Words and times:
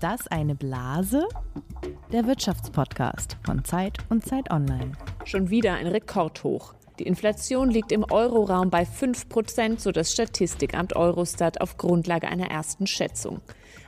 das 0.00 0.26
eine 0.28 0.54
Blase? 0.54 1.28
Der 2.10 2.26
Wirtschaftspodcast 2.26 3.36
von 3.44 3.64
Zeit 3.64 3.98
und 4.08 4.24
Zeit 4.24 4.50
Online. 4.50 4.92
Schon 5.24 5.50
wieder 5.50 5.74
ein 5.74 5.86
Rekordhoch. 5.86 6.74
Die 6.98 7.06
Inflation 7.06 7.70
liegt 7.70 7.92
im 7.92 8.04
Euroraum 8.10 8.70
bei 8.70 8.86
5 8.86 9.28
Prozent, 9.28 9.80
so 9.80 9.92
das 9.92 10.12
Statistikamt 10.12 10.96
Eurostat 10.96 11.60
auf 11.60 11.76
Grundlage 11.76 12.28
einer 12.28 12.50
ersten 12.50 12.86
Schätzung. 12.86 13.40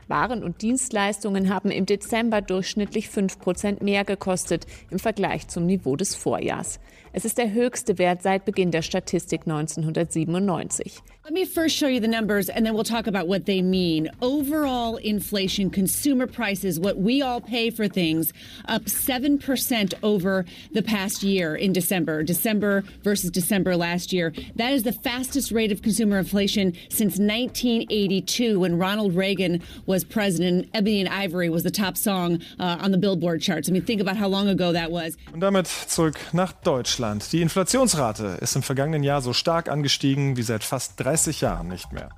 Waren 0.06 0.42
und 0.42 0.60
Dienstleistungen 0.60 1.52
haben 1.52 1.70
im 1.70 1.86
Dezember 1.86 2.42
durchschnittlich 2.42 3.08
5 3.08 3.38
Prozent 3.38 3.82
mehr 3.82 4.04
gekostet 4.04 4.66
im 4.90 4.98
Vergleich 4.98 5.48
zum 5.48 5.64
Niveau 5.64 5.96
des 5.96 6.14
Vorjahrs. 6.14 6.78
Es 7.14 7.26
ist 7.26 7.36
der 7.36 7.52
höchste 7.52 7.98
Wert 7.98 8.22
seit 8.22 8.46
Beginn 8.46 8.70
der 8.70 8.80
Statistik 8.80 9.42
1997. 9.42 11.02
Let 11.24 11.34
me 11.34 11.44
first 11.44 11.76
show 11.76 11.86
you 11.86 12.00
the 12.00 12.08
numbers 12.08 12.48
and 12.48 12.64
then 12.66 12.74
we'll 12.74 12.84
talk 12.84 13.06
about 13.06 13.28
what 13.28 13.44
they 13.44 13.60
mean. 13.60 14.10
Overall 14.22 14.96
inflation, 14.96 15.70
consumer 15.70 16.26
prices, 16.26 16.80
what 16.80 16.96
we 16.96 17.22
all 17.22 17.40
pay 17.40 17.70
for 17.70 17.86
things, 17.86 18.32
up 18.66 18.86
7% 18.86 19.94
over 20.02 20.44
the 20.72 20.82
past 20.82 21.22
year 21.22 21.54
in 21.54 21.72
December, 21.72 22.22
December 22.22 22.82
versus 23.04 23.30
December 23.30 23.76
last 23.76 24.12
year. 24.12 24.32
That 24.56 24.72
is 24.72 24.82
the 24.82 24.92
fastest 24.92 25.52
rate 25.52 25.70
of 25.70 25.82
consumer 25.82 26.18
inflation 26.18 26.72
since 26.88 27.18
1982 27.18 28.58
when 28.58 28.78
Ronald 28.78 29.14
Reagan 29.14 29.62
was 29.84 30.02
president. 30.02 30.70
Ebony 30.74 31.00
and 31.00 31.08
Ivory 31.10 31.50
was 31.50 31.62
the 31.62 31.70
top 31.70 31.96
song 31.98 32.42
uh, 32.58 32.78
on 32.80 32.90
the 32.90 32.98
Billboard 32.98 33.42
charts. 33.42 33.68
I 33.68 33.72
mean, 33.72 33.84
think 33.84 34.00
about 34.00 34.16
how 34.16 34.28
long 34.28 34.48
ago 34.48 34.72
that 34.72 34.90
was. 34.90 35.16
Und 35.32 35.40
damit 35.40 35.66
zurück 35.66 36.16
nach 36.32 36.52
Deutschland. 36.64 37.01
Die 37.02 37.42
Inflationsrate 37.42 38.38
ist 38.40 38.54
im 38.54 38.62
vergangenen 38.62 39.02
Jahr 39.02 39.22
so 39.22 39.32
stark 39.32 39.68
angestiegen 39.68 40.36
wie 40.36 40.42
seit 40.42 40.62
fast 40.62 41.00
30 41.00 41.40
Jahren 41.40 41.66
nicht 41.66 41.92
mehr. 41.92 42.10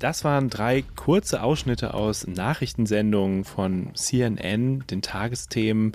Das 0.00 0.24
waren 0.24 0.50
drei 0.50 0.82
kurze 0.96 1.40
Ausschnitte 1.40 1.94
aus 1.94 2.26
Nachrichtensendungen 2.26 3.44
von 3.44 3.94
CNN, 3.94 4.84
den 4.88 5.02
Tagesthemen 5.02 5.92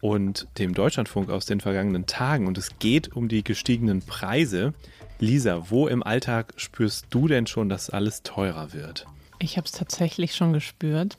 und 0.00 0.48
dem 0.58 0.74
Deutschlandfunk 0.74 1.30
aus 1.30 1.46
den 1.46 1.60
vergangenen 1.60 2.06
Tagen. 2.06 2.48
Und 2.48 2.58
es 2.58 2.80
geht 2.80 3.14
um 3.14 3.28
die 3.28 3.44
gestiegenen 3.44 4.02
Preise. 4.02 4.74
Lisa, 5.20 5.70
wo 5.70 5.86
im 5.86 6.02
Alltag 6.02 6.54
spürst 6.56 7.06
du 7.10 7.28
denn 7.28 7.46
schon, 7.46 7.68
dass 7.68 7.90
alles 7.90 8.24
teurer 8.24 8.72
wird? 8.72 9.06
Ich 9.38 9.56
habe 9.56 9.66
es 9.66 9.72
tatsächlich 9.72 10.34
schon 10.34 10.52
gespürt. 10.52 11.16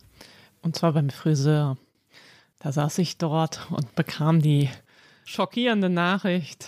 Und 0.62 0.76
zwar 0.76 0.92
beim 0.92 1.10
Friseur. 1.10 1.78
Da 2.60 2.74
saß 2.74 2.98
ich 2.98 3.18
dort 3.18 3.68
und 3.72 3.96
bekam 3.96 4.42
die 4.42 4.70
schockierende 5.26 5.90
Nachricht. 5.90 6.68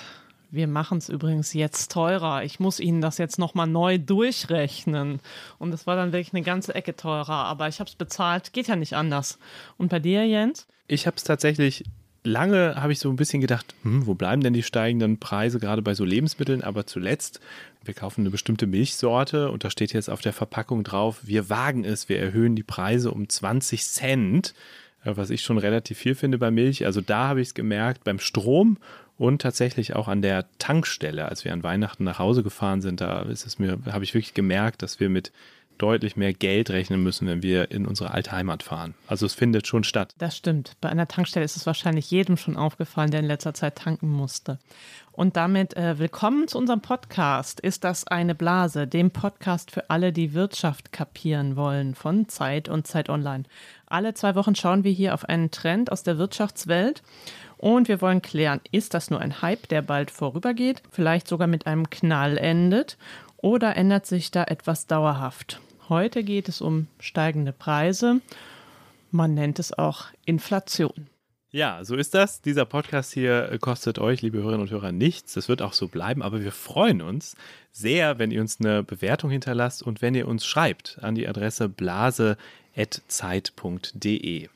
Wir 0.52 0.67
machen 0.67 1.00
es 1.00 1.09
übrigens 1.09 1.53
jetzt 1.53 1.92
teurer. 1.92 2.44
Ich 2.44 2.59
muss 2.59 2.80
Ihnen 2.80 3.02
das 3.02 3.17
jetzt 3.17 3.39
nochmal 3.39 3.67
neu 3.67 3.97
durchrechnen. 3.97 5.20
Und 5.59 5.73
es 5.73 5.86
war 5.86 5.95
dann 5.95 6.14
wirklich 6.14 6.34
eine 6.34 6.44
ganze 6.44 6.73
Ecke 6.73 6.95
teurer. 6.95 7.30
Aber 7.30 7.67
ich 7.67 7.80
habe 7.80 7.89
es 7.89 7.95
bezahlt. 7.95 8.53
Geht 8.53 8.67
ja 8.67 8.75
nicht 8.75 8.94
anders. 8.94 9.38
Und 9.78 9.89
bei 9.89 10.00
dir, 10.00 10.25
Jens? 10.25 10.67
Ich 10.88 11.08
habe 11.08 11.17
es 11.17 11.23
tatsächlich 11.23 11.84
lange 12.25 12.75
habe 12.75 12.92
ich 12.92 13.00
so 13.00 13.09
ein 13.09 13.16
bisschen 13.16 13.42
gedacht, 13.42 13.73
hm, 13.84 14.08
wo 14.08 14.16
bleiben 14.16 14.42
denn 14.42 14.53
die 14.53 14.64
steigenden 14.64 15.19
Preise 15.19 15.59
gerade 15.59 15.81
bei 15.81 15.94
so 15.94 16.03
Lebensmitteln? 16.03 16.64
Aber 16.64 16.86
zuletzt, 16.86 17.40
wir 17.84 17.94
kaufen 17.94 18.22
eine 18.22 18.31
bestimmte 18.31 18.67
Milchsorte 18.67 19.52
und 19.52 19.64
da 19.64 19.69
steht 19.69 19.94
jetzt 19.94 20.09
auf 20.09 20.22
der 20.22 20.34
Verpackung 20.34 20.84
drauf, 20.84 21.19
wir 21.23 21.50
wagen 21.50 21.86
es, 21.86 22.09
wir 22.09 22.19
erhöhen 22.19 22.56
die 22.56 22.64
Preise 22.64 23.12
um 23.12 23.30
20 23.30 23.84
Cent, 23.86 24.53
was 25.06 25.30
ich 25.30 25.42
schon 25.42 25.58
relativ 25.58 25.98
viel 25.98 26.16
finde 26.16 26.38
bei 26.38 26.52
Milch. 26.52 26.86
Also 26.86 27.02
da 27.02 27.28
habe 27.28 27.42
ich 27.42 27.50
es 27.50 27.53
gemerkt 27.53 28.03
beim 28.03 28.20
Strom 28.20 28.78
und 29.17 29.42
tatsächlich 29.42 29.95
auch 29.95 30.08
an 30.08 30.22
der 30.22 30.45
Tankstelle, 30.59 31.25
als 31.28 31.45
wir 31.45 31.53
an 31.53 31.64
Weihnachten 31.64 32.03
nach 32.03 32.20
Hause 32.20 32.44
gefahren 32.44 32.81
sind, 32.81 33.02
da 33.02 33.22
ist 33.22 33.45
es 33.45 33.59
mir, 33.59 33.80
habe 33.89 34.03
ich 34.03 34.14
wirklich 34.14 34.34
gemerkt, 34.34 34.81
dass 34.81 35.00
wir 35.00 35.09
mit 35.09 35.31
deutlich 35.78 36.16
mehr 36.16 36.34
Geld 36.34 36.70
rechnen 36.70 37.04
müssen, 37.04 37.28
wenn 37.28 37.44
wir 37.44 37.72
in 37.72 37.86
unsere 37.86 38.12
alte 38.12 38.31
Heimat 38.31 38.64
fahren. 38.64 38.94
Also 39.08 39.26
es 39.26 39.34
findet 39.34 39.68
schon 39.68 39.84
statt. 39.84 40.13
Das 40.18 40.36
stimmt. 40.38 40.74
Bei 40.81 40.90
einer 40.90 41.08
Tankstelle 41.08 41.46
ist 41.46 41.56
es 41.56 41.66
wahrscheinlich 41.66 42.09
jedem 42.12 42.38
schon 42.38 42.58
aufgefallen, 42.58 43.12
der 43.12 43.19
in 43.19 43.28
letzter 43.28 43.53
Zeit 43.53 43.75
tanken 43.75 44.09
musste. 44.09 44.59
Und 45.12 45.38
damit 45.38 45.78
äh, 45.78 45.97
willkommen 45.97 46.47
zu 46.47 46.58
unserem 46.58 46.81
Podcast. 46.81 47.59
Ist 47.59 47.84
das 47.84 48.06
eine 48.06 48.35
Blase? 48.35 48.85
Dem 48.88 49.12
Podcast 49.12 49.72
für 49.72 49.90
alle, 49.90 50.12
die 50.12 50.34
Wirtschaft 50.34 50.91
kapieren 50.91 51.56
wollen 51.56 51.96
von 51.96 52.28
Zeit 52.28 52.68
und 52.68 52.85
Zeit 52.85 53.09
Online. 53.09 53.46
Alle 53.88 54.14
zwei 54.14 54.35
Wochen 54.35 54.56
schauen 54.56 54.84
wir 54.84 54.91
hier 54.91 55.14
auf 55.14 55.25
einen 55.25 55.52
Trend 55.52 55.91
aus 55.91 56.03
der 56.03 56.18
Wirtschaftswelt 56.18 57.02
und 57.58 57.88
wir 57.88 58.02
wollen 58.02 58.22
klären, 58.22 58.59
ist 58.72 58.94
das 58.94 59.09
nur 59.09 59.22
ein 59.22 59.41
Hype, 59.41 59.69
der 59.69 59.81
bald 59.81 60.12
vorübergeht, 60.12 60.81
vielleicht 60.91 61.28
sogar 61.28 61.47
mit 61.47 61.66
einem 61.68 61.90
Knall 61.90 62.38
endet 62.38 62.97
oder 63.38 63.78
ändert 63.78 64.06
sich 64.06 64.31
da 64.31 64.44
etwas 64.44 64.88
dauerhaft? 64.88 65.62
Heute 65.90 66.23
geht 66.23 66.50
es 66.50 66.62
um 66.62 66.88
steigende 67.00 67.51
Preise. 67.51 68.22
Man 69.12 69.35
nennt 69.35 69.59
es 69.59 69.78
auch 69.78 70.06
Inflation. 70.25 71.07
Ja, 71.51 71.85
so 71.85 71.96
ist 71.96 72.16
das. 72.16 72.41
Dieser 72.41 72.66
Podcast 72.66 73.13
hier 73.13 73.57
kostet 73.62 74.00
euch, 74.00 74.22
liebe 74.22 74.40
Hörerinnen 74.40 74.63
und 74.63 74.72
Hörer, 74.72 74.91
nichts. 74.91 75.35
Das 75.35 75.47
wird 75.47 75.62
auch 75.62 75.72
so 75.73 75.88
bleiben, 75.88 76.22
aber 76.22 76.44
wir 76.44 76.51
freuen 76.51 77.01
uns 77.01 77.38
sehr, 77.72 78.19
wenn 78.19 78.31
ihr 78.31 78.41
uns 78.41 78.59
eine 78.59 78.84
Bewertung 78.84 79.29
hinterlasst 79.29 79.84
und 79.84 80.01
wenn 80.01 80.16
ihr 80.16 80.28
uns 80.28 80.46
schreibt 80.46 81.00
an 81.01 81.16
die 81.16 81.25
Adresse 81.28 81.69
blase.zeit.de. 81.69 84.50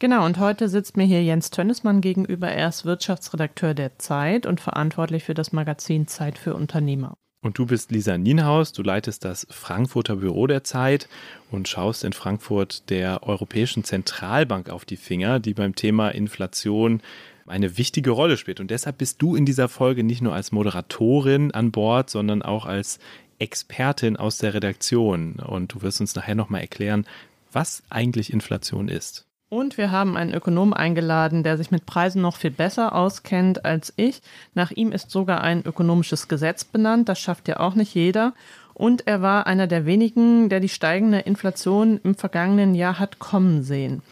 Genau, 0.00 0.26
und 0.26 0.38
heute 0.38 0.68
sitzt 0.68 0.96
mir 0.96 1.04
hier 1.04 1.22
Jens 1.22 1.50
Tönnesmann 1.50 2.00
gegenüber. 2.00 2.48
Er 2.48 2.68
ist 2.68 2.84
Wirtschaftsredakteur 2.84 3.74
der 3.74 3.96
Zeit 3.98 4.44
und 4.44 4.60
verantwortlich 4.60 5.22
für 5.22 5.34
das 5.34 5.52
Magazin 5.52 6.08
Zeit 6.08 6.36
für 6.36 6.54
Unternehmer. 6.54 7.16
Und 7.44 7.58
du 7.58 7.66
bist 7.66 7.90
Lisa 7.90 8.16
Nienhaus, 8.16 8.72
du 8.72 8.82
leitest 8.82 9.22
das 9.22 9.46
Frankfurter 9.50 10.16
Büro 10.16 10.46
der 10.46 10.64
Zeit 10.64 11.10
und 11.50 11.68
schaust 11.68 12.02
in 12.02 12.14
Frankfurt 12.14 12.88
der 12.88 13.22
Europäischen 13.22 13.84
Zentralbank 13.84 14.70
auf 14.70 14.86
die 14.86 14.96
Finger, 14.96 15.40
die 15.40 15.52
beim 15.52 15.74
Thema 15.74 16.08
Inflation 16.08 17.02
eine 17.46 17.76
wichtige 17.76 18.12
Rolle 18.12 18.38
spielt. 18.38 18.60
Und 18.60 18.70
deshalb 18.70 18.96
bist 18.96 19.20
du 19.20 19.36
in 19.36 19.44
dieser 19.44 19.68
Folge 19.68 20.04
nicht 20.04 20.22
nur 20.22 20.34
als 20.34 20.52
Moderatorin 20.52 21.50
an 21.50 21.70
Bord, 21.70 22.08
sondern 22.08 22.40
auch 22.40 22.64
als 22.64 22.98
Expertin 23.38 24.16
aus 24.16 24.38
der 24.38 24.54
Redaktion. 24.54 25.34
Und 25.34 25.74
du 25.74 25.82
wirst 25.82 26.00
uns 26.00 26.14
nachher 26.14 26.34
nochmal 26.34 26.62
erklären, 26.62 27.04
was 27.52 27.82
eigentlich 27.90 28.32
Inflation 28.32 28.88
ist. 28.88 29.26
Und 29.54 29.78
wir 29.78 29.92
haben 29.92 30.16
einen 30.16 30.34
Ökonom 30.34 30.72
eingeladen, 30.72 31.44
der 31.44 31.56
sich 31.56 31.70
mit 31.70 31.86
Preisen 31.86 32.20
noch 32.20 32.38
viel 32.38 32.50
besser 32.50 32.92
auskennt 32.92 33.64
als 33.64 33.92
ich. 33.94 34.20
Nach 34.54 34.72
ihm 34.72 34.90
ist 34.90 35.12
sogar 35.12 35.42
ein 35.42 35.64
ökonomisches 35.64 36.26
Gesetz 36.26 36.64
benannt. 36.64 37.08
Das 37.08 37.20
schafft 37.20 37.46
ja 37.46 37.60
auch 37.60 37.76
nicht 37.76 37.94
jeder. 37.94 38.34
Und 38.72 39.06
er 39.06 39.22
war 39.22 39.46
einer 39.46 39.68
der 39.68 39.86
wenigen, 39.86 40.48
der 40.48 40.58
die 40.58 40.68
steigende 40.68 41.20
Inflation 41.20 42.00
im 42.02 42.16
vergangenen 42.16 42.74
Jahr 42.74 42.98
hat 42.98 43.20
kommen 43.20 43.62
sehen. 43.62 44.02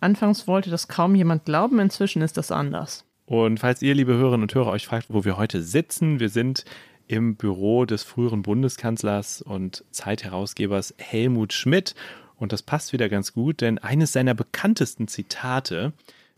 Anfangs 0.00 0.48
wollte 0.48 0.68
das 0.68 0.88
kaum 0.88 1.14
jemand 1.14 1.44
glauben, 1.44 1.78
inzwischen 1.78 2.20
ist 2.20 2.36
das 2.36 2.50
anders. 2.50 3.04
Und 3.26 3.60
falls 3.60 3.82
ihr, 3.82 3.94
liebe 3.94 4.14
Hörerinnen 4.14 4.42
und 4.42 4.54
Hörer, 4.56 4.72
euch 4.72 4.88
fragt, 4.88 5.06
wo 5.10 5.24
wir 5.24 5.36
heute 5.36 5.62
sitzen, 5.62 6.18
wir 6.18 6.28
sind 6.28 6.64
im 7.06 7.36
Büro 7.36 7.84
des 7.84 8.02
früheren 8.02 8.42
Bundeskanzlers 8.42 9.42
und 9.42 9.84
Zeitherausgebers 9.92 10.94
Helmut 10.98 11.52
Schmidt 11.52 11.94
und 12.42 12.52
das 12.52 12.62
passt 12.62 12.92
wieder 12.92 13.08
ganz 13.08 13.34
gut, 13.34 13.60
denn 13.60 13.78
eines 13.78 14.12
seiner 14.12 14.34
bekanntesten 14.34 15.06
Zitate 15.06 15.92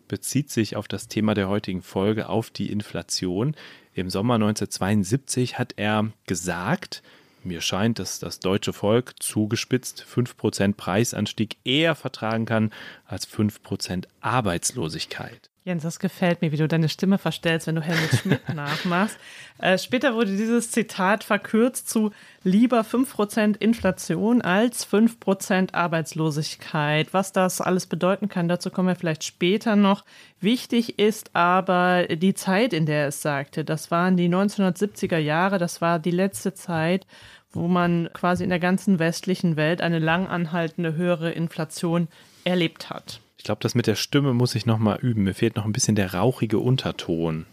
bezieht 0.06 0.50
sich 0.50 0.76
auf 0.76 0.86
das 0.86 1.08
Thema 1.08 1.32
der 1.32 1.48
heutigen 1.48 1.80
Folge, 1.80 2.28
auf 2.28 2.50
die 2.50 2.70
Inflation. 2.70 3.56
Im 3.94 4.10
Sommer 4.10 4.34
1972 4.34 5.58
hat 5.58 5.72
er 5.76 6.12
gesagt, 6.26 7.02
mir 7.42 7.62
scheint, 7.62 7.98
dass 7.98 8.18
das 8.18 8.38
deutsche 8.38 8.74
Volk 8.74 9.14
zugespitzt 9.18 10.04
5% 10.04 10.74
Preisanstieg 10.74 11.56
eher 11.64 11.94
vertragen 11.94 12.44
kann 12.44 12.70
als 13.06 13.26
5% 13.26 14.04
Arbeitslosigkeit. 14.20 15.48
Jens, 15.66 15.82
das 15.82 15.98
gefällt 15.98 16.42
mir, 16.42 16.52
wie 16.52 16.58
du 16.58 16.68
deine 16.68 16.90
Stimme 16.90 17.16
verstellst, 17.16 17.66
wenn 17.66 17.76
du 17.76 17.80
Helmut 17.80 18.10
Schmidt 18.10 18.48
nachmachst. 18.54 19.16
Äh, 19.56 19.78
später 19.78 20.14
wurde 20.14 20.36
dieses 20.36 20.70
Zitat 20.70 21.24
verkürzt 21.24 21.88
zu 21.88 22.10
lieber 22.42 22.82
5% 22.82 23.56
Inflation 23.62 24.42
als 24.42 24.86
5% 24.86 25.72
Arbeitslosigkeit. 25.72 27.14
Was 27.14 27.32
das 27.32 27.62
alles 27.62 27.86
bedeuten 27.86 28.28
kann, 28.28 28.46
dazu 28.46 28.68
kommen 28.68 28.88
wir 28.88 28.94
vielleicht 28.94 29.24
später 29.24 29.74
noch. 29.74 30.04
Wichtig 30.38 30.98
ist 30.98 31.34
aber 31.34 32.08
die 32.08 32.34
Zeit, 32.34 32.74
in 32.74 32.84
der 32.84 33.04
er 33.04 33.08
es 33.08 33.22
sagte. 33.22 33.64
Das 33.64 33.90
waren 33.90 34.18
die 34.18 34.28
1970er 34.28 35.16
Jahre, 35.16 35.56
das 35.56 35.80
war 35.80 35.98
die 35.98 36.10
letzte 36.10 36.52
Zeit, 36.52 37.06
wo 37.52 37.68
man 37.68 38.10
quasi 38.12 38.44
in 38.44 38.50
der 38.50 38.60
ganzen 38.60 38.98
westlichen 38.98 39.56
Welt 39.56 39.80
eine 39.80 39.98
lang 39.98 40.26
anhaltende 40.26 40.94
höhere 40.94 41.30
Inflation 41.30 42.08
erlebt 42.44 42.90
hat. 42.90 43.20
Ich 43.44 43.46
glaube, 43.46 43.60
das 43.60 43.74
mit 43.74 43.86
der 43.86 43.94
Stimme 43.94 44.32
muss 44.32 44.54
ich 44.54 44.64
nochmal 44.64 44.98
üben. 45.02 45.24
Mir 45.24 45.34
fehlt 45.34 45.56
noch 45.56 45.66
ein 45.66 45.72
bisschen 45.74 45.96
der 45.96 46.14
rauchige 46.14 46.58
Unterton. 46.60 47.44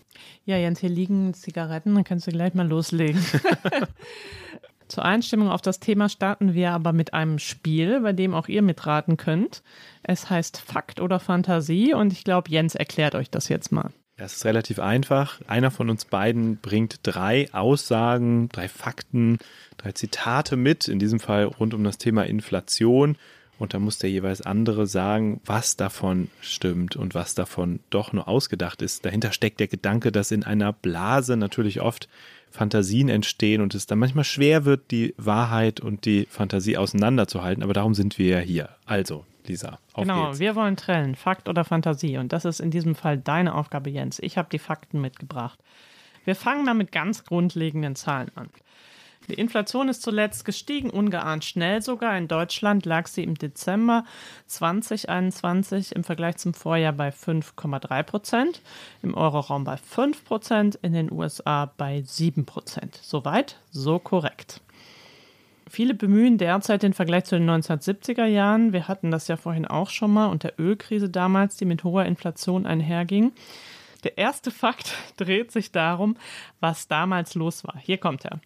Ja, 0.45 0.55
Jens, 0.55 0.79
hier 0.79 0.87
liegen 0.89 1.33
Zigaretten, 1.33 1.93
dann 1.93 2.05
kannst 2.05 2.25
du 2.27 2.31
gleich 2.31 2.53
mal 2.53 2.65
loslegen. 2.65 3.21
Zur 4.87 5.03
Einstimmung 5.03 5.49
auf 5.49 5.61
das 5.61 5.81
Thema 5.81 6.07
starten 6.07 6.53
wir 6.53 6.71
aber 6.71 6.93
mit 6.93 7.13
einem 7.13 7.39
Spiel, 7.39 7.99
bei 7.99 8.13
dem 8.13 8.33
auch 8.33 8.47
ihr 8.47 8.61
mitraten 8.61 9.17
könnt. 9.17 9.63
Es 10.01 10.29
heißt 10.29 10.61
Fakt 10.61 11.01
oder 11.01 11.19
Fantasie 11.19 11.93
und 11.93 12.13
ich 12.13 12.23
glaube, 12.23 12.49
Jens 12.49 12.73
erklärt 12.75 13.13
euch 13.13 13.29
das 13.29 13.49
jetzt 13.49 13.73
mal. 13.73 13.91
Ja, 14.17 14.23
es 14.23 14.35
ist 14.35 14.45
relativ 14.45 14.79
einfach. 14.79 15.41
Einer 15.47 15.71
von 15.71 15.89
uns 15.89 16.05
beiden 16.05 16.55
bringt 16.55 17.01
drei 17.03 17.53
Aussagen, 17.53 18.47
drei 18.47 18.69
Fakten, 18.69 19.39
drei 19.75 19.91
Zitate 19.91 20.55
mit, 20.55 20.87
in 20.87 20.99
diesem 20.99 21.19
Fall 21.19 21.43
rund 21.43 21.73
um 21.73 21.83
das 21.83 21.97
Thema 21.97 22.25
Inflation. 22.25 23.17
Und 23.61 23.75
da 23.75 23.79
muss 23.79 23.99
der 23.99 24.09
jeweils 24.09 24.41
andere 24.41 24.87
sagen, 24.87 25.39
was 25.45 25.77
davon 25.77 26.29
stimmt 26.41 26.95
und 26.95 27.13
was 27.13 27.35
davon 27.35 27.79
doch 27.91 28.11
nur 28.11 28.27
ausgedacht 28.27 28.81
ist. 28.81 29.05
Dahinter 29.05 29.31
steckt 29.31 29.59
der 29.59 29.67
Gedanke, 29.67 30.11
dass 30.11 30.31
in 30.31 30.43
einer 30.43 30.73
Blase 30.73 31.37
natürlich 31.37 31.79
oft 31.79 32.09
Fantasien 32.49 33.07
entstehen 33.07 33.61
und 33.61 33.75
es 33.75 33.85
dann 33.85 33.99
manchmal 33.99 34.23
schwer 34.23 34.65
wird, 34.65 34.89
die 34.89 35.13
Wahrheit 35.17 35.79
und 35.79 36.05
die 36.05 36.25
Fantasie 36.27 36.75
auseinanderzuhalten. 36.75 37.61
Aber 37.61 37.73
darum 37.73 37.93
sind 37.93 38.17
wir 38.17 38.29
ja 38.29 38.39
hier. 38.39 38.69
Also, 38.85 39.25
Lisa, 39.45 39.77
auf 39.93 40.05
Genau, 40.05 40.27
geht's. 40.27 40.39
wir 40.39 40.55
wollen 40.55 40.75
trennen, 40.75 41.15
Fakt 41.15 41.47
oder 41.47 41.63
Fantasie. 41.63 42.17
Und 42.17 42.33
das 42.33 42.45
ist 42.45 42.61
in 42.61 42.71
diesem 42.71 42.95
Fall 42.95 43.19
deine 43.19 43.53
Aufgabe, 43.53 43.91
Jens. 43.91 44.17
Ich 44.19 44.39
habe 44.39 44.49
die 44.51 44.59
Fakten 44.59 44.99
mitgebracht. 45.01 45.59
Wir 46.25 46.35
fangen 46.35 46.65
mal 46.65 46.73
mit 46.73 46.91
ganz 46.91 47.25
grundlegenden 47.25 47.95
Zahlen 47.95 48.31
an. 48.33 48.49
Die 49.29 49.35
Inflation 49.35 49.87
ist 49.87 50.01
zuletzt 50.01 50.45
gestiegen, 50.45 50.89
ungeahnt 50.89 51.45
schnell 51.45 51.81
sogar. 51.81 52.17
In 52.17 52.27
Deutschland 52.27 52.85
lag 52.85 53.07
sie 53.07 53.23
im 53.23 53.35
Dezember 53.35 54.03
2021 54.47 55.95
im 55.95 56.03
Vergleich 56.03 56.37
zum 56.37 56.53
Vorjahr 56.53 56.93
bei 56.93 57.09
5,3 57.09 58.03
Prozent, 58.03 58.61
im 59.03 59.13
Euroraum 59.13 59.63
bei 59.63 59.77
5 59.77 60.25
Prozent, 60.25 60.79
in 60.81 60.93
den 60.93 61.11
USA 61.11 61.71
bei 61.77 62.01
7 62.05 62.45
Prozent. 62.45 62.99
Soweit, 63.01 63.57
so 63.69 63.99
korrekt. 63.99 64.61
Viele 65.69 65.93
bemühen 65.93 66.37
derzeit 66.37 66.83
den 66.83 66.91
Vergleich 66.91 67.23
zu 67.23 67.37
den 67.37 67.49
1970er 67.49 68.25
Jahren. 68.25 68.73
Wir 68.73 68.89
hatten 68.89 69.09
das 69.09 69.29
ja 69.29 69.37
vorhin 69.37 69.65
auch 69.65 69.89
schon 69.89 70.11
mal 70.11 70.25
und 70.25 70.43
der 70.43 70.59
Ölkrise 70.59 71.09
damals, 71.09 71.55
die 71.55 71.63
mit 71.63 71.85
hoher 71.85 72.03
Inflation 72.03 72.65
einherging. 72.65 73.31
Der 74.03 74.17
erste 74.17 74.51
Fakt 74.51 74.95
dreht 75.17 75.51
sich 75.51 75.71
darum, 75.71 76.17
was 76.59 76.87
damals 76.87 77.35
los 77.35 77.63
war. 77.63 77.75
Hier 77.79 77.97
kommt 77.97 78.25
er. 78.25 78.39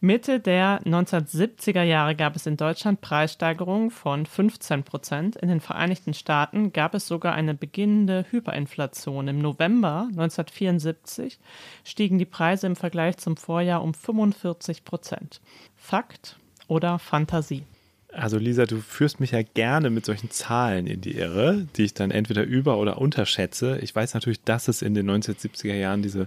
Mitte 0.00 0.40
der 0.40 0.80
1970er 0.82 1.82
Jahre 1.82 2.14
gab 2.14 2.36
es 2.36 2.46
in 2.46 2.56
Deutschland 2.56 3.00
Preissteigerungen 3.00 3.90
von 3.90 4.26
15 4.26 4.84
Prozent. 4.84 5.36
In 5.36 5.48
den 5.48 5.60
Vereinigten 5.60 6.14
Staaten 6.14 6.72
gab 6.72 6.94
es 6.94 7.06
sogar 7.06 7.34
eine 7.34 7.54
beginnende 7.54 8.26
Hyperinflation. 8.30 9.28
Im 9.28 9.38
November 9.38 10.08
1974 10.10 11.38
stiegen 11.84 12.18
die 12.18 12.24
Preise 12.24 12.66
im 12.66 12.76
Vergleich 12.76 13.16
zum 13.18 13.36
Vorjahr 13.36 13.82
um 13.82 13.94
45 13.94 14.84
Prozent. 14.84 15.40
Fakt 15.76 16.36
oder 16.66 16.98
Fantasie? 16.98 17.64
Also 18.10 18.38
Lisa, 18.38 18.64
du 18.64 18.80
führst 18.80 19.20
mich 19.20 19.32
ja 19.32 19.42
gerne 19.42 19.90
mit 19.90 20.06
solchen 20.06 20.30
Zahlen 20.30 20.86
in 20.86 21.00
die 21.02 21.16
Irre, 21.16 21.66
die 21.76 21.84
ich 21.84 21.94
dann 21.94 22.10
entweder 22.10 22.42
über- 22.42 22.78
oder 22.78 22.98
unterschätze. 22.98 23.78
Ich 23.80 23.94
weiß 23.94 24.14
natürlich, 24.14 24.42
dass 24.42 24.68
es 24.68 24.80
in 24.80 24.94
den 24.94 25.06
1970er 25.10 25.74
Jahren 25.74 26.02
diese 26.02 26.26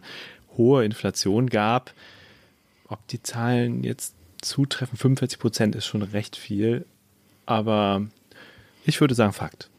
hohe 0.58 0.86
Inflation 0.86 1.50
gab. 1.50 1.94
Ob 2.88 3.06
die 3.08 3.24
Zahlen 3.24 3.84
jetzt 3.84 4.16
zutreffen, 4.42 4.98
45 4.98 5.40
Prozent 5.40 5.76
ist 5.76 5.86
schon 5.88 6.04
recht 6.04 6.36
viel, 6.36 6.86
aber 7.46 8.06
ich 8.86 9.02
würde 9.02 9.16
sagen 9.16 9.34
Fakt. 9.34 9.71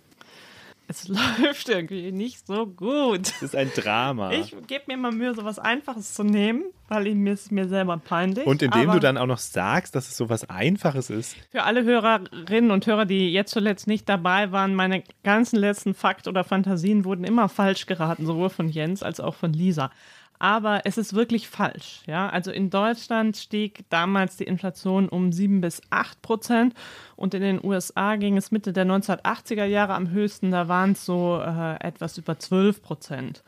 Es 0.92 1.08
läuft 1.40 1.70
irgendwie 1.70 2.12
nicht 2.12 2.46
so 2.46 2.66
gut. 2.66 3.28
Es 3.28 3.42
ist 3.42 3.56
ein 3.56 3.70
Drama. 3.74 4.30
Ich 4.32 4.54
gebe 4.66 4.84
mir 4.88 4.98
mal 4.98 5.10
Mühe, 5.10 5.34
so 5.34 5.42
was 5.42 5.58
Einfaches 5.58 6.12
zu 6.12 6.22
nehmen, 6.22 6.64
weil 6.88 7.06
ich, 7.06 7.14
mir 7.14 7.32
ist 7.32 7.50
mir 7.50 7.66
selber 7.66 7.96
peinlich. 7.96 8.46
Und 8.46 8.60
indem 8.60 8.90
du 8.90 8.98
dann 8.98 9.16
auch 9.16 9.26
noch 9.26 9.38
sagst, 9.38 9.94
dass 9.94 10.08
es 10.08 10.18
so 10.18 10.28
was 10.28 10.50
Einfaches 10.50 11.08
ist. 11.08 11.34
Für 11.50 11.62
alle 11.62 11.84
Hörerinnen 11.84 12.70
und 12.70 12.86
Hörer, 12.86 13.06
die 13.06 13.32
jetzt 13.32 13.52
zuletzt 13.52 13.86
nicht 13.86 14.06
dabei 14.06 14.52
waren, 14.52 14.74
meine 14.74 15.02
ganzen 15.24 15.56
letzten 15.56 15.94
Fakt 15.94 16.28
oder 16.28 16.44
Fantasien 16.44 17.06
wurden 17.06 17.24
immer 17.24 17.48
falsch 17.48 17.86
geraten, 17.86 18.26
sowohl 18.26 18.50
von 18.50 18.68
Jens 18.68 19.02
als 19.02 19.18
auch 19.18 19.34
von 19.34 19.54
Lisa. 19.54 19.90
Aber 20.42 20.80
es 20.86 20.98
ist 20.98 21.14
wirklich 21.14 21.46
falsch. 21.46 22.00
Ja? 22.04 22.28
Also 22.28 22.50
in 22.50 22.68
Deutschland 22.68 23.36
stieg 23.36 23.84
damals 23.90 24.36
die 24.36 24.42
Inflation 24.42 25.08
um 25.08 25.30
7 25.30 25.60
bis 25.60 25.80
8 25.90 26.20
Prozent 26.20 26.74
und 27.14 27.32
in 27.34 27.42
den 27.42 27.64
USA 27.64 28.16
ging 28.16 28.36
es 28.36 28.50
Mitte 28.50 28.72
der 28.72 28.84
1980er 28.84 29.66
Jahre 29.66 29.94
am 29.94 30.10
höchsten, 30.10 30.50
da 30.50 30.66
waren 30.66 30.92
es 30.92 31.04
so 31.04 31.40
äh, 31.40 31.76
etwas 31.86 32.18
über 32.18 32.40
12 32.40 32.82
Prozent. 32.82 33.44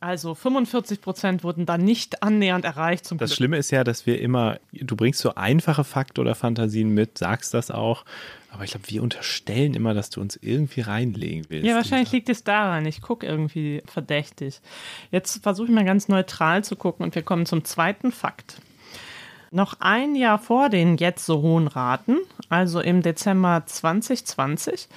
Also 0.00 0.34
45 0.34 1.02
Prozent 1.02 1.44
wurden 1.44 1.66
da 1.66 1.76
nicht 1.76 2.22
annähernd 2.22 2.64
erreicht 2.64 3.04
zum 3.04 3.18
Das 3.18 3.28
Glück. 3.28 3.36
Schlimme 3.36 3.58
ist 3.58 3.70
ja, 3.70 3.84
dass 3.84 4.06
wir 4.06 4.18
immer, 4.18 4.60
du 4.72 4.96
bringst 4.96 5.20
so 5.20 5.34
einfache 5.34 5.84
Fakten 5.84 6.22
oder 6.22 6.34
Fantasien 6.34 6.88
mit, 6.88 7.18
sagst 7.18 7.52
das 7.52 7.70
auch, 7.70 8.06
aber 8.50 8.64
ich 8.64 8.70
glaube, 8.70 8.88
wir 8.88 9.02
unterstellen 9.02 9.74
immer, 9.74 9.94
dass 9.94 10.10
du 10.10 10.20
uns 10.20 10.36
irgendwie 10.36 10.80
reinlegen 10.80 11.44
willst. 11.48 11.66
Ja, 11.66 11.74
wahrscheinlich 11.74 12.08
Lisa. 12.08 12.16
liegt 12.16 12.28
es 12.28 12.44
daran. 12.44 12.86
Ich 12.86 13.02
gucke 13.02 13.26
irgendwie 13.26 13.82
verdächtig. 13.86 14.60
Jetzt 15.10 15.42
versuche 15.42 15.68
ich 15.68 15.74
mal 15.74 15.84
ganz 15.84 16.08
neutral 16.08 16.64
zu 16.64 16.76
gucken 16.76 17.04
und 17.04 17.14
wir 17.14 17.22
kommen 17.22 17.46
zum 17.46 17.64
zweiten 17.64 18.10
Fakt. 18.10 18.60
Noch 19.50 19.76
ein 19.80 20.14
Jahr 20.14 20.38
vor 20.38 20.68
den 20.68 20.96
jetzt 20.96 21.24
so 21.24 21.40
hohen 21.40 21.68
Raten, 21.68 22.18
also 22.48 22.80
im 22.80 23.02
Dezember 23.02 23.62
2020, 23.64 24.88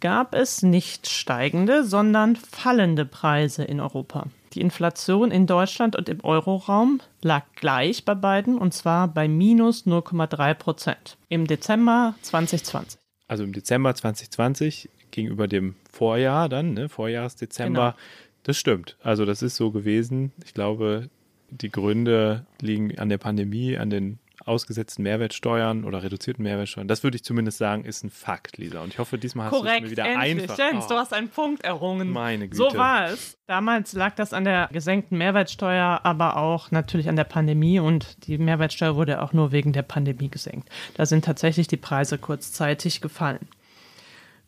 gab 0.00 0.34
es 0.34 0.62
nicht 0.62 1.08
steigende, 1.08 1.84
sondern 1.84 2.36
fallende 2.36 3.04
Preise 3.04 3.64
in 3.64 3.80
Europa. 3.80 4.26
Die 4.58 4.62
Inflation 4.62 5.30
in 5.30 5.46
Deutschland 5.46 5.94
und 5.94 6.08
im 6.08 6.24
Euroraum 6.24 7.00
lag 7.22 7.44
gleich 7.54 8.04
bei 8.04 8.16
beiden 8.16 8.58
und 8.58 8.74
zwar 8.74 9.06
bei 9.06 9.28
minus 9.28 9.86
0,3 9.86 10.54
Prozent 10.54 11.16
im 11.28 11.46
Dezember 11.46 12.16
2020. 12.22 12.98
Also 13.28 13.44
im 13.44 13.52
Dezember 13.52 13.94
2020 13.94 14.90
gegenüber 15.12 15.46
dem 15.46 15.76
Vorjahr 15.92 16.48
dann, 16.48 16.74
ne, 16.74 16.88
Vorjahresdezember, 16.88 17.92
Genau. 17.92 18.04
das 18.42 18.56
stimmt. 18.56 18.96
Also 19.00 19.24
das 19.24 19.42
ist 19.42 19.54
so 19.54 19.70
gewesen. 19.70 20.32
Ich 20.44 20.54
glaube, 20.54 21.08
die 21.50 21.70
Gründe 21.70 22.44
liegen 22.60 22.98
an 22.98 23.10
der 23.10 23.18
Pandemie, 23.18 23.78
an 23.78 23.90
den 23.90 24.18
ausgesetzten 24.48 25.02
Mehrwertsteuern 25.04 25.84
oder 25.84 26.02
reduzierten 26.02 26.42
Mehrwertsteuern. 26.42 26.88
Das 26.88 27.04
würde 27.04 27.16
ich 27.16 27.24
zumindest 27.24 27.58
sagen, 27.58 27.84
ist 27.84 28.02
ein 28.04 28.10
Fakt, 28.10 28.56
Lisa. 28.56 28.80
Und 28.82 28.88
ich 28.92 28.98
hoffe, 28.98 29.18
diesmal 29.18 29.50
hast 29.50 29.60
du 29.62 29.64
es 29.66 29.80
mir 29.82 29.90
wieder 29.90 30.04
endlich. 30.06 30.42
einfach. 30.42 30.58
Jens, 30.58 30.84
Oh. 30.86 30.88
du 30.88 30.94
hast 30.96 31.12
einen 31.12 31.28
Punkt 31.28 31.62
errungen. 31.64 32.10
Meine 32.10 32.48
Güte. 32.48 32.56
So 32.56 32.76
war 32.76 33.06
es. 33.10 33.36
Damals 33.46 33.92
lag 33.92 34.14
das 34.16 34.32
an 34.32 34.44
der 34.44 34.68
gesenkten 34.72 35.16
Mehrwertsteuer, 35.18 36.00
aber 36.02 36.36
auch 36.36 36.70
natürlich 36.70 37.08
an 37.08 37.16
der 37.16 37.24
Pandemie 37.24 37.78
und 37.80 38.26
die 38.26 38.38
Mehrwertsteuer 38.38 38.96
wurde 38.96 39.22
auch 39.22 39.32
nur 39.32 39.52
wegen 39.52 39.72
der 39.72 39.82
Pandemie 39.82 40.28
gesenkt. 40.28 40.68
Da 40.94 41.06
sind 41.06 41.24
tatsächlich 41.24 41.66
die 41.68 41.76
Preise 41.76 42.18
kurzzeitig 42.18 43.00
gefallen. 43.00 43.48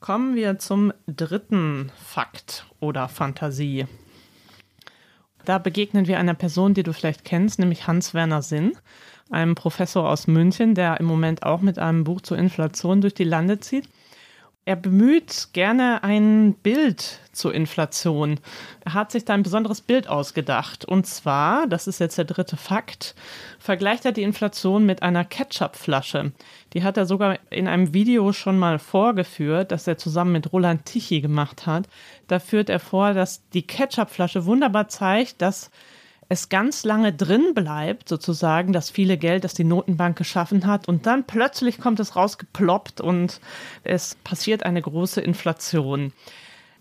Kommen 0.00 0.34
wir 0.34 0.58
zum 0.58 0.92
dritten 1.06 1.92
Fakt 2.02 2.64
oder 2.80 3.08
Fantasie. 3.08 3.86
Da 5.44 5.58
begegnen 5.58 6.06
wir 6.06 6.18
einer 6.18 6.34
Person, 6.34 6.74
die 6.74 6.82
du 6.82 6.92
vielleicht 6.92 7.24
kennst, 7.24 7.58
nämlich 7.58 7.86
Hans-Werner 7.86 8.42
Sinn, 8.42 8.72
einem 9.30 9.54
Professor 9.54 10.08
aus 10.08 10.26
München, 10.26 10.74
der 10.74 11.00
im 11.00 11.06
Moment 11.06 11.42
auch 11.42 11.60
mit 11.60 11.78
einem 11.78 12.04
Buch 12.04 12.20
zur 12.20 12.38
Inflation 12.38 13.00
durch 13.00 13.14
die 13.14 13.24
Lande 13.24 13.60
zieht. 13.60 13.88
Er 14.66 14.76
bemüht 14.76 15.48
gerne 15.52 16.04
ein 16.04 16.54
Bild 16.54 17.18
zur 17.32 17.54
Inflation. 17.54 18.38
Er 18.84 18.92
hat 18.92 19.10
sich 19.10 19.24
da 19.24 19.32
ein 19.32 19.42
besonderes 19.42 19.80
Bild 19.80 20.06
ausgedacht. 20.06 20.84
Und 20.84 21.06
zwar, 21.06 21.66
das 21.66 21.86
ist 21.86 21.98
jetzt 21.98 22.18
der 22.18 22.26
dritte 22.26 22.58
Fakt, 22.58 23.14
vergleicht 23.58 24.04
er 24.04 24.12
die 24.12 24.22
Inflation 24.22 24.84
mit 24.84 25.02
einer 25.02 25.24
Ketchupflasche. 25.24 26.32
Die 26.74 26.84
hat 26.84 26.98
er 26.98 27.06
sogar 27.06 27.38
in 27.48 27.68
einem 27.68 27.94
Video 27.94 28.32
schon 28.32 28.58
mal 28.58 28.78
vorgeführt, 28.78 29.72
das 29.72 29.86
er 29.86 29.96
zusammen 29.96 30.32
mit 30.32 30.52
Roland 30.52 30.84
Tichy 30.84 31.22
gemacht 31.22 31.66
hat. 31.66 31.88
Da 32.28 32.38
führt 32.38 32.68
er 32.68 32.80
vor, 32.80 33.14
dass 33.14 33.48
die 33.48 33.66
Ketchupflasche 33.66 34.44
wunderbar 34.44 34.88
zeigt, 34.88 35.40
dass 35.40 35.70
es 36.30 36.48
ganz 36.48 36.84
lange 36.84 37.12
drin 37.12 37.54
bleibt, 37.54 38.08
sozusagen, 38.08 38.72
das 38.72 38.88
viele 38.88 39.18
Geld, 39.18 39.42
das 39.42 39.52
die 39.52 39.64
Notenbank 39.64 40.16
geschaffen 40.16 40.64
hat, 40.64 40.86
und 40.86 41.04
dann 41.04 41.26
plötzlich 41.26 41.78
kommt 41.78 41.98
es 41.98 42.14
rausgeploppt 42.14 43.00
und 43.00 43.40
es 43.82 44.14
passiert 44.14 44.62
eine 44.62 44.80
große 44.80 45.20
Inflation. 45.20 46.12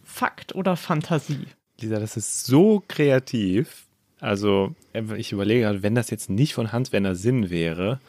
Fakt 0.03 0.53
oder 0.53 0.77
Fantasie? 0.77 1.48
Lisa, 1.82 2.00
das 2.00 2.15
ist 2.15 2.46
so 2.46 2.84
kreativ. 2.88 3.88
Also, 4.20 4.75
ich 5.18 5.32
überlege 5.32 5.62
gerade, 5.62 5.82
wenn 5.82 5.96
das 5.96 6.12
jetzt 6.12 6.29
nicht 6.29 6.53
von 6.53 6.72
Hans-Werner 6.72 7.15
Sinn 7.15 7.50
wäre, 7.50 8.00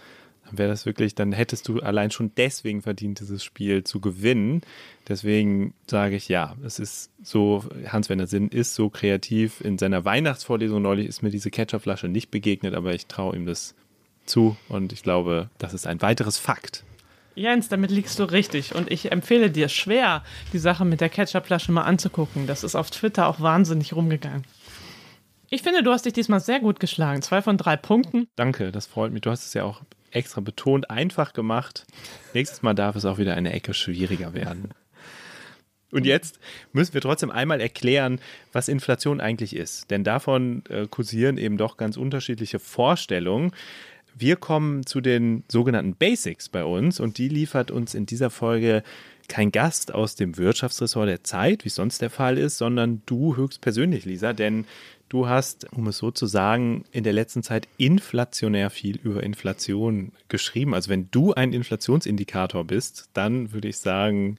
dann 0.50 0.58
wäre 0.58 0.68
das 0.68 0.86
wirklich, 0.86 1.14
dann 1.14 1.32
hättest 1.32 1.68
du 1.68 1.80
allein 1.80 2.10
schon 2.10 2.32
deswegen 2.36 2.82
verdient, 2.82 3.20
dieses 3.20 3.44
Spiel 3.44 3.84
zu 3.84 4.00
gewinnen. 4.00 4.62
Deswegen 5.08 5.74
sage 5.86 6.16
ich 6.16 6.28
ja, 6.28 6.56
es 6.64 6.78
ist 6.78 7.10
so, 7.22 7.64
Hans-Werner 7.86 8.26
Sinn 8.26 8.48
ist 8.48 8.74
so 8.74 8.90
kreativ. 8.90 9.60
In 9.60 9.78
seiner 9.78 10.04
Weihnachtsvorlesung 10.04 10.82
neulich 10.82 11.06
ist 11.06 11.22
mir 11.22 11.30
diese 11.30 11.50
Ketchupflasche 11.50 12.08
nicht 12.08 12.30
begegnet, 12.30 12.74
aber 12.74 12.94
ich 12.94 13.06
traue 13.06 13.36
ihm 13.36 13.46
das 13.46 13.74
zu 14.26 14.56
und 14.68 14.92
ich 14.92 15.02
glaube, 15.02 15.50
das 15.58 15.74
ist 15.74 15.86
ein 15.86 16.02
weiteres 16.02 16.38
Fakt. 16.38 16.84
Jens, 17.34 17.68
damit 17.68 17.90
liegst 17.90 18.18
du 18.18 18.24
richtig. 18.24 18.74
Und 18.74 18.90
ich 18.90 19.12
empfehle 19.12 19.50
dir 19.50 19.68
schwer, 19.68 20.24
die 20.52 20.58
Sache 20.58 20.84
mit 20.84 21.00
der 21.00 21.08
Ketchupflasche 21.08 21.72
mal 21.72 21.82
anzugucken. 21.82 22.46
Das 22.46 22.64
ist 22.64 22.74
auf 22.74 22.90
Twitter 22.90 23.28
auch 23.28 23.40
wahnsinnig 23.40 23.94
rumgegangen. 23.94 24.44
Ich 25.48 25.62
finde, 25.62 25.82
du 25.82 25.90
hast 25.90 26.04
dich 26.06 26.12
diesmal 26.12 26.40
sehr 26.40 26.60
gut 26.60 26.80
geschlagen. 26.80 27.22
Zwei 27.22 27.40
von 27.40 27.56
drei 27.56 27.76
Punkten. 27.76 28.28
Danke, 28.36 28.70
das 28.72 28.86
freut 28.86 29.12
mich. 29.12 29.22
Du 29.22 29.30
hast 29.30 29.46
es 29.46 29.54
ja 29.54 29.64
auch 29.64 29.82
extra 30.10 30.40
betont 30.40 30.90
einfach 30.90 31.32
gemacht. 31.32 31.86
Nächstes 32.34 32.62
Mal 32.62 32.74
darf 32.74 32.96
es 32.96 33.04
auch 33.04 33.18
wieder 33.18 33.34
eine 33.34 33.52
Ecke 33.52 33.74
schwieriger 33.74 34.34
werden. 34.34 34.70
Und 35.92 36.06
jetzt 36.06 36.38
müssen 36.72 36.94
wir 36.94 37.00
trotzdem 37.00 37.30
einmal 37.30 37.60
erklären, 37.60 38.20
was 38.52 38.68
Inflation 38.68 39.20
eigentlich 39.20 39.56
ist. 39.56 39.90
Denn 39.90 40.04
davon 40.04 40.62
äh, 40.68 40.86
kursieren 40.86 41.36
eben 41.36 41.56
doch 41.56 41.76
ganz 41.76 41.96
unterschiedliche 41.96 42.58
Vorstellungen. 42.58 43.52
Wir 44.16 44.36
kommen 44.36 44.86
zu 44.86 45.00
den 45.00 45.44
sogenannten 45.48 45.94
Basics 45.94 46.48
bei 46.48 46.64
uns 46.64 47.00
und 47.00 47.18
die 47.18 47.28
liefert 47.28 47.70
uns 47.70 47.94
in 47.94 48.06
dieser 48.06 48.30
Folge 48.30 48.82
kein 49.28 49.52
Gast 49.52 49.94
aus 49.94 50.16
dem 50.16 50.36
Wirtschaftsressort 50.36 51.08
der 51.08 51.24
Zeit, 51.24 51.64
wie 51.64 51.68
es 51.68 51.76
sonst 51.76 52.02
der 52.02 52.10
Fall 52.10 52.36
ist, 52.36 52.58
sondern 52.58 53.02
du 53.06 53.36
höchstpersönlich, 53.36 54.04
Lisa, 54.04 54.32
denn 54.32 54.66
du 55.10 55.28
hast, 55.28 55.70
um 55.72 55.86
es 55.88 55.98
so 55.98 56.10
zu 56.10 56.24
sagen, 56.24 56.84
in 56.92 57.04
der 57.04 57.12
letzten 57.12 57.42
Zeit 57.42 57.68
inflationär 57.76 58.70
viel 58.70 58.96
über 58.96 59.22
Inflation 59.22 60.12
geschrieben. 60.28 60.72
Also 60.72 60.88
wenn 60.88 61.10
du 61.10 61.34
ein 61.34 61.52
Inflationsindikator 61.52 62.64
bist, 62.64 63.10
dann 63.12 63.52
würde 63.52 63.68
ich 63.68 63.76
sagen, 63.76 64.38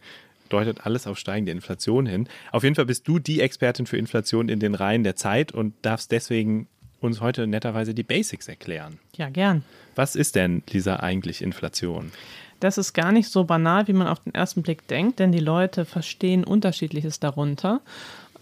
deutet 0.50 0.86
alles 0.86 1.06
auf 1.08 1.20
steigende 1.20 1.52
Inflation 1.52 2.06
hin. 2.06 2.28
Auf 2.52 2.64
jeden 2.64 2.76
Fall 2.76 2.86
bist 2.86 3.08
du 3.08 3.20
die 3.20 3.42
Expertin 3.42 3.86
für 3.86 3.98
Inflation 3.98 4.50
in 4.50 4.60
den 4.60 4.74
Reihen 4.74 5.04
der 5.04 5.16
Zeit 5.16 5.52
und 5.52 5.74
darfst 5.84 6.12
deswegen 6.12 6.68
uns 7.00 7.22
heute 7.22 7.48
netterweise 7.48 7.94
die 7.94 8.04
Basics 8.04 8.48
erklären. 8.48 9.00
Ja, 9.16 9.30
gern. 9.30 9.64
Was 9.96 10.16
ist 10.16 10.36
denn, 10.36 10.64
Lisa, 10.70 10.98
eigentlich 10.98 11.42
Inflation? 11.42 12.12
Das 12.60 12.78
ist 12.78 12.94
gar 12.94 13.12
nicht 13.12 13.28
so 13.30 13.44
banal, 13.44 13.88
wie 13.88 13.94
man 13.94 14.08
auf 14.08 14.20
den 14.20 14.36
ersten 14.36 14.62
Blick 14.62 14.88
denkt, 14.88 15.20
denn 15.20 15.32
die 15.32 15.40
Leute 15.40 15.84
verstehen 15.84 16.44
unterschiedliches 16.44 17.20
darunter. 17.20 17.82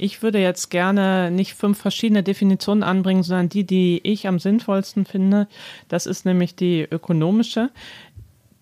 Ich 0.01 0.23
würde 0.23 0.39
jetzt 0.39 0.69
gerne 0.69 1.29
nicht 1.29 1.55
fünf 1.55 1.77
verschiedene 1.77 2.23
Definitionen 2.23 2.83
anbringen, 2.83 3.21
sondern 3.21 3.49
die, 3.49 3.65
die 3.65 3.99
ich 4.03 4.29
am 4.29 4.39
sinnvollsten 4.39 5.05
finde. 5.05 5.49
Das 5.89 6.05
ist 6.05 6.25
nämlich 6.25 6.55
die 6.55 6.87
ökonomische 6.89 7.69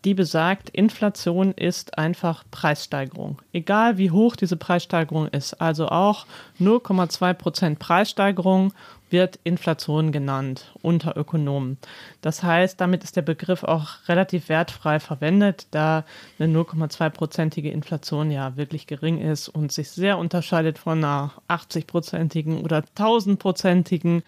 die 0.08 0.14
besagt, 0.14 0.70
Inflation 0.70 1.52
ist 1.52 1.98
einfach 1.98 2.46
Preissteigerung. 2.50 3.42
Egal 3.52 3.98
wie 3.98 4.10
hoch 4.10 4.38
diese 4.38 4.56
Preissteigerung 4.56 5.28
ist. 5.28 5.60
Also 5.60 5.90
auch 5.90 6.26
0,2 6.62 7.34
Prozent 7.34 7.80
Preissteigerung 7.80 8.74
wird 9.10 9.38
Inflation 9.44 10.14
genannt 10.14 10.74
unter 10.82 11.18
Ökonomen. 11.18 11.78
Das 12.22 12.42
heißt, 12.42 12.80
damit 12.80 13.04
ist 13.04 13.18
der 13.18 13.22
Begriff 13.22 13.66
auch 13.66 14.08
relativ 14.08 14.48
wertfrei 14.48 15.02
verwendet, 15.02 15.68
da 15.72 16.06
eine 16.40 16.58
0,2-prozentige 16.58 17.70
Inflation 17.70 18.32
ja 18.32 18.56
wirklich 18.56 18.88
gering 18.88 19.20
ist 19.20 19.50
und 19.50 19.74
sich 19.74 19.92
sehr 19.92 20.18
unterscheidet 20.18 20.78
von 20.78 21.00
einer 21.00 21.34
80-prozentigen 21.50 22.64
oder 22.64 22.86
1000-prozentigen, 22.98 24.24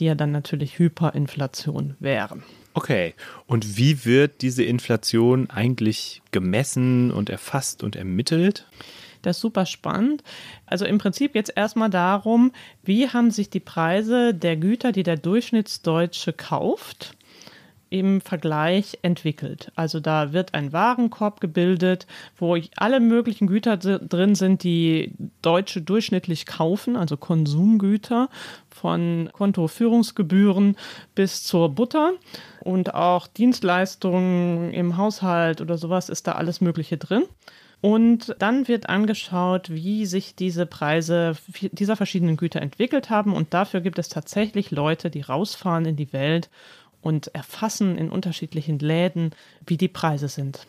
die 0.00 0.06
ja 0.06 0.16
dann 0.16 0.32
natürlich 0.32 0.80
Hyperinflation 0.80 1.94
wären. 2.00 2.42
Okay, 2.74 3.14
und 3.46 3.76
wie 3.76 4.04
wird 4.04 4.42
diese 4.42 4.64
Inflation 4.64 5.50
eigentlich 5.50 6.22
gemessen 6.30 7.10
und 7.10 7.28
erfasst 7.28 7.82
und 7.82 7.96
ermittelt? 7.96 8.66
Das 9.22 9.36
ist 9.36 9.42
super 9.42 9.66
spannend. 9.66 10.22
Also 10.66 10.84
im 10.84 10.98
Prinzip 10.98 11.34
jetzt 11.34 11.52
erstmal 11.54 11.90
darum, 11.90 12.52
wie 12.82 13.08
haben 13.08 13.30
sich 13.30 13.50
die 13.50 13.60
Preise 13.60 14.34
der 14.34 14.56
Güter, 14.56 14.90
die 14.90 15.04
der 15.04 15.16
Durchschnittsdeutsche 15.16 16.32
kauft, 16.32 17.14
im 17.92 18.22
Vergleich 18.22 18.98
entwickelt. 19.02 19.70
Also 19.76 20.00
da 20.00 20.32
wird 20.32 20.54
ein 20.54 20.72
Warenkorb 20.72 21.40
gebildet, 21.40 22.06
wo 22.36 22.56
alle 22.76 23.00
möglichen 23.00 23.46
Güter 23.46 23.76
drin 23.76 24.34
sind, 24.34 24.64
die 24.64 25.12
Deutsche 25.42 25.82
durchschnittlich 25.82 26.46
kaufen, 26.46 26.96
also 26.96 27.18
Konsumgüter 27.18 28.30
von 28.70 29.28
Kontoführungsgebühren 29.32 30.76
bis 31.14 31.44
zur 31.44 31.68
Butter 31.68 32.14
und 32.60 32.94
auch 32.94 33.26
Dienstleistungen 33.26 34.72
im 34.72 34.96
Haushalt 34.96 35.60
oder 35.60 35.76
sowas 35.76 36.08
ist 36.08 36.26
da 36.26 36.32
alles 36.32 36.62
Mögliche 36.62 36.96
drin. 36.96 37.24
Und 37.82 38.36
dann 38.38 38.68
wird 38.68 38.88
angeschaut, 38.88 39.68
wie 39.68 40.06
sich 40.06 40.36
diese 40.36 40.66
Preise 40.66 41.34
dieser 41.72 41.96
verschiedenen 41.96 42.36
Güter 42.36 42.62
entwickelt 42.62 43.10
haben. 43.10 43.34
Und 43.34 43.52
dafür 43.52 43.80
gibt 43.80 43.98
es 43.98 44.08
tatsächlich 44.08 44.70
Leute, 44.70 45.10
die 45.10 45.22
rausfahren 45.22 45.84
in 45.84 45.96
die 45.96 46.12
Welt 46.12 46.48
und 47.02 47.28
erfassen 47.34 47.98
in 47.98 48.10
unterschiedlichen 48.10 48.78
Läden, 48.78 49.30
wie 49.66 49.76
die 49.76 49.88
Preise 49.88 50.28
sind. 50.28 50.66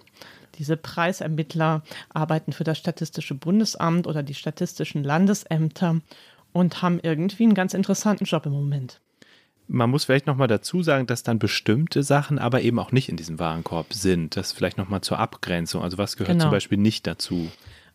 Diese 0.56 0.78
Preisermittler 0.78 1.82
arbeiten 2.10 2.52
für 2.52 2.64
das 2.64 2.78
Statistische 2.78 3.34
Bundesamt 3.34 4.06
oder 4.06 4.22
die 4.22 4.36
statistischen 4.36 5.04
Landesämter 5.04 6.02
und 6.52 6.82
haben 6.82 7.00
irgendwie 7.02 7.44
einen 7.44 7.56
ganz 7.56 7.74
interessanten 7.74 8.26
Job 8.26 8.46
im 8.46 8.52
Moment. 8.52 9.00
Man 9.68 9.90
muss 9.90 10.06
vielleicht 10.06 10.28
nochmal 10.28 10.48
dazu 10.48 10.84
sagen, 10.84 11.08
dass 11.08 11.24
dann 11.24 11.40
bestimmte 11.40 12.04
Sachen 12.04 12.38
aber 12.38 12.62
eben 12.62 12.80
auch 12.80 12.92
nicht 12.92 13.10
in 13.10 13.16
diesem 13.16 13.40
Warenkorb 13.40 13.94
sind. 13.94 14.36
Das 14.36 14.52
vielleicht 14.52 14.78
nochmal 14.78 15.02
zur 15.02 15.20
Abgrenzung. 15.20 15.82
Also 15.82 15.98
was 15.98 16.18
gehört 16.18 16.34
genau. 16.34 16.44
zum 16.46 16.52
Beispiel 16.52 16.78
nicht 16.78 17.08
dazu? 17.08 17.50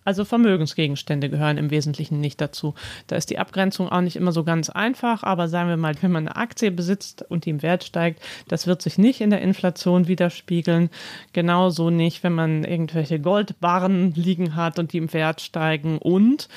Also 0.09 0.25
Vermögensgegenstände 0.25 1.29
gehören 1.29 1.59
im 1.59 1.71
Wesentlichen 1.71 2.19
nicht 2.19 2.41
dazu. 2.41 2.73
Da 3.09 3.17
ist 3.17 3.29
die 3.29 3.39
Abgrenzung 3.39 3.91
auch 3.91 4.01
nicht 4.01 4.17
immer 4.17 4.33
so 4.33 4.43
ganz 4.43 4.71
einfach, 4.71 5.23
aber 5.23 5.49
sagen 5.49 5.69
wir 5.69 5.77
mal, 5.77 5.93
wenn 6.01 6.11
man 6.11 6.27
eine 6.27 6.37
Aktie 6.37 6.71
besitzt 6.71 7.27
und 7.29 7.45
die 7.45 7.51
im 7.51 7.61
Wert 7.61 7.85
steigt, 7.85 8.23
das 8.49 8.67
wird 8.67 8.81
sich 8.81 8.97
nicht 8.97 9.21
in 9.21 9.29
der 9.29 9.43
Inflation 9.43 10.09
widerspiegeln. 10.09 10.89
Genauso 11.35 11.91
nicht, 11.91 12.23
wenn 12.23 12.33
man 12.33 12.65
irgendwelche 12.65 13.21
Goldbarren 13.21 14.15
liegen 14.15 14.57
hat 14.57 14.79
und 14.79 14.95
die 14.95 14.97
im 14.97 15.13
Wert 15.13 15.43
steigen 15.43 15.99
und 15.99 16.49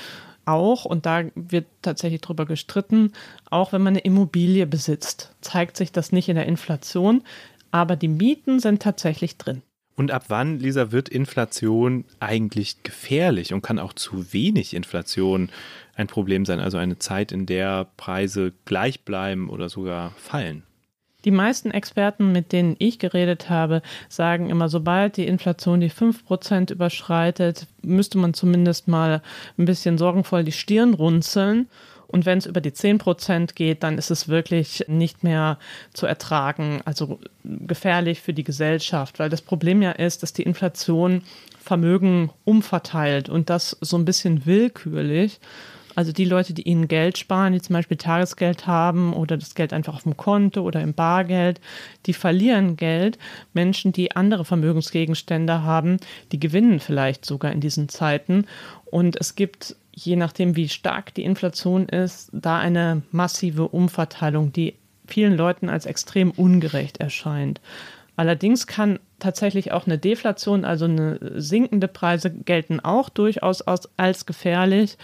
auch, 0.45 0.85
und 0.85 1.05
da 1.05 1.23
wird 1.35 1.65
tatsächlich 1.81 2.21
drüber 2.21 2.45
gestritten, 2.45 3.11
auch 3.49 3.73
wenn 3.73 3.81
man 3.81 3.95
eine 3.95 4.05
Immobilie 4.05 4.65
besitzt, 4.65 5.35
zeigt 5.41 5.75
sich 5.75 5.91
das 5.91 6.13
nicht 6.13 6.29
in 6.29 6.37
der 6.37 6.45
Inflation, 6.45 7.21
aber 7.69 7.97
die 7.97 8.07
Mieten 8.07 8.61
sind 8.61 8.81
tatsächlich 8.81 9.37
drin. 9.37 9.61
Und 10.01 10.09
ab 10.09 10.23
wann, 10.29 10.57
Lisa, 10.57 10.91
wird 10.91 11.09
Inflation 11.09 12.05
eigentlich 12.19 12.81
gefährlich 12.81 13.53
und 13.53 13.61
kann 13.61 13.77
auch 13.77 13.93
zu 13.93 14.33
wenig 14.33 14.73
Inflation 14.73 15.51
ein 15.93 16.07
Problem 16.07 16.43
sein? 16.43 16.59
Also 16.59 16.79
eine 16.79 16.97
Zeit, 16.97 17.31
in 17.31 17.45
der 17.45 17.85
Preise 17.97 18.51
gleich 18.65 19.05
bleiben 19.05 19.47
oder 19.47 19.69
sogar 19.69 20.13
fallen? 20.17 20.63
Die 21.23 21.29
meisten 21.29 21.69
Experten, 21.69 22.31
mit 22.31 22.51
denen 22.51 22.77
ich 22.79 22.97
geredet 22.97 23.51
habe, 23.51 23.83
sagen 24.09 24.49
immer, 24.49 24.69
sobald 24.69 25.17
die 25.17 25.27
Inflation 25.27 25.81
die 25.81 25.91
5% 25.91 26.71
überschreitet, 26.71 27.67
müsste 27.83 28.17
man 28.17 28.33
zumindest 28.33 28.87
mal 28.87 29.21
ein 29.59 29.65
bisschen 29.65 29.99
sorgenvoll 29.99 30.43
die 30.43 30.51
Stirn 30.51 30.95
runzeln 30.95 31.67
und 32.11 32.25
wenn 32.25 32.37
es 32.37 32.45
über 32.45 32.61
die 32.61 32.73
10 32.73 32.97
Prozent 32.97 33.55
geht, 33.55 33.83
dann 33.83 33.97
ist 33.97 34.11
es 34.11 34.27
wirklich 34.27 34.85
nicht 34.87 35.23
mehr 35.23 35.57
zu 35.93 36.05
ertragen, 36.05 36.81
also 36.85 37.19
gefährlich 37.43 38.21
für 38.21 38.33
die 38.33 38.43
Gesellschaft, 38.43 39.19
weil 39.19 39.29
das 39.29 39.41
Problem 39.41 39.81
ja 39.81 39.91
ist, 39.91 40.23
dass 40.23 40.33
die 40.33 40.43
Inflation 40.43 41.23
Vermögen 41.59 42.31
umverteilt 42.43 43.29
und 43.29 43.49
das 43.49 43.77
so 43.81 43.97
ein 43.97 44.05
bisschen 44.05 44.45
willkürlich. 44.45 45.39
Also 45.93 46.11
die 46.11 46.25
Leute, 46.25 46.53
die 46.53 46.63
ihnen 46.63 46.87
Geld 46.87 47.17
sparen, 47.17 47.53
die 47.53 47.61
zum 47.61 47.73
Beispiel 47.73 47.97
Tagesgeld 47.97 48.65
haben 48.65 49.13
oder 49.13 49.37
das 49.37 49.55
Geld 49.55 49.73
einfach 49.73 49.95
auf 49.95 50.03
dem 50.03 50.17
Konto 50.17 50.61
oder 50.61 50.81
im 50.81 50.93
Bargeld, 50.93 51.59
die 52.05 52.13
verlieren 52.13 52.77
Geld. 52.77 53.17
Menschen, 53.53 53.91
die 53.91 54.15
andere 54.15 54.45
Vermögensgegenstände 54.45 55.63
haben, 55.63 55.97
die 56.31 56.39
gewinnen 56.39 56.79
vielleicht 56.79 57.25
sogar 57.25 57.51
in 57.51 57.59
diesen 57.59 57.89
Zeiten. 57.89 58.45
Und 58.85 59.19
es 59.19 59.35
gibt 59.35 59.75
je 59.93 60.15
nachdem, 60.15 60.55
wie 60.55 60.69
stark 60.69 61.13
die 61.13 61.23
Inflation 61.23 61.87
ist, 61.87 62.29
da 62.33 62.59
eine 62.59 63.01
massive 63.11 63.67
Umverteilung, 63.67 64.51
die 64.53 64.75
vielen 65.05 65.35
Leuten 65.35 65.69
als 65.69 65.85
extrem 65.85 66.31
ungerecht 66.31 66.97
erscheint. 66.97 67.59
Allerdings 68.15 68.67
kann 68.67 68.99
tatsächlich 69.21 69.71
auch 69.71 69.85
eine 69.85 69.97
Deflation, 69.97 70.65
also 70.65 70.85
eine 70.85 71.19
sinkende 71.35 71.87
Preise 71.87 72.31
gelten 72.31 72.79
auch 72.79 73.09
durchaus 73.09 73.61
als 73.61 74.25
gefährlich. 74.25 74.97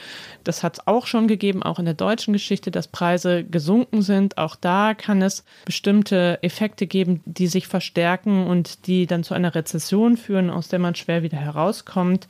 Das 0.43 0.63
hat 0.63 0.79
es 0.79 0.87
auch 0.87 1.07
schon 1.07 1.27
gegeben, 1.27 1.63
auch 1.63 1.79
in 1.79 1.85
der 1.85 1.93
deutschen 1.93 2.33
Geschichte, 2.33 2.71
dass 2.71 2.87
Preise 2.87 3.43
gesunken 3.43 4.01
sind. 4.01 4.37
Auch 4.37 4.55
da 4.55 4.93
kann 4.93 5.21
es 5.21 5.45
bestimmte 5.65 6.39
Effekte 6.41 6.87
geben, 6.87 7.21
die 7.25 7.47
sich 7.47 7.67
verstärken 7.67 8.47
und 8.47 8.87
die 8.87 9.07
dann 9.07 9.23
zu 9.23 9.33
einer 9.33 9.55
Rezession 9.55 10.17
führen, 10.17 10.49
aus 10.49 10.67
der 10.67 10.79
man 10.79 10.95
schwer 10.95 11.23
wieder 11.23 11.37
herauskommt. 11.37 12.27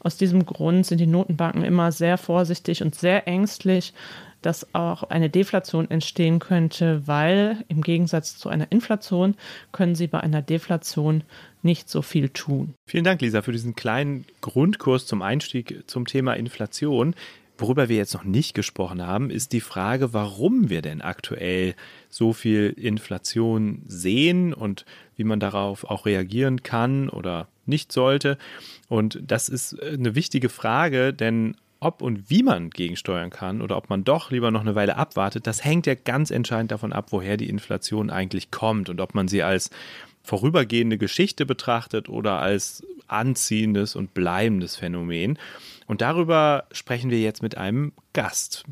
Aus 0.00 0.16
diesem 0.16 0.46
Grund 0.46 0.86
sind 0.86 0.98
die 0.98 1.06
Notenbanken 1.06 1.64
immer 1.64 1.90
sehr 1.90 2.18
vorsichtig 2.18 2.82
und 2.82 2.94
sehr 2.94 3.26
ängstlich, 3.26 3.94
dass 4.42 4.74
auch 4.74 5.04
eine 5.04 5.30
Deflation 5.30 5.90
entstehen 5.90 6.38
könnte, 6.38 7.06
weil 7.06 7.64
im 7.68 7.82
Gegensatz 7.82 8.36
zu 8.36 8.48
einer 8.48 8.70
Inflation 8.70 9.34
können 9.72 9.94
sie 9.94 10.06
bei 10.06 10.20
einer 10.20 10.42
Deflation 10.42 11.24
nicht 11.62 11.88
so 11.88 12.02
viel 12.02 12.28
tun. 12.28 12.74
Vielen 12.86 13.04
Dank, 13.04 13.20
Lisa, 13.20 13.42
für 13.42 13.52
diesen 13.52 13.74
kleinen 13.74 14.24
Grundkurs 14.40 15.06
zum 15.06 15.22
Einstieg 15.22 15.84
zum 15.86 16.06
Thema 16.06 16.34
Inflation. 16.34 17.14
Worüber 17.60 17.88
wir 17.88 17.96
jetzt 17.96 18.14
noch 18.14 18.22
nicht 18.22 18.54
gesprochen 18.54 19.04
haben, 19.04 19.30
ist 19.30 19.52
die 19.52 19.60
Frage, 19.60 20.12
warum 20.14 20.70
wir 20.70 20.80
denn 20.80 21.02
aktuell 21.02 21.74
so 22.08 22.32
viel 22.32 22.72
Inflation 22.76 23.82
sehen 23.88 24.54
und 24.54 24.84
wie 25.16 25.24
man 25.24 25.40
darauf 25.40 25.82
auch 25.82 26.06
reagieren 26.06 26.62
kann 26.62 27.08
oder 27.08 27.48
nicht 27.66 27.90
sollte. 27.90 28.38
Und 28.88 29.20
das 29.26 29.48
ist 29.48 29.82
eine 29.82 30.14
wichtige 30.14 30.48
Frage, 30.48 31.12
denn 31.12 31.56
ob 31.80 32.02
und 32.02 32.30
wie 32.30 32.42
man 32.42 32.70
gegensteuern 32.70 33.30
kann 33.30 33.62
oder 33.62 33.76
ob 33.76 33.88
man 33.90 34.04
doch 34.04 34.30
lieber 34.30 34.50
noch 34.50 34.62
eine 34.62 34.74
Weile 34.74 34.96
abwartet, 34.96 35.46
das 35.46 35.64
hängt 35.64 35.86
ja 35.86 35.94
ganz 35.94 36.30
entscheidend 36.30 36.72
davon 36.72 36.92
ab, 36.92 37.06
woher 37.10 37.36
die 37.36 37.48
Inflation 37.48 38.10
eigentlich 38.10 38.50
kommt 38.50 38.88
und 38.88 39.00
ob 39.00 39.14
man 39.14 39.28
sie 39.28 39.42
als 39.42 39.70
vorübergehende 40.22 40.98
Geschichte 40.98 41.46
betrachtet 41.46 42.08
oder 42.08 42.40
als 42.40 42.84
anziehendes 43.06 43.96
und 43.96 44.12
bleibendes 44.14 44.76
Phänomen. 44.76 45.38
Und 45.86 46.02
darüber 46.02 46.64
sprechen 46.72 47.10
wir 47.10 47.20
jetzt 47.20 47.42
mit 47.42 47.56
einem 47.56 47.92
Gast. 48.12 48.64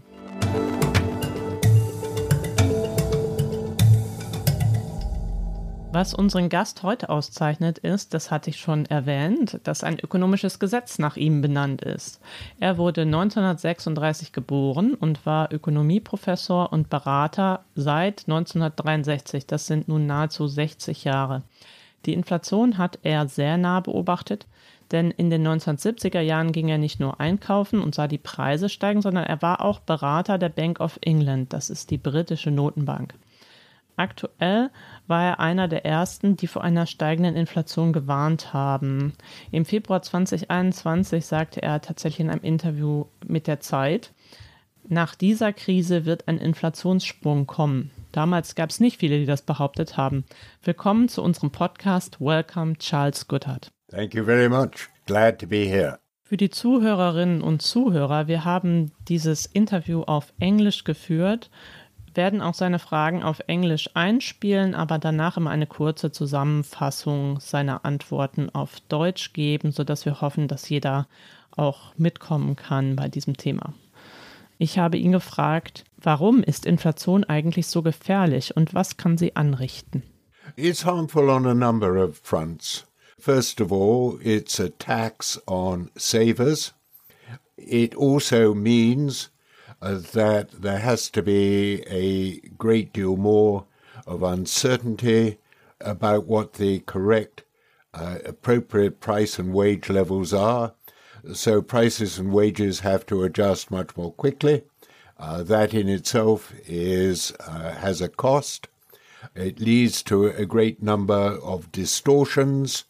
Was 5.96 6.12
unseren 6.12 6.50
Gast 6.50 6.82
heute 6.82 7.08
auszeichnet, 7.08 7.78
ist, 7.78 8.12
das 8.12 8.30
hatte 8.30 8.50
ich 8.50 8.58
schon 8.58 8.84
erwähnt, 8.84 9.58
dass 9.64 9.82
ein 9.82 9.98
ökonomisches 9.98 10.58
Gesetz 10.58 10.98
nach 10.98 11.16
ihm 11.16 11.40
benannt 11.40 11.80
ist. 11.80 12.20
Er 12.60 12.76
wurde 12.76 13.00
1936 13.00 14.34
geboren 14.34 14.92
und 14.92 15.24
war 15.24 15.50
Ökonomieprofessor 15.50 16.70
und 16.70 16.90
Berater 16.90 17.64
seit 17.76 18.24
1963. 18.28 19.46
Das 19.46 19.66
sind 19.66 19.88
nun 19.88 20.04
nahezu 20.04 20.46
60 20.46 21.04
Jahre. 21.04 21.40
Die 22.04 22.12
Inflation 22.12 22.76
hat 22.76 22.98
er 23.02 23.26
sehr 23.26 23.56
nah 23.56 23.80
beobachtet, 23.80 24.46
denn 24.92 25.10
in 25.10 25.30
den 25.30 25.48
1970er 25.48 26.20
Jahren 26.20 26.52
ging 26.52 26.68
er 26.68 26.76
nicht 26.76 27.00
nur 27.00 27.20
einkaufen 27.20 27.80
und 27.80 27.94
sah 27.94 28.06
die 28.06 28.18
Preise 28.18 28.68
steigen, 28.68 29.00
sondern 29.00 29.24
er 29.24 29.40
war 29.40 29.62
auch 29.62 29.80
Berater 29.80 30.36
der 30.36 30.50
Bank 30.50 30.78
of 30.78 30.98
England, 31.00 31.54
das 31.54 31.70
ist 31.70 31.90
die 31.90 31.96
britische 31.96 32.50
Notenbank. 32.50 33.14
Aktuell 33.96 34.70
war 35.06 35.24
er 35.24 35.40
einer 35.40 35.68
der 35.68 35.86
ersten, 35.86 36.36
die 36.36 36.46
vor 36.46 36.62
einer 36.62 36.86
steigenden 36.86 37.34
Inflation 37.34 37.94
gewarnt 37.94 38.52
haben. 38.52 39.14
Im 39.50 39.64
Februar 39.64 40.02
2021 40.02 41.24
sagte 41.24 41.62
er 41.62 41.80
tatsächlich 41.80 42.20
in 42.20 42.30
einem 42.30 42.42
Interview 42.42 43.06
mit 43.26 43.46
der 43.46 43.60
Zeit, 43.60 44.12
nach 44.88 45.14
dieser 45.14 45.52
Krise 45.52 46.04
wird 46.04 46.28
ein 46.28 46.38
Inflationssprung 46.38 47.46
kommen. 47.46 47.90
Damals 48.12 48.54
gab 48.54 48.70
es 48.70 48.80
nicht 48.80 48.98
viele, 48.98 49.18
die 49.18 49.26
das 49.26 49.42
behauptet 49.42 49.96
haben. 49.96 50.24
Willkommen 50.62 51.08
zu 51.08 51.22
unserem 51.22 51.50
Podcast 51.50 52.20
Welcome 52.20 52.76
Charles 52.76 53.26
Goodhart. 53.26 53.72
Thank 53.90 54.14
you 54.14 54.24
very 54.24 54.48
much. 54.48 54.88
Glad 55.06 55.38
to 55.40 55.46
be 55.46 55.64
here. 55.64 55.98
Für 56.22 56.36
die 56.36 56.50
Zuhörerinnen 56.50 57.40
und 57.40 57.62
Zuhörer, 57.62 58.26
wir 58.26 58.44
haben 58.44 58.90
dieses 59.08 59.46
Interview 59.46 60.02
auf 60.02 60.32
Englisch 60.40 60.84
geführt 60.84 61.50
werden 62.16 62.40
auch 62.40 62.54
seine 62.54 62.78
Fragen 62.78 63.22
auf 63.22 63.40
Englisch 63.46 63.90
einspielen, 63.94 64.74
aber 64.74 64.98
danach 64.98 65.36
immer 65.36 65.50
eine 65.50 65.66
kurze 65.66 66.10
Zusammenfassung 66.10 67.40
seiner 67.40 67.84
Antworten 67.84 68.50
auf 68.50 68.80
Deutsch 68.88 69.32
geben, 69.32 69.72
sodass 69.72 70.04
wir 70.04 70.20
hoffen, 70.20 70.48
dass 70.48 70.68
jeder 70.68 71.06
auch 71.50 71.94
mitkommen 71.96 72.56
kann 72.56 72.96
bei 72.96 73.08
diesem 73.08 73.36
Thema. 73.36 73.74
Ich 74.58 74.78
habe 74.78 74.96
ihn 74.96 75.12
gefragt, 75.12 75.84
warum 75.96 76.42
ist 76.42 76.64
Inflation 76.64 77.24
eigentlich 77.24 77.66
so 77.66 77.82
gefährlich 77.82 78.56
und 78.56 78.74
was 78.74 78.96
kann 78.96 79.18
sie 79.18 79.36
anrichten? 79.36 80.02
It's 80.56 80.84
harmful 80.84 81.28
on 81.28 81.46
a 81.46 81.54
number 81.54 82.02
of 82.02 82.18
fronts. 82.22 82.86
First 83.18 83.60
of 83.60 83.72
all, 83.72 84.18
it's 84.22 84.60
a 84.60 84.68
tax 84.68 85.40
on 85.46 85.90
savers. 85.96 86.74
It 87.56 87.96
also 87.96 88.54
means 88.54 89.30
uh, 89.82 89.98
that 90.12 90.50
there 90.62 90.78
has 90.78 91.10
to 91.10 91.22
be 91.22 91.82
a 91.88 92.40
great 92.56 92.92
deal 92.92 93.16
more 93.16 93.66
of 94.06 94.22
uncertainty 94.22 95.38
about 95.80 96.26
what 96.26 96.54
the 96.54 96.80
correct, 96.80 97.44
uh, 97.94 98.18
appropriate 98.24 99.00
price 99.00 99.38
and 99.38 99.52
wage 99.52 99.90
levels 99.90 100.32
are. 100.32 100.74
So 101.32 101.60
prices 101.60 102.18
and 102.18 102.32
wages 102.32 102.80
have 102.80 103.04
to 103.06 103.24
adjust 103.24 103.70
much 103.70 103.96
more 103.96 104.12
quickly. 104.12 104.62
Uh, 105.18 105.42
that 105.42 105.72
in 105.72 105.88
itself 105.88 106.52
is 106.66 107.32
uh, 107.40 107.72
has 107.72 108.00
a 108.00 108.08
cost. 108.08 108.68
It 109.34 109.60
leads 109.60 110.02
to 110.04 110.26
a 110.26 110.46
great 110.46 110.82
number 110.82 111.14
of 111.14 111.72
distortions 111.72 112.84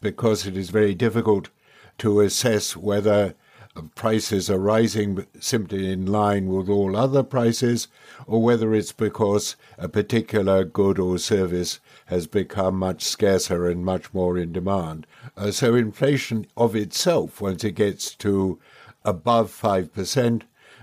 because 0.00 0.46
it 0.46 0.56
is 0.56 0.70
very 0.70 0.94
difficult 0.94 1.50
to 1.98 2.20
assess 2.20 2.76
whether 2.76 3.34
prices 3.94 4.48
are 4.48 4.58
rising 4.58 5.26
simply 5.38 5.90
in 5.90 6.06
line 6.06 6.46
with 6.46 6.68
all 6.68 6.96
other 6.96 7.22
prices, 7.22 7.88
or 8.26 8.42
whether 8.42 8.74
it's 8.74 8.92
because 8.92 9.56
a 9.76 9.88
particular 9.88 10.64
good 10.64 10.98
or 10.98 11.18
service 11.18 11.80
has 12.06 12.26
become 12.26 12.78
much 12.78 13.02
scarcer 13.02 13.68
and 13.68 13.84
much 13.84 14.12
more 14.14 14.38
in 14.38 14.52
demand. 14.52 15.06
Uh, 15.36 15.50
so 15.50 15.74
inflation 15.74 16.46
of 16.56 16.74
itself, 16.74 17.40
once 17.40 17.64
it 17.64 17.72
gets 17.72 18.14
to 18.14 18.58
above 19.04 19.50
5%, 19.50 20.42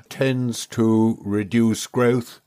tends 0.10 0.68
to 0.68 1.18
reduce 1.22 1.88
growth 1.88 2.40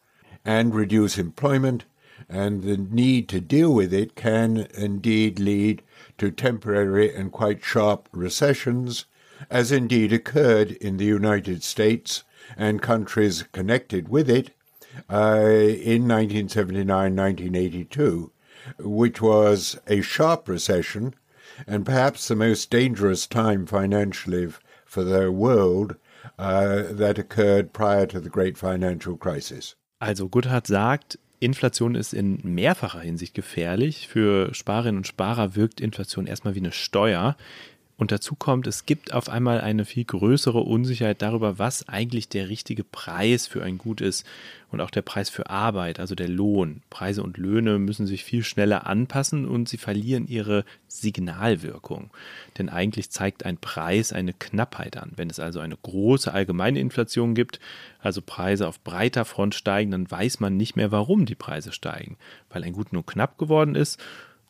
and 0.44 0.74
reduce 0.74 1.18
employment, 1.18 1.85
and 2.28 2.62
the 2.62 2.76
need 2.76 3.28
to 3.28 3.40
deal 3.40 3.74
with 3.74 3.92
it 3.92 4.14
can 4.14 4.68
indeed 4.74 5.38
lead 5.38 5.82
to 6.18 6.30
temporary 6.30 7.14
and 7.14 7.32
quite 7.32 7.64
sharp 7.64 8.09
recessions 8.12 9.06
as 9.51 9.72
indeed 9.72 10.12
occurred 10.12 10.72
in 10.72 10.96
the 10.96 11.05
United 11.05 11.62
States 11.62 12.25
and 12.57 12.83
countries 12.83 13.44
connected 13.53 14.09
with 14.09 14.31
it 14.31 14.51
uh, 15.11 15.46
in 15.46 16.09
1979 16.09 16.87
1982, 17.16 18.33
which 18.79 19.20
was 19.20 19.79
a 19.87 20.01
sharp 20.01 20.49
recession 20.49 21.14
and 21.66 21.85
perhaps 21.87 22.29
the 22.29 22.37
most 22.37 22.70
dangerous 22.70 23.27
time 23.27 23.66
financially 23.66 24.53
for 24.85 25.05
the 25.05 25.31
world 25.33 25.96
uh, 26.38 26.83
that 26.90 27.18
occurred 27.18 27.72
prior 27.72 28.07
to 28.07 28.20
the 28.20 28.29
great 28.29 28.59
financial 28.59 29.16
crisis. 29.16 29.75
Also 30.01 30.29
Goodhart 30.29 30.66
sagt, 30.66 31.18
Inflation 31.38 31.94
ist 31.94 32.14
in 32.14 32.40
mehrfacher 32.42 33.01
Hinsicht 33.01 33.35
gefährlich. 33.35 34.09
Für 34.09 34.55
Sparerinnen 34.55 34.99
und 34.99 35.07
Sparer 35.07 35.55
wirkt 35.55 35.81
Inflation 35.81 36.27
erstmal 36.27 36.55
wie 36.55 36.61
eine 36.61 36.72
Steuer, 36.72 37.37
Und 37.98 38.12
dazu 38.12 38.35
kommt, 38.35 38.66
es 38.66 38.85
gibt 38.85 39.14
auf 39.14 39.30
einmal 39.30 39.62
eine 39.62 39.87
viel 39.87 40.04
größere 40.04 40.61
Unsicherheit 40.61 41.22
darüber, 41.22 41.59
was 41.59 41.88
eigentlich 41.88 42.28
der 42.28 42.50
richtige 42.50 42.85
Preis 42.85 43.46
für 43.46 43.62
ein 43.62 43.78
Gut 43.78 44.02
ist 44.02 44.26
und 44.70 44.82
auch 44.82 44.90
der 44.90 45.00
Preis 45.00 45.30
für 45.30 45.48
Arbeit, 45.48 45.98
also 45.98 46.14
der 46.14 46.28
Lohn. 46.28 46.82
Preise 46.90 47.22
und 47.22 47.38
Löhne 47.38 47.78
müssen 47.78 48.06
sich 48.06 48.22
viel 48.22 48.44
schneller 48.44 48.87
anpassen 48.87 49.46
und 49.46 49.70
sie 49.70 49.78
verlieren 49.78 50.26
ihre 50.28 50.66
Signalwirkung. 50.88 52.11
Denn 52.59 52.68
eigentlich 52.68 53.09
zeigt 53.09 53.46
ein 53.46 53.56
Preis 53.56 54.12
eine 54.12 54.35
Knappheit 54.35 54.98
an. 54.98 55.12
Wenn 55.16 55.30
es 55.30 55.40
also 55.40 55.61
eine 55.61 55.78
große 55.78 56.30
allgemeine 56.30 56.80
Inflation 56.80 57.35
gibt, 57.35 57.61
also 58.00 58.20
Preise 58.20 58.68
auf 58.68 58.78
breiter 58.80 59.24
Front 59.24 59.54
steigen, 59.54 59.92
dann 59.92 60.11
weiß 60.11 60.40
man 60.40 60.59
nicht 60.59 60.76
mehr, 60.76 60.92
warum 60.92 61.24
die 61.24 61.35
Preise 61.35 61.72
steigen. 61.72 62.18
Weil 62.50 62.62
ein 62.62 62.74
Gut 62.74 62.92
nur 62.92 63.06
knapp 63.06 63.38
geworden 63.38 63.74
ist 63.74 63.98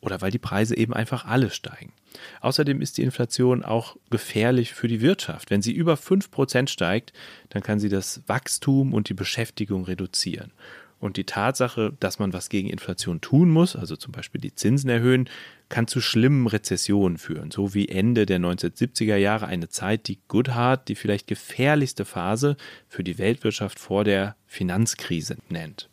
oder 0.06 0.22
weil 0.22 0.30
die 0.30 0.38
Preise 0.38 0.76
eben 0.76 0.94
einfach 0.94 1.26
alle 1.26 1.50
steigen. 1.50 1.92
Außerdem 2.40 2.80
ist 2.80 2.96
die 2.96 3.02
Inflation 3.02 3.64
auch 3.64 3.96
gefährlich 4.08 4.72
für 4.72 4.88
die 4.88 5.02
Wirtschaft. 5.02 5.50
Wenn 5.50 5.62
sie 5.62 5.72
über 5.72 5.94
5% 5.94 6.68
steigt, 6.68 7.12
dann 7.50 7.62
kann 7.62 7.80
sie 7.80 7.88
das 7.88 8.22
Wachstum 8.26 8.94
und 8.94 9.08
die 9.08 9.14
Beschäftigung 9.14 9.84
reduzieren. 9.84 10.52
Und 10.98 11.18
die 11.18 11.24
Tatsache, 11.24 11.92
dass 12.00 12.18
man 12.18 12.32
was 12.32 12.48
gegen 12.48 12.70
Inflation 12.70 13.20
tun 13.20 13.50
muss, 13.50 13.76
also 13.76 13.96
zum 13.96 14.12
Beispiel 14.12 14.40
die 14.40 14.54
Zinsen 14.54 14.88
erhöhen, 14.88 15.28
kann 15.68 15.88
zu 15.88 16.00
schlimmen 16.00 16.46
Rezessionen 16.46 17.18
führen, 17.18 17.50
so 17.50 17.74
wie 17.74 17.88
Ende 17.88 18.24
der 18.24 18.38
1970er 18.38 19.16
Jahre 19.16 19.46
eine 19.46 19.68
Zeit, 19.68 20.08
die 20.08 20.20
Goodhart 20.28 20.88
die 20.88 20.94
vielleicht 20.94 21.26
gefährlichste 21.26 22.06
Phase 22.06 22.56
für 22.88 23.04
die 23.04 23.18
Weltwirtschaft 23.18 23.78
vor 23.78 24.04
der 24.04 24.36
Finanzkrise 24.46 25.36
nennt. 25.50 25.90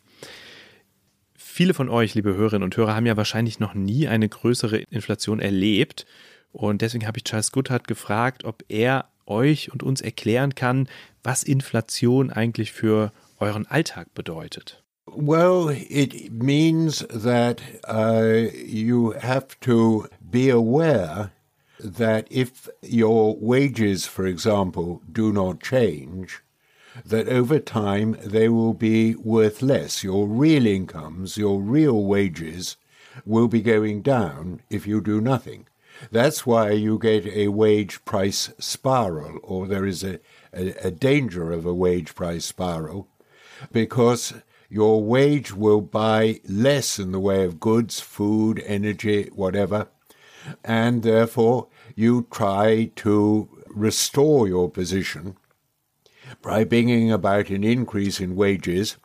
Viele 1.56 1.76
von 1.76 1.88
euch, 1.88 2.16
liebe 2.16 2.34
Hörerinnen 2.34 2.64
und 2.64 2.76
Hörer, 2.76 2.96
haben 2.96 3.06
ja 3.06 3.16
wahrscheinlich 3.16 3.60
noch 3.60 3.76
nie 3.76 4.08
eine 4.08 4.28
größere 4.28 4.78
Inflation 4.90 5.40
erlebt. 5.40 6.08
Und 6.52 6.82
deswegen 6.82 7.06
habe 7.06 7.20
ich 7.20 7.26
Charles 7.26 7.52
Goodhart 7.52 7.88
gefragt, 7.88 8.44
ob 8.44 8.64
er 8.70 9.06
euch 9.28 9.72
und 9.72 9.84
uns 9.84 10.02
erklären 10.02 10.56
kann, 10.56 10.90
was 11.22 11.44
Inflation 11.44 12.32
eigentlich 12.32 12.72
für 12.72 13.12
euren 13.38 13.68
Alltag 13.68 14.16
bedeutet. 14.16 14.82
Well, 15.06 15.70
it 15.70 16.34
means 16.34 17.06
that 17.10 17.62
uh, 17.88 18.50
you 18.66 19.14
have 19.22 19.50
to 19.62 20.08
be 20.20 20.52
aware 20.52 21.30
that 21.78 22.26
if 22.32 22.68
your 22.82 23.38
wages, 23.40 24.08
for 24.08 24.26
example, 24.26 25.02
do 25.08 25.32
not 25.32 25.62
change, 25.62 26.43
that 27.06 27.28
over 27.28 27.60
time 27.60 28.18
they 28.24 28.50
will 28.50 28.74
be 28.74 29.16
worth 29.16 29.62
less. 29.62 30.04
Your 30.04 30.28
real 30.28 30.66
incomes, 30.66 31.38
your 31.38 31.62
real 31.62 32.04
wages 32.04 32.78
will 33.26 33.48
be 33.48 33.62
going 33.62 34.02
down 34.02 34.62
if 34.70 34.88
you 34.88 35.02
do 35.02 35.22
nothing. 35.22 35.68
That's 36.12 36.46
why 36.46 36.72
you 36.72 36.98
get 36.98 37.26
a 37.28 37.50
wage 37.50 38.04
price 38.04 38.52
spiral, 38.60 39.40
or 39.44 39.68
there 39.68 39.86
is 39.86 40.04
a, 40.04 40.20
a, 40.52 40.88
a 40.88 40.92
danger 40.92 41.52
of 41.52 41.66
a 41.66 41.74
wage 41.74 42.16
price 42.16 42.46
spiral, 42.46 43.08
because 43.72 44.34
your 44.70 45.04
wage 45.04 45.54
will 45.54 45.82
buy 45.82 46.42
less 46.48 46.98
in 46.98 47.12
the 47.12 47.20
way 47.20 47.46
of 47.46 47.60
goods, 47.60 48.00
food, 48.00 48.62
energy, 48.66 49.30
whatever, 49.34 49.88
and 50.64 51.04
therefore 51.04 51.68
you 51.96 52.28
try 52.32 52.92
to 52.96 53.48
restore 53.68 54.48
your 54.48 54.70
position 54.70 55.38
by 56.44 56.64
bringing 56.64 57.12
about 57.12 57.50
an 57.50 57.64
increase 57.64 58.20
in 58.20 58.36
wages 58.36 58.98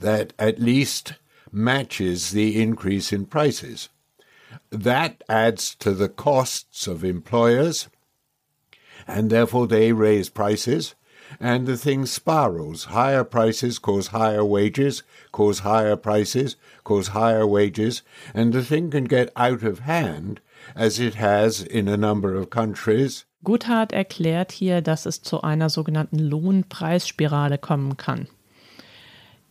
that 0.00 0.34
at 0.38 0.58
least 0.58 1.14
matches 1.50 2.32
the 2.32 2.60
increase 2.60 3.12
in 3.12 3.24
prices. 3.24 3.88
That 4.70 5.24
adds 5.28 5.74
to 5.76 5.94
the 5.94 6.08
costs 6.10 6.86
of 6.86 7.04
employers, 7.04 7.88
and 9.06 9.30
therefore 9.30 9.66
they 9.66 9.92
raise 9.92 10.28
prices. 10.28 10.94
and 11.40 11.66
the 11.66 11.76
thing 11.76 12.06
spirals. 12.06 12.84
Higher 12.84 13.24
prices 13.24 13.78
cause 13.78 14.08
higher 14.08 14.44
wages, 14.44 15.02
cause 15.30 15.58
higher 15.60 15.96
prices, 15.96 16.56
cause 16.84 17.08
higher 17.08 17.46
wages, 17.46 18.02
and 18.34 18.52
the 18.52 18.64
thing 18.64 18.90
can 18.90 19.04
get 19.04 19.30
out 19.36 19.62
of 19.62 19.80
hand, 19.80 20.40
as 20.74 20.98
it 20.98 21.14
has 21.14 21.62
in 21.62 21.86
a 21.86 21.96
number 21.96 22.34
of 22.34 22.50
countries. 22.50 23.24
Guthard 23.44 23.92
erklärt 23.92 24.52
hier, 24.52 24.82
dass 24.82 25.06
es 25.06 25.22
zu 25.22 25.42
einer 25.42 25.70
sogenannten 25.70 26.18
Lohnpreisspirale 26.18 27.58
kommen 27.58 27.96
kann. 27.96 28.26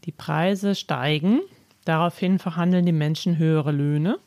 Die 0.05 0.11
Preise 0.11 0.75
steigen, 0.75 1.41
daraufhin 1.85 2.39
verhandeln 2.39 2.85
die 2.85 2.91
Menschen 2.91 3.37
höhere 3.37 3.71
Löhne, 3.71 4.19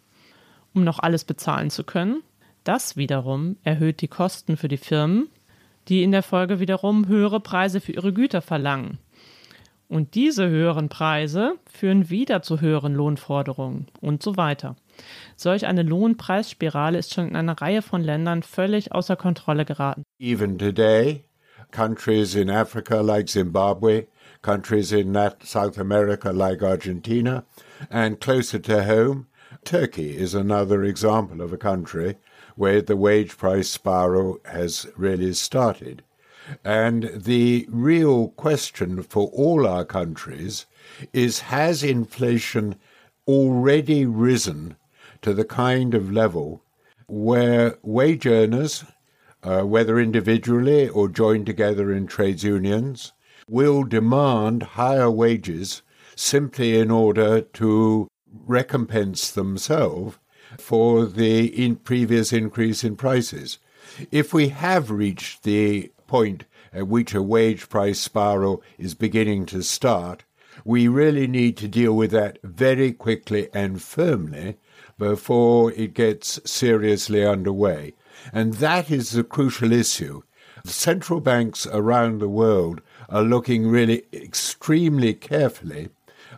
um 0.74 0.84
noch 0.84 0.98
alles 0.98 1.24
bezahlen 1.24 1.70
zu 1.70 1.84
können. 1.84 2.22
Das 2.64 2.96
wiederum 2.96 3.56
erhöht 3.64 4.00
die 4.00 4.08
Kosten 4.08 4.56
für 4.56 4.68
die 4.68 4.76
Firmen, 4.76 5.28
die 5.88 6.02
in 6.02 6.12
der 6.12 6.22
Folge 6.22 6.60
wiederum 6.60 7.08
höhere 7.08 7.40
Preise 7.40 7.80
für 7.80 7.92
ihre 7.92 8.12
Güter 8.12 8.42
verlangen. 8.42 8.98
Und 9.88 10.14
diese 10.14 10.48
höheren 10.48 10.88
Preise 10.88 11.56
führen 11.66 12.10
wieder 12.10 12.42
zu 12.42 12.60
höheren 12.60 12.94
Lohnforderungen 12.94 13.88
und 14.00 14.22
so 14.22 14.36
weiter. 14.36 14.76
Solch 15.36 15.66
eine 15.66 15.82
Lohnpreisspirale 15.82 16.98
ist 16.98 17.14
schon 17.14 17.28
in 17.28 17.36
einer 17.36 17.60
Reihe 17.60 17.82
von 17.82 18.02
Ländern 18.02 18.42
völlig 18.42 18.92
außer 18.92 19.16
Kontrolle 19.16 19.64
geraten. 19.64 20.02
Even 20.18 20.58
today, 20.58 21.24
countries 21.70 22.34
in 22.34 22.50
Africa 22.50 23.00
like 23.00 23.28
Zimbabwe, 23.28 24.06
countries 24.42 24.92
in 24.92 25.16
South 25.42 25.78
America 25.78 26.30
like 26.30 26.62
Argentina, 26.62 27.44
and 27.90 28.20
closer 28.20 28.60
to 28.60 28.84
home, 28.84 29.26
Turkey 29.64 30.16
is 30.16 30.34
another 30.34 30.84
example 30.84 31.40
of 31.42 31.52
a 31.52 31.58
country 31.58 32.16
where 32.56 32.82
the 32.82 32.96
wage 32.96 33.36
price 33.36 33.68
spiral 33.68 34.38
has 34.44 34.86
really 34.96 35.32
started. 35.32 36.02
And 36.64 37.10
the 37.14 37.66
real 37.70 38.28
question 38.28 39.02
for 39.02 39.28
all 39.28 39.66
our 39.66 39.84
countries 39.84 40.66
is 41.12 41.40
has 41.40 41.82
inflation 41.82 42.76
already 43.26 44.06
risen 44.06 44.76
to 45.22 45.34
the 45.34 45.44
kind 45.44 45.94
of 45.94 46.12
level 46.12 46.62
where 47.06 47.76
wage 47.82 48.26
earners, 48.26 48.84
uh, 49.42 49.62
whether 49.62 49.98
individually 49.98 50.88
or 50.88 51.08
joined 51.08 51.46
together 51.46 51.92
in 51.92 52.06
trades 52.06 52.44
unions, 52.44 53.12
will 53.48 53.82
demand 53.82 54.62
higher 54.62 55.10
wages 55.10 55.82
simply 56.14 56.78
in 56.78 56.90
order 56.90 57.40
to 57.40 58.08
recompense 58.46 59.30
themselves 59.30 60.18
for 60.58 61.06
the 61.06 61.46
in 61.46 61.76
previous 61.76 62.32
increase 62.32 62.84
in 62.84 62.96
prices. 62.96 63.58
If 64.10 64.32
we 64.32 64.48
have 64.48 64.90
reached 64.90 65.42
the 65.42 65.90
point 66.06 66.44
at 66.72 66.86
which 66.86 67.14
a 67.14 67.22
wage 67.22 67.68
price 67.68 67.98
spiral 67.98 68.62
is 68.78 68.94
beginning 68.94 69.46
to 69.46 69.62
start, 69.62 70.24
we 70.64 70.86
really 70.86 71.26
need 71.26 71.56
to 71.56 71.68
deal 71.68 71.96
with 71.96 72.10
that 72.12 72.38
very 72.42 72.92
quickly 72.92 73.48
and 73.52 73.82
firmly 73.82 74.56
before 75.00 75.72
it 75.72 75.94
gets 75.94 76.38
seriously 76.44 77.24
underway. 77.26 77.94
And 78.32 78.54
that 78.54 78.90
is 78.90 79.10
the 79.10 79.24
crucial 79.24 79.72
issue. 79.72 80.22
Central 80.64 81.20
banks 81.20 81.66
around 81.66 82.18
the 82.18 82.28
world 82.28 82.82
are 83.08 83.22
looking 83.22 83.66
really 83.66 84.04
extremely 84.12 85.14
carefully 85.14 85.88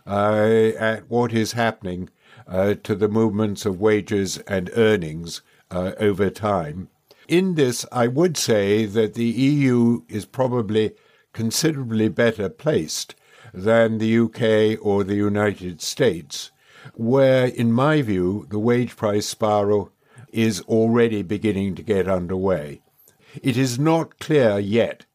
uh, 0.07 0.71
at 0.79 1.09
what 1.09 1.33
is 1.33 1.51
happening 1.51 2.09
uh, 2.47 2.75
to 2.83 2.95
the 2.95 3.09
movements 3.09 3.65
of 3.65 3.81
wages 3.81 4.37
and 4.47 4.71
earnings 4.75 5.41
uh, 5.69 5.91
over 5.99 6.29
time. 6.29 6.87
In 7.27 7.55
this, 7.55 7.85
I 7.91 8.07
would 8.07 8.37
say 8.37 8.85
that 8.85 9.13
the 9.13 9.25
EU 9.25 10.03
is 10.07 10.25
probably 10.25 10.93
considerably 11.33 12.07
better 12.07 12.47
placed 12.47 13.15
than 13.53 13.97
the 13.97 14.17
UK 14.19 14.79
or 14.85 15.03
the 15.03 15.15
United 15.15 15.81
States, 15.81 16.51
where, 16.95 17.45
in 17.45 17.71
my 17.71 18.01
view, 18.01 18.47
the 18.49 18.59
wage 18.59 18.95
price 18.95 19.27
spiral 19.27 19.91
is 20.31 20.61
already 20.61 21.21
beginning 21.23 21.75
to 21.75 21.83
get 21.83 22.07
underway. 22.07 22.81
It 23.41 23.57
is 23.57 23.79
not 23.79 24.19
clear 24.19 24.59
yet 24.59 25.05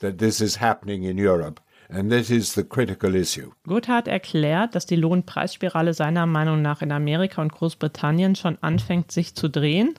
that 0.00 0.18
this 0.18 0.40
is 0.40 0.56
happening 0.56 1.04
in 1.04 1.18
Europe, 1.18 1.60
And 1.90 2.12
that 2.12 2.28
is 2.28 2.54
the 2.54 2.64
critical 2.64 3.14
issue. 3.14 3.50
Gotthard 3.66 4.08
erklärt, 4.08 4.74
dass 4.74 4.84
die 4.84 4.96
Lohnpreisspirale 4.96 5.94
seiner 5.94 6.26
Meinung 6.26 6.60
nach 6.60 6.82
in 6.82 6.92
Amerika 6.92 7.40
und 7.40 7.52
Großbritannien 7.52 8.34
schon 8.34 8.58
anfängt, 8.60 9.10
sich 9.10 9.34
zu 9.34 9.48
drehen. 9.48 9.94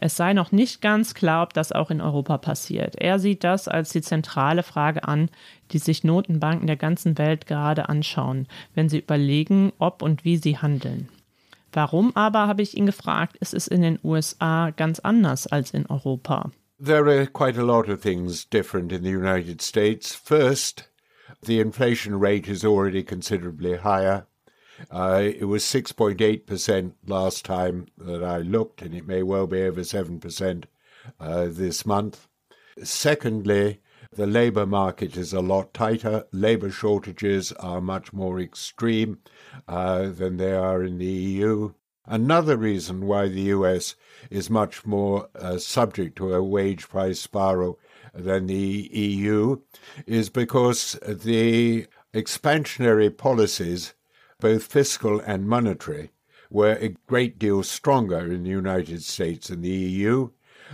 Es 0.00 0.16
sei 0.16 0.32
noch 0.32 0.52
nicht 0.52 0.80
ganz 0.80 1.14
klar, 1.14 1.42
ob 1.42 1.52
das 1.52 1.72
auch 1.72 1.90
in 1.90 2.00
Europa 2.00 2.38
passiert. 2.38 2.94
Er 2.96 3.18
sieht 3.18 3.42
das 3.42 3.66
als 3.66 3.90
die 3.90 4.00
zentrale 4.00 4.62
Frage 4.62 5.04
an, 5.04 5.28
die 5.72 5.78
sich 5.78 6.04
Notenbanken 6.04 6.66
der 6.66 6.76
ganzen 6.76 7.18
Welt 7.18 7.46
gerade 7.46 7.88
anschauen, 7.88 8.46
wenn 8.74 8.88
sie 8.88 8.98
überlegen, 8.98 9.72
ob 9.78 10.02
und 10.02 10.24
wie 10.24 10.36
sie 10.36 10.58
handeln. 10.58 11.08
Warum 11.72 12.14
aber, 12.14 12.46
habe 12.46 12.62
ich 12.62 12.76
ihn 12.76 12.86
gefragt, 12.86 13.36
ist 13.38 13.54
es 13.54 13.66
in 13.66 13.82
den 13.82 13.98
USA 14.02 14.70
ganz 14.70 15.00
anders 15.00 15.46
als 15.46 15.72
in 15.72 15.86
Europa? 15.86 16.50
There 16.82 17.10
are 17.10 17.26
quite 17.26 17.58
a 17.58 17.64
lot 17.64 17.88
of 17.88 18.00
things 18.00 18.48
different 18.48 18.92
in 18.92 19.02
the 19.02 19.14
United 19.14 19.60
States. 19.60 20.14
First, 20.14 20.88
The 21.42 21.60
inflation 21.60 22.18
rate 22.18 22.48
is 22.48 22.64
already 22.64 23.02
considerably 23.02 23.76
higher. 23.76 24.26
Uh, 24.90 25.22
it 25.24 25.44
was 25.44 25.64
6.8% 25.64 26.92
last 27.06 27.44
time 27.44 27.86
that 27.96 28.22
I 28.22 28.38
looked, 28.38 28.82
and 28.82 28.94
it 28.94 29.06
may 29.06 29.22
well 29.22 29.46
be 29.46 29.62
over 29.62 29.80
7% 29.80 30.64
uh, 31.20 31.46
this 31.48 31.84
month. 31.84 32.28
Secondly, 32.82 33.80
the 34.12 34.26
labour 34.26 34.66
market 34.66 35.16
is 35.16 35.32
a 35.32 35.40
lot 35.40 35.74
tighter. 35.74 36.24
Labour 36.32 36.70
shortages 36.70 37.52
are 37.52 37.80
much 37.80 38.12
more 38.12 38.40
extreme 38.40 39.18
uh, 39.66 40.08
than 40.08 40.36
they 40.36 40.52
are 40.52 40.82
in 40.82 40.98
the 40.98 41.06
EU. 41.06 41.72
Another 42.06 42.56
reason 42.56 43.06
why 43.06 43.28
the 43.28 43.52
US 43.52 43.94
is 44.30 44.48
much 44.48 44.86
more 44.86 45.28
uh, 45.34 45.58
subject 45.58 46.16
to 46.16 46.32
a 46.32 46.42
wage 46.42 46.88
price 46.88 47.20
spiral 47.20 47.78
than 48.14 48.46
the 48.46 48.88
EU 48.90 49.60
is 50.06 50.30
because 50.30 50.98
the 51.06 51.86
expansionary 52.14 53.14
policies, 53.14 53.92
both 54.40 54.64
fiscal 54.64 55.20
and 55.26 55.46
monetary, 55.46 56.10
were 56.50 56.78
a 56.80 56.94
great 57.06 57.38
deal 57.38 57.62
stronger 57.62 58.32
in 58.32 58.44
the 58.44 58.50
United 58.50 59.02
States 59.02 59.48
than 59.48 59.62
the 59.62 59.68
EU, 59.68 60.28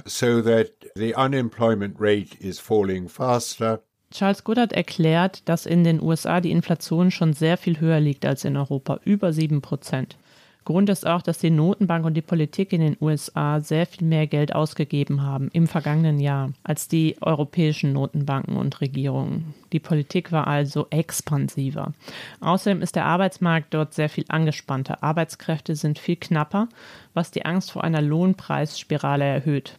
so 0.06 0.40
that 0.42 0.72
the 0.94 1.14
unemployment 1.14 1.98
rate 1.98 2.36
is 2.40 2.58
falling 2.60 3.08
faster. 3.08 3.80
Charles 4.10 4.44
Goddard 4.44 4.72
erklärt, 4.72 5.42
dass 5.48 5.66
in 5.66 5.82
den 5.82 6.00
USA 6.00 6.40
die 6.40 6.52
Inflation 6.52 7.10
schon 7.10 7.32
sehr 7.32 7.56
viel 7.56 7.80
höher 7.80 7.98
liegt 7.98 8.24
als 8.24 8.44
in 8.44 8.56
Europa, 8.56 9.00
über 9.04 9.32
7 9.32 9.60
Prozent. 9.60 10.16
Grund 10.64 10.88
ist 10.88 11.06
auch, 11.06 11.20
dass 11.20 11.38
die 11.38 11.50
Notenbank 11.50 12.06
und 12.06 12.14
die 12.14 12.22
Politik 12.22 12.72
in 12.72 12.80
den 12.80 12.96
USA 12.98 13.60
sehr 13.60 13.84
viel 13.84 14.06
mehr 14.06 14.26
Geld 14.26 14.54
ausgegeben 14.54 15.22
haben 15.22 15.50
im 15.52 15.66
vergangenen 15.66 16.20
Jahr 16.20 16.52
als 16.62 16.88
die 16.88 17.16
europäischen 17.20 17.92
Notenbanken 17.92 18.56
und 18.56 18.80
Regierungen. 18.80 19.54
Die 19.72 19.80
Politik 19.80 20.32
war 20.32 20.46
also 20.46 20.86
expansiver. 20.88 21.92
Außerdem 22.40 22.80
ist 22.80 22.96
der 22.96 23.04
Arbeitsmarkt 23.04 23.74
dort 23.74 23.92
sehr 23.92 24.08
viel 24.08 24.24
angespannter. 24.28 25.02
Arbeitskräfte 25.02 25.76
sind 25.76 25.98
viel 25.98 26.16
knapper, 26.16 26.68
was 27.12 27.30
die 27.30 27.44
Angst 27.44 27.70
vor 27.70 27.84
einer 27.84 28.00
Lohnpreisspirale 28.00 29.24
erhöht. 29.24 29.78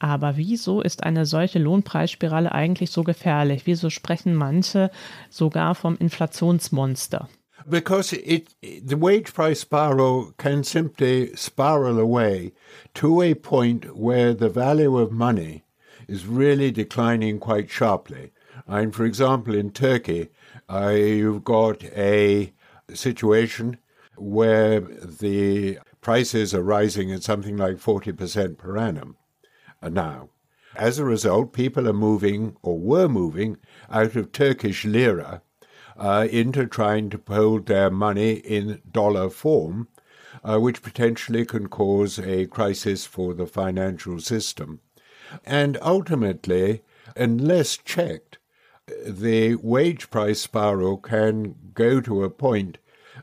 Aber 0.00 0.36
wieso 0.36 0.80
ist 0.80 1.04
eine 1.04 1.26
solche 1.26 1.58
Lohnpreisspirale 1.58 2.52
eigentlich 2.52 2.90
so 2.90 3.04
gefährlich? 3.04 3.62
Wieso 3.66 3.90
sprechen 3.90 4.34
manche 4.34 4.90
sogar 5.30 5.74
vom 5.74 5.96
Inflationsmonster? 5.96 7.28
Because 7.68 8.12
it, 8.12 8.54
the 8.62 8.96
wage 8.96 9.32
price 9.32 9.60
spiral 9.60 10.32
can 10.38 10.64
simply 10.64 11.34
spiral 11.36 11.98
away 11.98 12.52
to 12.94 13.22
a 13.22 13.34
point 13.34 13.96
where 13.96 14.34
the 14.34 14.48
value 14.48 14.98
of 14.98 15.12
money 15.12 15.64
is 16.06 16.26
really 16.26 16.70
declining 16.70 17.38
quite 17.38 17.70
sharply. 17.70 18.32
And 18.66 18.94
for 18.94 19.04
example, 19.04 19.54
in 19.54 19.70
Turkey, 19.70 20.28
uh, 20.68 20.88
you've 20.88 21.44
got 21.44 21.84
a 21.84 22.52
situation 22.92 23.78
where 24.16 24.80
the 24.80 25.78
prices 26.00 26.54
are 26.54 26.62
rising 26.62 27.12
at 27.12 27.22
something 27.22 27.56
like 27.56 27.76
40% 27.76 28.58
per 28.58 28.76
annum 28.76 29.16
now. 29.82 30.30
As 30.74 30.98
a 30.98 31.04
result, 31.04 31.52
people 31.52 31.88
are 31.88 31.94
moving 31.94 32.56
or 32.62 32.78
were 32.78 33.08
moving 33.08 33.56
out 33.90 34.16
of 34.16 34.32
Turkish 34.32 34.84
lira 34.84 35.42
uh, 35.98 36.28
into 36.30 36.66
trying 36.66 37.10
to 37.10 37.20
hold 37.28 37.66
their 37.66 37.90
money 37.90 38.34
in 38.34 38.80
dollar 38.90 39.28
form, 39.28 39.88
uh, 40.44 40.58
which 40.58 40.82
potentially 40.82 41.44
can 41.44 41.68
cause 41.68 42.18
a 42.18 42.46
crisis 42.46 43.04
for 43.04 43.34
the 43.34 43.46
financial 43.46 44.20
system. 44.20 44.80
And 45.44 45.76
ultimately, 45.82 46.82
unless 47.16 47.76
checked, 47.76 48.38
the 49.06 49.56
wage 49.56 50.08
price 50.10 50.40
spiral 50.40 50.96
can 50.96 51.56
go 51.74 52.00
to 52.00 52.24
a 52.24 52.30
point 52.30 52.78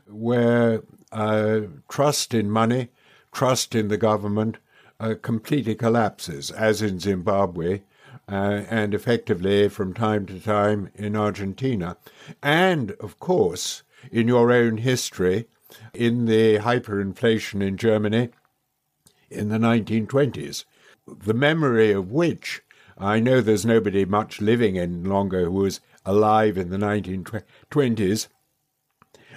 where 0.06 0.82
uh, 1.10 1.60
trust 1.88 2.34
in 2.34 2.50
money, 2.50 2.88
trust 3.32 3.74
in 3.74 3.88
the 3.88 3.96
government, 3.96 4.58
uh, 5.00 5.14
completely 5.20 5.74
collapses, 5.74 6.50
as 6.50 6.82
in 6.82 7.00
Zimbabwe, 7.00 7.80
uh, 8.28 8.62
and 8.68 8.94
effectively 8.94 9.68
from 9.68 9.94
time 9.94 10.26
to 10.26 10.40
time 10.40 10.90
in 10.94 11.14
Argentina. 11.14 11.96
And, 12.42 12.92
of 12.92 13.18
course, 13.18 13.82
in 14.10 14.28
your 14.28 14.52
own 14.52 14.78
history, 14.78 15.48
in 15.92 16.26
the 16.26 16.58
hyperinflation 16.58 17.62
in 17.62 17.76
Germany 17.76 18.30
in 19.30 19.48
the 19.48 19.58
1920s, 19.58 20.64
the 21.06 21.34
memory 21.34 21.92
of 21.92 22.10
which 22.10 22.62
I 22.98 23.20
know 23.20 23.40
there's 23.40 23.66
nobody 23.66 24.04
much 24.04 24.40
living 24.40 24.76
in 24.76 25.04
longer 25.04 25.44
who 25.44 25.52
was 25.52 25.80
alive 26.04 26.56
in 26.56 26.70
the 26.70 26.78
1920s, 26.78 28.28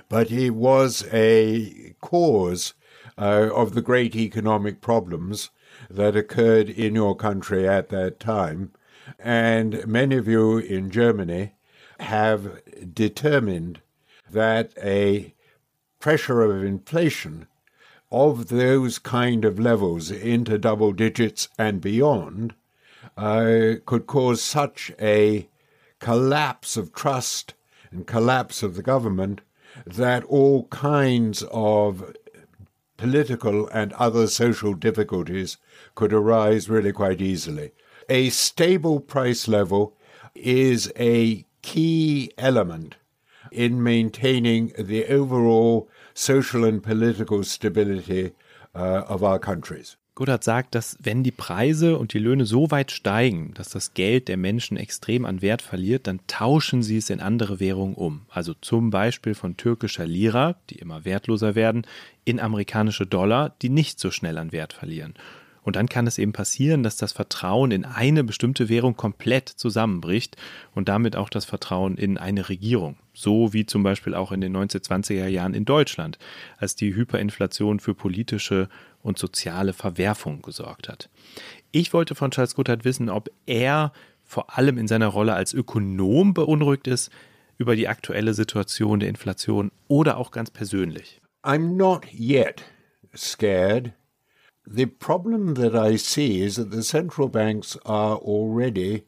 but 0.07 0.29
he 0.29 0.49
was 0.49 1.05
a 1.11 1.93
cause 1.99 2.73
uh, 3.17 3.49
of 3.53 3.73
the 3.73 3.81
great 3.81 4.15
economic 4.15 4.79
problems 4.79 5.49
that 5.89 6.15
occurred 6.15 6.69
in 6.69 6.95
your 6.95 7.15
country 7.15 7.67
at 7.67 7.89
that 7.89 8.19
time. 8.19 8.71
And 9.19 9.85
many 9.85 10.15
of 10.15 10.27
you 10.27 10.57
in 10.57 10.89
Germany 10.91 11.53
have 11.99 12.61
determined 12.93 13.81
that 14.31 14.71
a 14.81 15.33
pressure 15.99 16.41
of 16.41 16.63
inflation 16.63 17.47
of 18.11 18.47
those 18.47 18.97
kind 18.97 19.45
of 19.45 19.59
levels 19.59 20.09
into 20.09 20.57
double 20.57 20.93
digits 20.93 21.49
and 21.57 21.81
beyond 21.81 22.53
uh, 23.17 23.73
could 23.85 24.07
cause 24.07 24.41
such 24.41 24.91
a 24.99 25.47
collapse 25.99 26.77
of 26.77 26.93
trust 26.93 27.53
and 27.91 28.07
collapse 28.07 28.63
of 28.63 28.75
the 28.75 28.81
government 28.81 29.41
that 29.85 30.23
all 30.25 30.63
kinds 30.65 31.43
of 31.51 32.15
political 32.97 33.67
and 33.69 33.93
other 33.93 34.27
social 34.27 34.73
difficulties 34.73 35.57
could 35.95 36.13
arise 36.13 36.69
really 36.69 36.91
quite 36.91 37.21
easily. 37.21 37.71
A 38.09 38.29
stable 38.31 38.99
price 38.99 39.47
level 39.47 39.93
is 40.33 40.91
a 40.97 41.45
key 41.61 42.31
element 42.37 42.97
in 43.51 43.83
maintaining 43.83 44.73
the 44.77 45.05
overall 45.05 45.87
social 46.15 46.65
and 46.65 46.81
political 46.81 47.43
stability 47.43 48.31
uh, 48.75 49.03
of 49.07 49.21
our 49.23 49.39
countries. 49.39 49.95
Goddard 50.15 50.43
sagt, 50.43 50.75
dass 50.75 50.97
wenn 51.01 51.23
die 51.23 51.31
Preise 51.31 51.97
und 51.97 52.13
die 52.13 52.19
Löhne 52.19 52.45
so 52.45 52.71
weit 52.71 52.91
steigen, 52.91 53.53
dass 53.53 53.69
das 53.69 53.93
Geld 53.93 54.27
der 54.27 54.35
Menschen 54.35 54.75
extrem 54.75 55.23
an 55.25 55.41
Wert 55.41 55.61
verliert, 55.61 56.07
dann 56.07 56.19
tauschen 56.27 56.83
sie 56.83 56.97
es 56.97 57.09
in 57.09 57.21
andere 57.21 57.61
Währungen 57.61 57.95
um. 57.95 58.25
Also 58.27 58.53
zum 58.59 58.89
Beispiel 58.89 59.33
von 59.33 59.55
türkischer 59.55 60.05
Lira, 60.05 60.57
die 60.69 60.79
immer 60.79 61.05
wertloser 61.05 61.55
werden, 61.55 61.87
in 62.25 62.41
amerikanische 62.41 63.05
Dollar, 63.05 63.55
die 63.61 63.69
nicht 63.69 63.99
so 63.99 64.11
schnell 64.11 64.37
an 64.37 64.51
Wert 64.51 64.73
verlieren. 64.73 65.13
Und 65.69 65.75
dann 65.75 65.87
kann 65.87 66.07
es 66.07 66.17
eben 66.17 66.33
passieren, 66.33 66.81
dass 66.81 66.97
das 66.97 67.11
Vertrauen 67.11 67.69
in 67.69 67.85
eine 67.85 68.23
bestimmte 68.23 68.69
Währung 68.69 68.97
komplett 68.97 69.49
zusammenbricht 69.49 70.35
und 70.73 70.89
damit 70.89 71.15
auch 71.15 71.29
das 71.29 71.45
Vertrauen 71.45 71.95
in 71.95 72.17
eine 72.17 72.49
Regierung. 72.49 72.97
So 73.13 73.53
wie 73.53 73.67
zum 73.67 73.83
Beispiel 73.83 74.15
auch 74.15 74.31
in 74.31 74.41
den 74.41 74.57
1920er 74.57 75.27
Jahren 75.27 75.53
in 75.53 75.65
Deutschland, 75.65 76.17
als 76.57 76.75
die 76.75 76.95
Hyperinflation 76.95 77.79
für 77.79 77.93
politische 77.93 78.67
und 79.03 79.19
soziale 79.19 79.73
Verwerfung 79.73 80.41
gesorgt 80.41 80.89
hat. 80.89 81.11
Ich 81.71 81.93
wollte 81.93 82.15
von 82.15 82.31
Charles 82.31 82.55
Goodhart 82.55 82.83
wissen, 82.83 83.07
ob 83.07 83.29
er 83.45 83.93
vor 84.23 84.57
allem 84.57 84.79
in 84.79 84.87
seiner 84.87 85.09
Rolle 85.09 85.35
als 85.35 85.53
Ökonom 85.53 86.33
beunruhigt 86.33 86.87
ist 86.87 87.11
über 87.59 87.75
die 87.75 87.87
aktuelle 87.87 88.33
Situation 88.33 88.99
der 88.99 89.09
Inflation 89.09 89.71
oder 89.87 90.17
auch 90.17 90.31
ganz 90.31 90.49
persönlich. 90.49 91.21
I'm 91.43 91.75
not 91.75 92.11
yet 92.11 92.63
scared. 93.15 93.93
The 94.67 94.85
problem 94.85 95.55
that 95.55 95.75
I 95.75 95.95
see 95.95 96.41
is 96.41 96.57
that 96.57 96.71
the 96.71 96.83
central 96.83 97.27
banks 97.27 97.77
are 97.85 98.17
already 98.17 99.03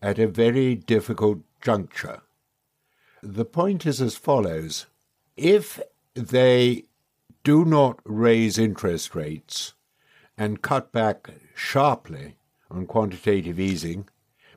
at 0.00 0.18
a 0.18 0.28
very 0.28 0.74
difficult 0.74 1.40
juncture. 1.60 2.22
The 3.22 3.44
point 3.44 3.86
is 3.86 4.00
as 4.00 4.16
follows. 4.16 4.86
If 5.36 5.80
they 6.14 6.84
do 7.42 7.64
not 7.64 8.00
raise 8.04 8.58
interest 8.58 9.14
rates 9.14 9.74
and 10.36 10.62
cut 10.62 10.92
back 10.92 11.30
sharply 11.54 12.36
on 12.70 12.86
quantitative 12.86 13.58
easing, 13.58 14.08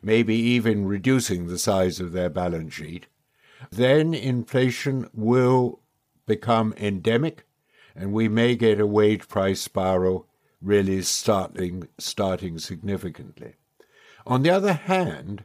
maybe 0.01 0.35
even 0.35 0.85
reducing 0.85 1.47
the 1.47 1.57
size 1.57 1.99
of 1.99 2.11
their 2.11 2.29
balance 2.29 2.73
sheet, 2.73 3.07
then 3.71 4.13
inflation 4.13 5.09
will 5.13 5.79
become 6.25 6.73
endemic 6.77 7.46
and 7.97 8.13
we 8.13 8.29
may 8.29 8.55
get 8.55 8.79
a 8.79 8.85
wage 8.85 9.27
price 9.27 9.59
spiral 9.59 10.27
really 10.61 11.01
starting, 11.01 11.87
starting 11.97 12.59
significantly. 12.59 13.55
On 14.25 14.43
the 14.43 14.51
other 14.51 14.73
hand, 14.73 15.43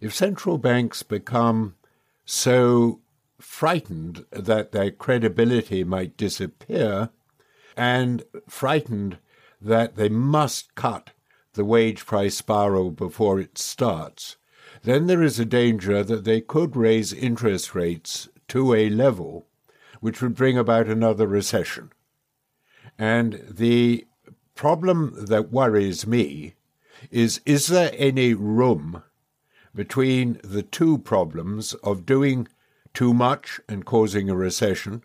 if 0.00 0.14
central 0.14 0.58
banks 0.58 1.02
become 1.02 1.76
so 2.24 3.00
frightened 3.40 4.24
that 4.30 4.72
their 4.72 4.90
credibility 4.90 5.82
might 5.82 6.16
disappear 6.16 7.10
and 7.76 8.22
frightened 8.48 9.18
that 9.60 9.96
they 9.96 10.08
must 10.08 10.74
cut 10.74 11.10
the 11.54 11.64
wage 11.64 12.04
price 12.04 12.36
spiral 12.36 12.90
before 12.90 13.40
it 13.40 13.56
starts, 13.56 14.36
then 14.82 15.06
there 15.06 15.22
is 15.22 15.38
a 15.38 15.44
danger 15.44 16.02
that 16.02 16.24
they 16.24 16.40
could 16.40 16.76
raise 16.76 17.12
interest 17.12 17.74
rates 17.74 18.28
to 18.48 18.74
a 18.74 18.90
level 18.90 19.46
which 20.00 20.20
would 20.20 20.34
bring 20.34 20.58
about 20.58 20.86
another 20.86 21.26
recession. 21.26 21.90
And 22.98 23.42
the 23.48 24.06
problem 24.54 25.26
that 25.26 25.50
worries 25.50 26.06
me 26.06 26.54
is 27.10 27.40
is 27.44 27.66
there 27.66 27.92
any 27.96 28.34
room 28.34 29.02
between 29.74 30.38
the 30.44 30.62
two 30.62 30.98
problems 30.98 31.74
of 31.82 32.06
doing 32.06 32.48
too 32.94 33.12
much 33.12 33.60
and 33.68 33.84
causing 33.84 34.30
a 34.30 34.36
recession, 34.36 35.02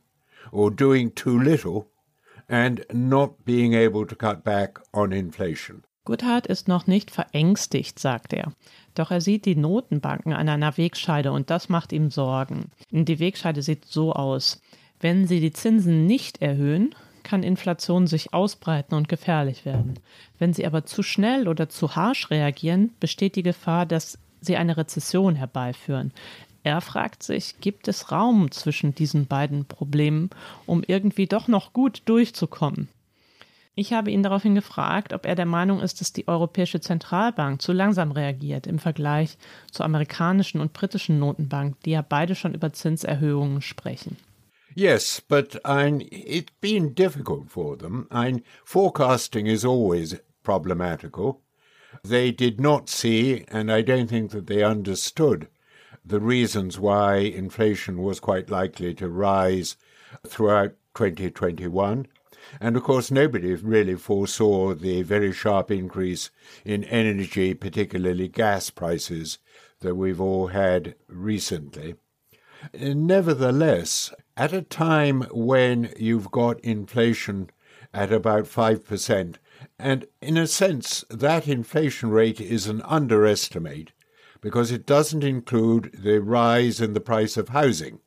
or 0.52 0.69
doing 0.69 1.12
too 1.12 1.38
little 1.38 1.89
and 2.47 2.86
not 2.93 3.45
being 3.45 3.73
able 3.73 4.06
to 4.06 4.15
cut 4.15 4.43
back 4.43 4.80
on 4.93 5.12
inflation. 5.12 5.84
Goodhart 6.06 6.47
ist 6.47 6.67
noch 6.67 6.88
nicht 6.88 7.12
verängstigt, 7.12 7.99
sagt 7.99 8.34
er. 8.34 8.54
Doch 8.95 9.12
er 9.12 9.21
sieht 9.21 9.45
die 9.45 9.56
Notenbanken 9.56 10.34
an 10.34 10.49
einer 10.49 10.75
Wegscheide 10.78 11.32
und 11.32 11.52
das 11.52 11.69
macht 11.69 11.93
ihm 11.93 12.10
Sorgen. 12.10 12.71
Die 12.89 13.19
Wegscheide 13.19 13.62
sieht 13.62 13.86
so 13.86 14.13
aus. 14.13 14.60
Wenn 14.99 15.28
sie 15.28 15.39
die 15.39 15.54
Zinsen 15.54 16.08
nicht 16.08 16.41
erhöhen, 16.41 16.95
kann 17.30 17.44
Inflation 17.44 18.08
sich 18.08 18.34
ausbreiten 18.34 18.96
und 18.96 19.08
gefährlich 19.08 19.63
werden. 19.63 20.00
Wenn 20.39 20.52
sie 20.52 20.65
aber 20.65 20.86
zu 20.86 21.04
schnell 21.04 21.48
oder 21.48 21.70
zu 21.70 21.96
harsch 21.96 22.32
reagieren, 22.32 22.89
besteht 23.00 23.36
die 23.36 23.44
Gefahr, 23.44 23.86
dass 23.86 24.18
sie 24.42 24.58
eine 24.58 24.78
Rezession 24.78 25.36
herbeiführen. 25.36 26.12
Er 26.63 26.82
fragt 26.82 27.22
sich, 27.22 27.62
gibt 27.62 27.88
es 27.88 28.12
Raum 28.12 28.50
zwischen 28.50 28.96
diesen 28.96 29.28
beiden 29.28 29.65
Problemen, 29.65 30.32
um 30.65 30.82
irgendwie 30.86 31.28
doch 31.28 31.48
noch 31.48 31.72
gut 31.72 32.02
durchzukommen? 32.06 32.89
Ich 33.76 33.94
habe 33.94 34.10
ihn 34.10 34.24
daraufhin 34.24 34.56
gefragt, 34.56 35.13
ob 35.13 35.28
er 35.28 35.36
der 35.36 35.46
Meinung 35.46 35.82
ist, 35.82 36.02
dass 36.02 36.12
die 36.12 36.28
Europäische 36.28 36.82
Zentralbank 36.82 37.62
zu 37.62 37.74
langsam 37.74 38.12
reagiert 38.12 38.65
im 38.65 38.80
Vergleich 38.80 39.38
zur 39.72 39.86
amerikanischen 39.86 40.62
und 40.62 40.74
britischen 40.74 41.20
Notenbank, 41.20 41.80
die 41.84 41.92
ja 41.92 42.02
beide 42.02 42.34
schon 42.34 42.56
über 42.56 42.74
Zinserhöhungen 42.74 43.62
sprechen. 43.62 44.18
Yes, 44.75 45.19
but 45.19 45.55
I'm, 45.65 46.01
it's 46.12 46.51
been 46.62 46.93
difficult 46.93 47.49
for 47.49 47.75
them. 47.75 48.08
I'm, 48.12 48.43
forecasting 48.63 49.47
is 49.47 49.65
always 49.65 50.15
problematical. 50.43 51.41
They 52.03 52.32
did 52.32 52.62
not 52.62 52.88
see, 52.89 53.45
and 53.47 53.71
I 53.71 53.82
don't 53.82 54.08
think 54.08 54.32
that 54.32 54.47
they 54.47 54.63
understood, 54.63 55.47
the 56.05 56.19
reasons 56.19 56.79
why 56.79 57.17
inflation 57.17 58.01
was 58.01 58.19
quite 58.19 58.49
likely 58.49 58.93
to 58.95 59.10
rise 59.10 59.75
throughout 60.27 60.75
2021. 60.95 62.08
And 62.60 62.75
of 62.75 62.84
course, 62.84 63.12
nobody 63.12 63.53
really 63.55 63.95
foresaw 63.95 64.73
the 64.73 65.01
very 65.03 65.32
sharp 65.34 65.71
increase 65.71 66.29
in 66.63 66.84
energy, 66.86 67.53
particularly 67.53 68.27
gas 68.27 68.69
prices, 68.69 69.39
that 69.82 69.95
we've 69.95 70.21
all 70.21 70.47
had 70.47 70.95
recently. 71.08 71.95
Nevertheless, 72.73 74.13
at 74.39 74.54
a 74.54 74.62
time 74.62 75.23
when 75.32 75.93
you've 75.99 76.32
got 76.32 76.62
inflation 76.62 77.49
at 77.93 78.10
about 78.10 78.45
5%, 78.45 79.36
and 79.78 80.08
in 80.21 80.38
a 80.38 80.47
sense, 80.47 81.04
that 81.10 81.45
inflation 81.45 82.10
rate 82.10 82.39
is 82.39 82.65
an 82.65 82.82
underestimate 82.84 83.91
because 84.39 84.71
it 84.71 84.86
doesn't 84.86 85.25
include 85.25 85.91
the 85.93 86.21
rise 86.21 86.80
in 86.80 86.93
the 86.93 87.02
price 87.02 87.36
of 87.36 87.49
housing, 87.49 87.99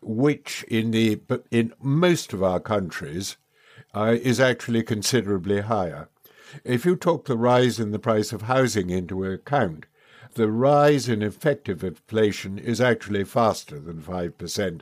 which 0.00 0.64
in 0.64 0.90
the 0.90 1.20
in 1.52 1.72
most 1.80 2.32
of 2.32 2.42
our 2.42 2.58
countries 2.58 3.36
uh, 3.94 4.16
is 4.20 4.40
actually 4.40 4.82
considerably 4.82 5.60
higher. 5.60 6.08
If 6.64 6.84
you 6.84 6.96
took 6.96 7.26
the 7.26 7.36
rise 7.36 7.78
in 7.78 7.92
the 7.92 8.00
price 8.00 8.32
of 8.32 8.42
housing 8.42 8.90
into 8.90 9.24
account, 9.24 9.86
the 10.34 10.50
rise 10.50 11.08
in 11.08 11.22
effective 11.22 11.84
inflation 11.84 12.58
is 12.58 12.80
actually 12.80 13.22
faster 13.22 13.78
than 13.78 14.02
5%, 14.02 14.80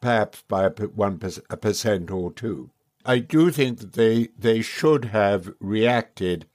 perhaps 0.00 0.42
by 0.48 0.64
a, 0.64 0.70
1%, 0.70 1.40
a 1.50 1.56
percent 1.56 2.10
or 2.10 2.32
two. 2.32 2.70
I 3.04 3.18
do 3.20 3.50
think 3.50 3.78
that 3.78 3.92
they, 3.94 4.28
they 4.38 4.60
should 4.60 5.06
have 5.06 5.54
reacted 5.60 6.46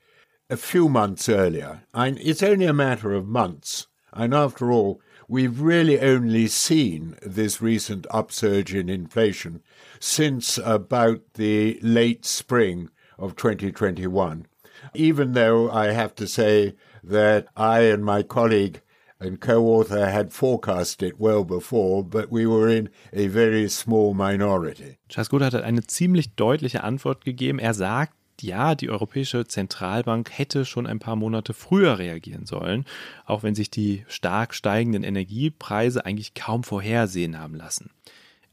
a 0.49 0.57
few 0.57 0.87
months 0.87 1.27
earlier. 1.27 1.81
I, 1.93 2.09
it's 2.09 2.43
only 2.43 2.65
a 2.65 2.73
matter 2.73 3.13
of 3.13 3.27
months. 3.27 3.87
And 4.11 4.33
after 4.33 4.71
all, 4.71 5.01
we've 5.27 5.59
really 5.59 5.99
only 5.99 6.47
seen 6.47 7.15
this 7.23 7.61
recent 7.61 8.05
upsurge 8.11 8.75
in 8.75 8.87
inflation 8.87 9.63
since 9.99 10.59
about 10.59 11.21
the 11.33 11.79
late 11.81 12.23
spring 12.25 12.89
of 13.17 13.35
2021. 13.35 14.45
Even 14.93 15.33
though 15.33 15.71
I 15.71 15.87
have 15.87 16.13
to 16.15 16.27
say 16.27 16.75
that 17.03 17.47
I 17.55 17.81
and 17.81 18.05
my 18.05 18.21
colleague 18.21 18.81
and 19.23 19.39
co-author 19.39 20.11
had 20.11 20.31
forecast 20.31 21.01
it 21.01 21.15
well 21.19 21.43
before, 21.43 22.03
but 22.03 22.31
we 22.31 22.45
were 22.45 22.69
in 22.69 22.89
a 23.13 23.27
very 23.27 23.69
small 23.69 24.13
minority. 24.13 24.97
Charles 25.09 25.29
Goodhart 25.29 25.53
hat 25.53 25.63
eine 25.63 25.83
ziemlich 25.83 26.35
deutliche 26.35 26.83
Antwort 26.83 27.25
gegeben. 27.25 27.59
Er 27.59 27.73
sagt, 27.73 28.13
ja, 28.41 28.75
die 28.75 28.89
Europäische 28.89 29.45
Zentralbank 29.45 30.29
hätte 30.31 30.65
schon 30.65 30.87
ein 30.87 30.99
paar 30.99 31.15
Monate 31.15 31.53
früher 31.53 31.99
reagieren 31.99 32.45
sollen, 32.45 32.85
auch 33.25 33.43
wenn 33.43 33.55
sich 33.55 33.69
die 33.69 34.03
stark 34.07 34.53
steigenden 34.53 35.03
Energiepreise 35.03 36.05
eigentlich 36.05 36.33
kaum 36.33 36.63
vorhersehen 36.63 37.39
haben 37.39 37.55
lassen. 37.55 37.91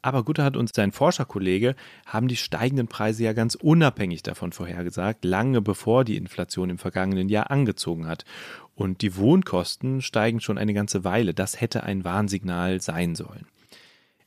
Aber 0.02 0.24
Guterhardt 0.24 0.56
und 0.56 0.74
sein 0.74 0.92
Forscherkollege 0.92 1.74
haben 2.06 2.28
die 2.28 2.36
steigenden 2.36 2.88
Preise 2.88 3.24
ja 3.24 3.32
ganz 3.34 3.54
unabhängig 3.54 4.22
davon 4.22 4.52
vorhergesagt, 4.52 5.24
lange 5.24 5.60
bevor 5.60 6.04
die 6.04 6.16
Inflation 6.16 6.70
im 6.70 6.78
vergangenen 6.78 7.28
Jahr 7.28 7.50
angezogen 7.50 8.06
hat. 8.06 8.24
Und 8.80 9.02
die 9.02 9.14
Wohnkosten 9.16 10.00
steigen 10.00 10.40
schon 10.40 10.56
eine 10.56 10.72
ganze 10.72 11.04
Weile. 11.04 11.34
Das 11.34 11.60
hätte 11.60 11.82
ein 11.82 12.02
Warnsignal 12.02 12.80
sein 12.80 13.14
sollen. 13.14 13.44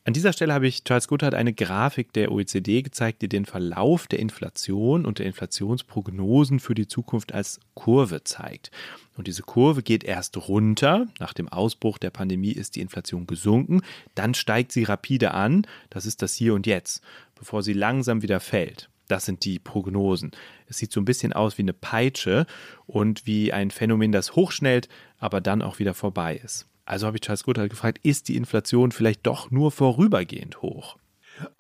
An 0.04 0.14
dieser 0.14 0.32
Stelle 0.32 0.54
habe 0.54 0.68
ich 0.68 0.84
Charles 0.84 1.08
Goodhart 1.08 1.34
eine 1.34 1.56
Grafik 1.56 2.14
der 2.14 2.32
OECD 2.32 2.84
gezeigt, 2.84 3.24
die 3.24 3.30
den 3.30 3.46
Verlauf 3.46 4.06
der 4.06 4.20
Inflation 4.20 5.08
und 5.08 5.18
der 5.18 5.26
Inflationsprognosen 5.26 6.60
für 6.60 6.76
die 6.76 6.88
Zukunft 6.88 7.34
als 7.34 7.62
Kurve 7.74 8.26
zeigt. 8.26 8.70
Und 9.18 9.26
diese 9.26 9.42
Kurve 9.42 9.82
geht 9.82 10.04
erst 10.04 10.38
runter. 10.48 11.08
Nach 11.20 11.34
dem 11.34 11.50
Ausbruch 11.50 11.98
der 11.98 12.12
Pandemie 12.12 12.52
ist 12.52 12.76
die 12.76 12.82
Inflation 12.82 13.26
gesunken. 13.26 13.82
Dann 14.14 14.36
steigt 14.36 14.72
sie 14.72 14.84
rapide 14.84 15.34
an. 15.34 15.66
Das 15.90 16.06
ist 16.06 16.22
das 16.22 16.36
Hier 16.36 16.54
und 16.54 16.68
Jetzt, 16.68 17.02
bevor 17.34 17.64
sie 17.64 17.74
langsam 17.74 18.22
wieder 18.22 18.40
fällt. 18.40 18.88
Das 19.08 19.26
sind 19.26 19.44
die 19.46 19.60
Prognosen. 19.60 20.32
Es 20.68 20.78
sieht 20.78 20.92
so 20.92 21.02
ein 21.02 21.06
bisschen 21.06 21.34
aus 21.34 21.58
wie 21.58 21.64
eine 21.64 21.74
Peitsche 21.74 22.46
und 22.88 23.26
wie 23.26 23.52
ein 23.52 23.72
Phänomen, 23.72 24.12
das 24.12 24.36
hochschnellt, 24.36 24.88
aber 25.20 25.42
dann 25.42 25.62
auch 25.62 25.80
wieder 25.80 25.94
vorbei 25.94 26.40
ist. 26.44 26.68
Also 26.86 27.08
habe 27.08 27.18
ich 27.18 27.22
Charles 27.22 27.44
Goodhart 27.44 27.70
gefragt, 27.70 28.00
ist 28.04 28.28
die 28.28 28.36
Inflation 28.36 28.92
vielleicht 28.92 29.26
doch 29.26 29.52
nur 29.52 29.72
vorübergehend 29.72 30.62
hoch? 30.62 30.98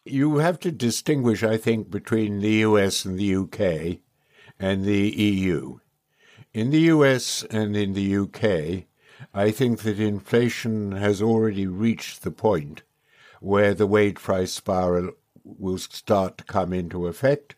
You 0.06 0.42
have 0.42 0.60
to 0.60 0.72
distinguish, 0.72 1.44
I 1.44 1.58
think, 1.58 1.90
between 1.90 2.42
the 2.42 2.66
US 2.66 3.06
and 3.06 3.18
the 3.18 3.36
UK 3.36 4.00
and 4.60 4.84
the 4.86 5.10
EU. 5.12 5.80
In 6.54 6.72
the 6.72 6.92
US 6.92 7.44
and 7.50 7.76
in 7.76 7.96
the 7.96 8.18
UK, 8.18 8.86
I 9.34 9.52
think 9.52 9.82
that 9.82 9.98
inflation 9.98 10.92
has 10.92 11.22
already 11.22 11.66
reached 11.66 12.22
the 12.22 12.32
point 12.32 12.84
where 13.40 13.74
the 13.74 13.88
wage 13.88 14.22
price 14.22 14.52
spiral 14.52 15.12
will 15.44 15.78
start 15.78 16.38
to 16.38 16.44
come 16.44 16.74
into 16.74 17.08
effect. 17.08 17.56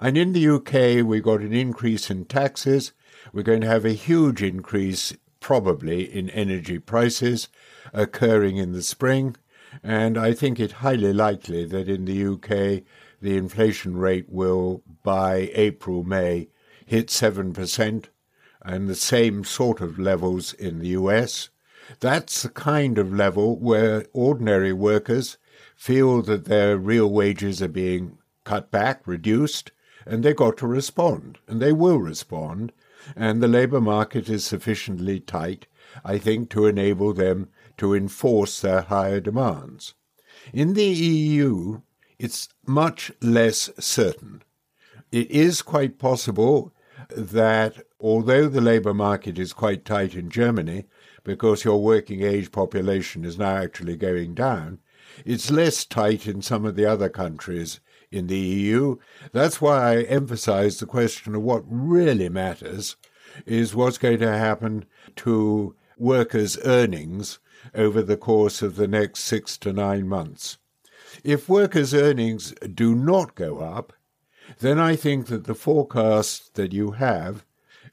And 0.00 0.16
in 0.16 0.32
the 0.32 0.48
UK, 0.48 1.04
we've 1.04 1.22
got 1.22 1.40
an 1.40 1.52
increase 1.52 2.10
in 2.10 2.24
taxes. 2.26 2.92
We're 3.32 3.42
going 3.42 3.62
to 3.62 3.66
have 3.66 3.84
a 3.84 3.92
huge 3.92 4.42
increase 4.42 5.14
probably 5.40 6.02
in 6.04 6.30
energy 6.30 6.78
prices 6.78 7.48
occurring 7.92 8.56
in 8.56 8.72
the 8.72 8.82
spring. 8.82 9.36
And 9.82 10.16
I 10.16 10.32
think 10.32 10.60
it 10.60 10.72
highly 10.72 11.12
likely 11.12 11.64
that 11.66 11.88
in 11.88 12.04
the 12.04 12.26
UK, 12.26 12.84
the 13.20 13.36
inflation 13.36 13.96
rate 13.96 14.28
will, 14.28 14.82
by 15.02 15.50
April, 15.54 16.04
May, 16.04 16.48
hit 16.86 17.08
7%, 17.08 18.04
and 18.62 18.88
the 18.88 18.94
same 18.94 19.44
sort 19.44 19.80
of 19.80 19.98
levels 19.98 20.52
in 20.52 20.78
the 20.78 20.88
US. 20.88 21.50
That's 22.00 22.42
the 22.42 22.48
kind 22.48 22.96
of 22.96 23.12
level 23.12 23.58
where 23.58 24.06
ordinary 24.12 24.72
workers 24.72 25.36
feel 25.84 26.22
that 26.22 26.46
their 26.46 26.78
real 26.78 27.10
wages 27.10 27.60
are 27.60 27.68
being 27.68 28.16
cut 28.44 28.70
back, 28.70 29.06
reduced, 29.06 29.70
and 30.06 30.22
they've 30.22 30.36
got 30.36 30.56
to 30.56 30.66
respond, 30.66 31.38
and 31.46 31.60
they 31.60 31.72
will 31.72 31.98
respond 31.98 32.72
and 33.16 33.42
the 33.42 33.48
labour 33.48 33.80
market 33.80 34.28
is 34.28 34.44
sufficiently 34.44 35.20
tight, 35.20 35.66
I 36.04 36.18
think, 36.18 36.50
to 36.50 36.66
enable 36.66 37.12
them 37.12 37.48
to 37.76 37.94
enforce 37.94 38.60
their 38.60 38.82
higher 38.82 39.20
demands. 39.20 39.94
In 40.52 40.74
the 40.74 40.84
EU, 40.84 41.80
it's 42.18 42.48
much 42.66 43.12
less 43.20 43.70
certain. 43.78 44.42
It 45.12 45.30
is 45.30 45.62
quite 45.62 45.98
possible 45.98 46.72
that 47.10 47.76
although 48.00 48.48
the 48.48 48.60
labour 48.60 48.94
market 48.94 49.38
is 49.38 49.52
quite 49.52 49.84
tight 49.84 50.14
in 50.14 50.30
Germany, 50.30 50.84
because 51.22 51.64
your 51.64 51.82
working 51.82 52.22
age 52.22 52.52
population 52.52 53.24
is 53.24 53.38
now 53.38 53.56
actually 53.56 53.96
going 53.96 54.34
down, 54.34 54.78
it's 55.24 55.50
less 55.50 55.84
tight 55.84 56.26
in 56.26 56.42
some 56.42 56.64
of 56.64 56.76
the 56.76 56.86
other 56.86 57.08
countries 57.08 57.80
in 58.10 58.26
the 58.26 58.38
EU. 58.38 58.96
That's 59.32 59.60
why 59.60 59.92
I 59.92 60.02
emphasize 60.02 60.78
the 60.78 60.86
question 60.86 61.34
of 61.34 61.42
what 61.42 61.64
really 61.66 62.28
matters 62.28 62.96
is 63.46 63.74
what's 63.74 63.98
going 63.98 64.20
to 64.20 64.36
happen 64.36 64.84
to 65.16 65.74
workers' 65.98 66.58
earnings 66.64 67.38
over 67.74 68.02
the 68.02 68.16
course 68.16 68.62
of 68.62 68.76
the 68.76 68.88
next 68.88 69.20
six 69.20 69.56
to 69.58 69.72
nine 69.72 70.08
months. 70.08 70.58
If 71.22 71.48
workers' 71.48 71.94
earnings 71.94 72.54
do 72.74 72.94
not 72.94 73.34
go 73.34 73.58
up, 73.58 73.92
then 74.60 74.78
I 74.78 74.96
think 74.96 75.26
that 75.26 75.44
the 75.44 75.54
forecast 75.54 76.54
that 76.54 76.72
you 76.72 76.92
have 76.92 77.44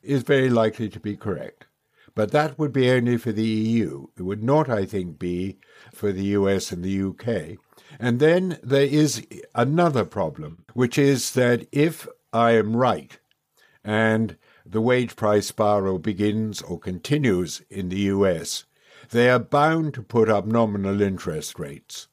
is 0.01 0.23
very 0.23 0.49
likely 0.49 0.89
to 0.89 0.99
be 0.99 1.15
correct. 1.15 1.65
But 2.13 2.31
that 2.31 2.59
would 2.59 2.73
be 2.73 2.89
only 2.89 3.17
for 3.17 3.31
the 3.31 3.47
EU. 3.47 4.07
It 4.17 4.23
would 4.23 4.43
not, 4.43 4.69
I 4.69 4.85
think, 4.85 5.17
be 5.17 5.57
for 6.01 6.11
the 6.11 6.33
US 6.39 6.71
and 6.71 6.83
the 6.83 6.99
UK. 7.09 7.59
And 7.99 8.19
then 8.19 8.57
there 8.63 8.87
is 9.03 9.23
another 9.53 10.03
problem, 10.03 10.65
which 10.73 10.97
is 10.97 11.33
that 11.33 11.67
if 11.71 12.07
I 12.33 12.53
am 12.53 12.75
right, 12.75 13.19
and 13.83 14.35
the 14.65 14.81
wage 14.81 15.15
price 15.15 15.45
spiral 15.45 15.99
begins 15.99 16.59
or 16.63 16.79
continues 16.79 17.61
in 17.69 17.89
the 17.89 17.99
US, 18.15 18.65
they 19.11 19.29
are 19.29 19.37
bound 19.37 19.93
to 19.93 20.01
put 20.01 20.27
up 20.27 20.47
nominal 20.47 21.03
interest 21.03 21.59
rates. 21.59 22.07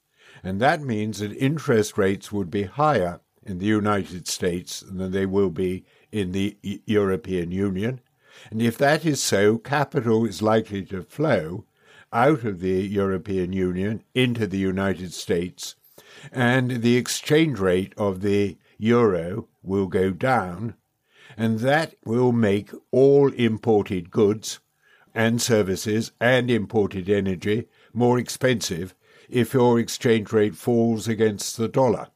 And 0.44 0.60
that 0.60 0.82
means 0.82 1.20
that 1.20 1.32
interest 1.32 1.96
rates 1.96 2.30
would 2.30 2.50
be 2.50 2.64
higher 2.64 3.20
in 3.42 3.58
the 3.58 3.72
United 3.80 4.28
States 4.28 4.80
than 4.80 5.12
they 5.12 5.24
will 5.24 5.50
be 5.50 5.86
in 6.12 6.32
the 6.32 6.58
European 6.84 7.52
Union. 7.52 8.00
And 8.50 8.60
if 8.60 8.76
that 8.76 9.06
is 9.06 9.22
so, 9.22 9.56
capital 9.56 10.26
is 10.26 10.42
likely 10.42 10.84
to 10.86 11.02
flow 11.04 11.64
out 12.12 12.44
of 12.44 12.60
the 12.60 12.86
European 12.86 13.52
Union 13.52 14.02
into 14.14 14.46
the 14.46 14.58
United 14.58 15.12
States, 15.12 15.74
and 16.32 16.82
the 16.82 16.96
exchange 16.96 17.58
rate 17.58 17.92
of 17.96 18.20
the 18.20 18.56
euro 18.78 19.48
will 19.62 19.86
go 19.86 20.10
down, 20.10 20.74
and 21.36 21.60
that 21.60 21.94
will 22.04 22.32
make 22.32 22.70
all 22.90 23.32
imported 23.34 24.10
goods 24.10 24.60
and 25.14 25.42
services 25.42 26.12
and 26.20 26.50
imported 26.50 27.08
energy 27.08 27.66
more 27.92 28.18
expensive 28.18 28.94
if 29.28 29.52
your 29.52 29.78
exchange 29.78 30.32
rate 30.32 30.54
falls 30.54 31.08
against 31.08 31.56
the 31.56 31.68
dollar. 31.68 32.08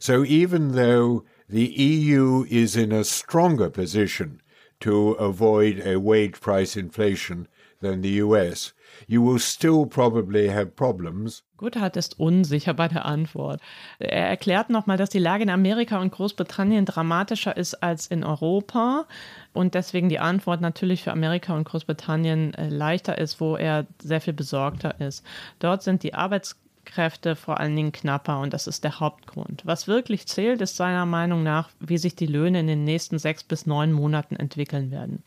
So 0.00 0.24
even 0.24 0.72
though 0.72 1.24
the 1.48 1.66
EU 1.66 2.44
is 2.50 2.76
in 2.76 2.92
a 2.92 3.04
stronger 3.04 3.70
position 3.70 4.40
to 4.80 5.12
avoid 5.12 5.80
a 5.86 5.98
wage 5.98 6.40
price 6.40 6.76
inflation 6.76 7.48
than 7.80 8.02
the 8.02 8.22
US, 8.22 8.74
you 9.06 9.22
will 9.24 9.38
still 9.38 9.86
probably 9.86 10.48
have 10.48 10.74
problems. 10.76 11.42
Goodhart 11.56 11.96
ist 11.96 12.18
unsicher 12.18 12.74
bei 12.74 12.88
der 12.88 13.04
Antwort. 13.04 13.60
Er 13.98 14.28
erklärt 14.28 14.70
nochmal, 14.70 14.96
dass 14.96 15.10
die 15.10 15.18
Lage 15.18 15.42
in 15.42 15.50
Amerika 15.50 16.00
und 16.00 16.12
Großbritannien 16.12 16.84
dramatischer 16.84 17.56
ist 17.56 17.74
als 17.82 18.06
in 18.06 18.24
Europa 18.24 19.06
und 19.52 19.74
deswegen 19.74 20.08
die 20.08 20.18
Antwort 20.18 20.60
natürlich 20.60 21.02
für 21.02 21.12
Amerika 21.12 21.54
und 21.56 21.64
Großbritannien 21.64 22.54
äh, 22.54 22.68
leichter 22.68 23.18
ist, 23.18 23.40
wo 23.40 23.56
er 23.56 23.86
sehr 24.00 24.20
viel 24.20 24.34
besorgter 24.34 25.00
ist. 25.00 25.24
Dort 25.58 25.82
sind 25.82 26.02
die 26.02 26.14
Arbeitskräfte 26.14 27.34
vor 27.34 27.58
allen 27.58 27.76
Dingen 27.76 27.92
knapper 27.92 28.40
und 28.40 28.52
das 28.52 28.66
ist 28.66 28.84
der 28.84 29.00
Hauptgrund. 29.00 29.62
Was 29.64 29.88
wirklich 29.88 30.26
zählt, 30.26 30.60
ist 30.60 30.76
seiner 30.76 31.06
Meinung 31.06 31.42
nach, 31.42 31.70
wie 31.80 31.98
sich 31.98 32.14
die 32.14 32.26
Löhne 32.26 32.60
in 32.60 32.66
den 32.66 32.84
nächsten 32.84 33.18
sechs 33.18 33.42
bis 33.42 33.66
neun 33.66 33.92
Monaten 33.92 34.36
entwickeln 34.36 34.90
werden. 34.90 35.22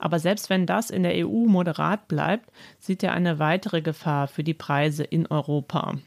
Aber 0.00 0.18
selbst 0.18 0.48
wenn 0.48 0.64
das 0.64 0.88
in 0.88 1.02
der 1.02 1.26
EU 1.26 1.44
moderat 1.46 2.08
bleibt, 2.08 2.50
sieht 2.78 3.02
er 3.02 3.12
eine 3.12 3.38
weitere 3.38 3.82
Gefahr 3.82 4.28
für 4.28 4.42
die 4.42 4.54
Preise 4.54 5.04
in 5.04 5.26
Europa. 5.26 5.98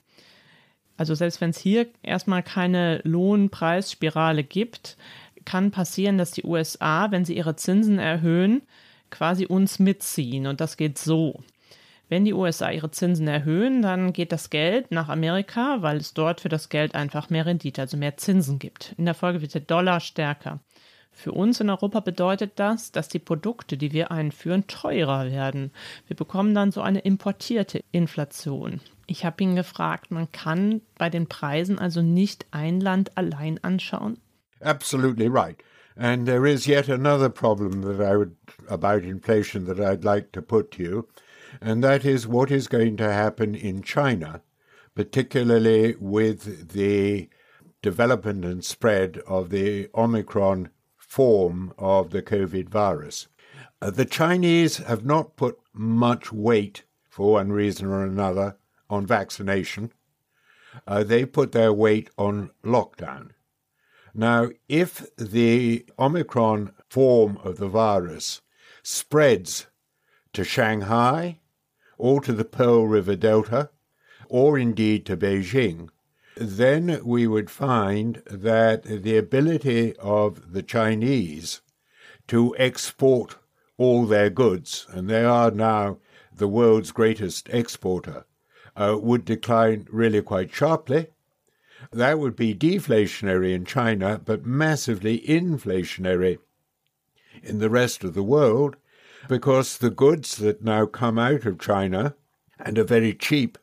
Also 0.97 1.13
selbst 1.13 1.41
wenn 1.41 1.51
es 1.51 1.59
hier 1.59 1.87
erstmal 2.01 2.41
keine 2.41 3.01
Lohnpreisspirale 3.03 4.43
gibt, 4.43 4.97
kann 5.45 5.69
passieren, 5.69 6.17
dass 6.17 6.31
die 6.31 6.43
USA, 6.43 7.11
wenn 7.11 7.23
sie 7.23 7.37
ihre 7.37 7.55
Zinsen 7.55 7.99
erhöhen, 7.99 8.63
quasi 9.11 9.45
uns 9.45 9.77
mitziehen. 9.77 10.47
Und 10.47 10.59
das 10.59 10.75
geht 10.75 10.97
so. 10.97 11.41
Wenn 12.09 12.25
die 12.25 12.33
USA 12.33 12.71
ihre 12.71 12.89
Zinsen 12.89 13.27
erhöhen, 13.27 13.83
dann 13.83 14.11
geht 14.11 14.31
das 14.31 14.49
Geld 14.49 14.91
nach 14.91 15.07
Amerika, 15.07 15.81
weil 15.81 15.97
es 15.97 16.15
dort 16.15 16.41
für 16.41 16.49
das 16.49 16.69
Geld 16.69 16.95
einfach 16.95 17.29
mehr 17.29 17.45
Rendite, 17.45 17.81
also 17.81 17.95
mehr 17.95 18.17
Zinsen 18.17 18.57
gibt. 18.57 18.95
In 18.97 19.05
der 19.05 19.13
Folge 19.13 19.41
wird 19.41 19.53
der 19.53 19.61
Dollar 19.61 19.99
stärker. 19.99 20.59
Für 21.15 21.31
uns 21.31 21.61
in 21.61 21.69
Europa 21.69 21.99
bedeutet 21.99 22.53
das, 22.55 22.91
dass 22.91 23.07
die 23.07 23.19
Produkte, 23.19 23.77
die 23.77 23.93
wir 23.93 24.11
einführen, 24.11 24.67
teurer 24.67 25.31
werden. 25.31 25.71
Wir 26.07 26.15
bekommen 26.15 26.53
dann 26.55 26.71
so 26.71 26.81
eine 26.81 26.99
importierte 26.99 27.81
Inflation. 27.91 28.81
Ich 29.05 29.23
habe 29.23 29.43
ihn 29.43 29.55
gefragt, 29.55 30.11
man 30.11 30.31
kann 30.31 30.81
bei 30.97 31.09
den 31.09 31.27
Preisen 31.27 31.77
also 31.77 32.01
nicht 32.01 32.47
ein 32.51 32.81
Land 32.81 33.15
allein 33.15 33.59
anschauen? 33.63 34.17
Absolutely 34.59 35.27
right. 35.27 35.57
And 35.95 36.25
there 36.25 36.49
is 36.49 36.65
yet 36.65 36.89
another 36.89 37.29
problem 37.29 37.83
that 37.83 38.01
I 38.01 38.17
would 38.17 38.35
about 38.67 39.05
inflation 39.05 39.65
that 39.65 39.79
I'd 39.79 40.03
like 40.03 40.31
to 40.31 40.41
put 40.41 40.71
to 40.71 40.83
you, 40.83 41.07
and 41.61 41.83
that 41.83 42.03
is 42.03 42.27
what 42.27 42.49
is 42.49 42.67
going 42.67 42.97
to 42.97 43.13
happen 43.13 43.53
in 43.53 43.83
China, 43.83 44.41
particularly 44.95 45.95
with 45.99 46.73
the 46.73 47.29
development 47.83 48.43
and 48.43 48.65
spread 48.65 49.19
of 49.27 49.51
the 49.51 49.89
Omicron 49.93 50.69
form 51.13 51.71
of 51.77 52.09
the 52.09 52.23
COVID 52.23 52.69
virus. 52.69 53.27
Uh, 53.79 53.91
the 53.91 54.03
Chinese 54.03 54.77
have 54.77 55.05
not 55.05 55.35
put 55.35 55.59
much 55.71 56.33
weight, 56.33 56.85
for 57.07 57.33
one 57.33 57.51
reason 57.51 57.85
or 57.85 58.03
another, 58.03 58.57
on 58.89 59.05
vaccination. 59.05 59.91
Uh, 60.87 61.03
they 61.03 61.23
put 61.23 61.51
their 61.51 61.71
weight 61.71 62.09
on 62.17 62.49
lockdown. 62.63 63.29
Now, 64.15 64.49
if 64.67 65.05
the 65.15 65.85
Omicron 65.99 66.71
form 66.89 67.37
of 67.43 67.57
the 67.57 67.67
virus 67.67 68.41
spreads 68.81 69.67
to 70.33 70.43
Shanghai 70.43 71.37
or 71.99 72.21
to 72.21 72.33
the 72.33 72.43
Pearl 72.43 72.87
River 72.87 73.15
Delta, 73.15 73.69
or 74.29 74.57
indeed 74.57 75.05
to 75.05 75.15
Beijing, 75.15 75.89
then 76.35 76.99
we 77.03 77.27
would 77.27 77.49
find 77.49 78.23
that 78.25 78.83
the 78.83 79.17
ability 79.17 79.95
of 79.97 80.53
the 80.53 80.63
Chinese 80.63 81.61
to 82.27 82.55
export 82.57 83.37
all 83.77 84.05
their 84.05 84.29
goods, 84.29 84.87
and 84.89 85.09
they 85.09 85.23
are 85.23 85.51
now 85.51 85.97
the 86.35 86.47
world's 86.47 86.91
greatest 86.91 87.49
exporter, 87.49 88.25
uh, 88.75 88.97
would 88.99 89.25
decline 89.25 89.87
really 89.91 90.21
quite 90.21 90.51
sharply. 90.53 91.07
That 91.91 92.17
would 92.17 92.35
be 92.35 92.55
deflationary 92.55 93.53
in 93.53 93.65
China, 93.65 94.19
but 94.23 94.45
massively 94.45 95.19
inflationary 95.19 96.39
in 97.43 97.59
the 97.59 97.69
rest 97.69 98.03
of 98.03 98.15
the 98.15 98.23
world, 98.23 98.75
because 99.27 99.77
the 99.77 99.91
goods 99.91 100.37
that 100.37 100.63
now 100.63 100.85
come 100.85 101.19
out 101.19 101.45
of 101.45 101.59
China 101.59 102.15
and 102.59 102.79
are 102.79 102.83
very 102.83 103.13
cheap 103.13 103.57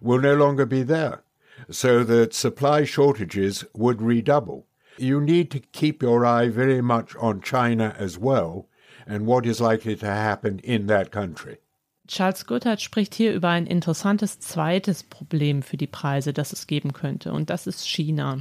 will 0.00 0.20
no 0.20 0.34
longer 0.34 0.66
be 0.66 0.82
there, 0.82 1.23
so 1.70 2.04
that 2.04 2.34
supply 2.34 2.84
shortages 2.84 3.64
would 3.74 4.00
redouble. 4.00 4.66
You 4.98 5.20
need 5.20 5.50
to 5.50 5.60
keep 5.72 6.02
your 6.02 6.24
eye 6.24 6.48
very 6.48 6.82
much 6.82 7.16
on 7.16 7.40
China 7.40 7.94
as 7.98 8.18
well 8.18 8.68
and 9.06 9.26
what 9.26 9.46
is 9.46 9.60
likely 9.60 9.96
to 9.96 10.06
happen 10.06 10.60
in 10.60 10.86
that 10.86 11.10
country. 11.10 11.58
Charles 12.06 12.46
Goodhart 12.46 12.82
spricht 12.82 13.14
hier 13.14 13.32
über 13.32 13.48
ein 13.48 13.66
interessantes 13.66 14.38
zweites 14.38 15.02
Problem 15.02 15.62
für 15.62 15.78
die 15.78 15.86
Preise, 15.86 16.32
das 16.32 16.52
es 16.52 16.66
geben 16.66 16.92
könnte, 16.92 17.32
und 17.32 17.48
das 17.48 17.66
ist 17.66 17.88
China. 17.88 18.40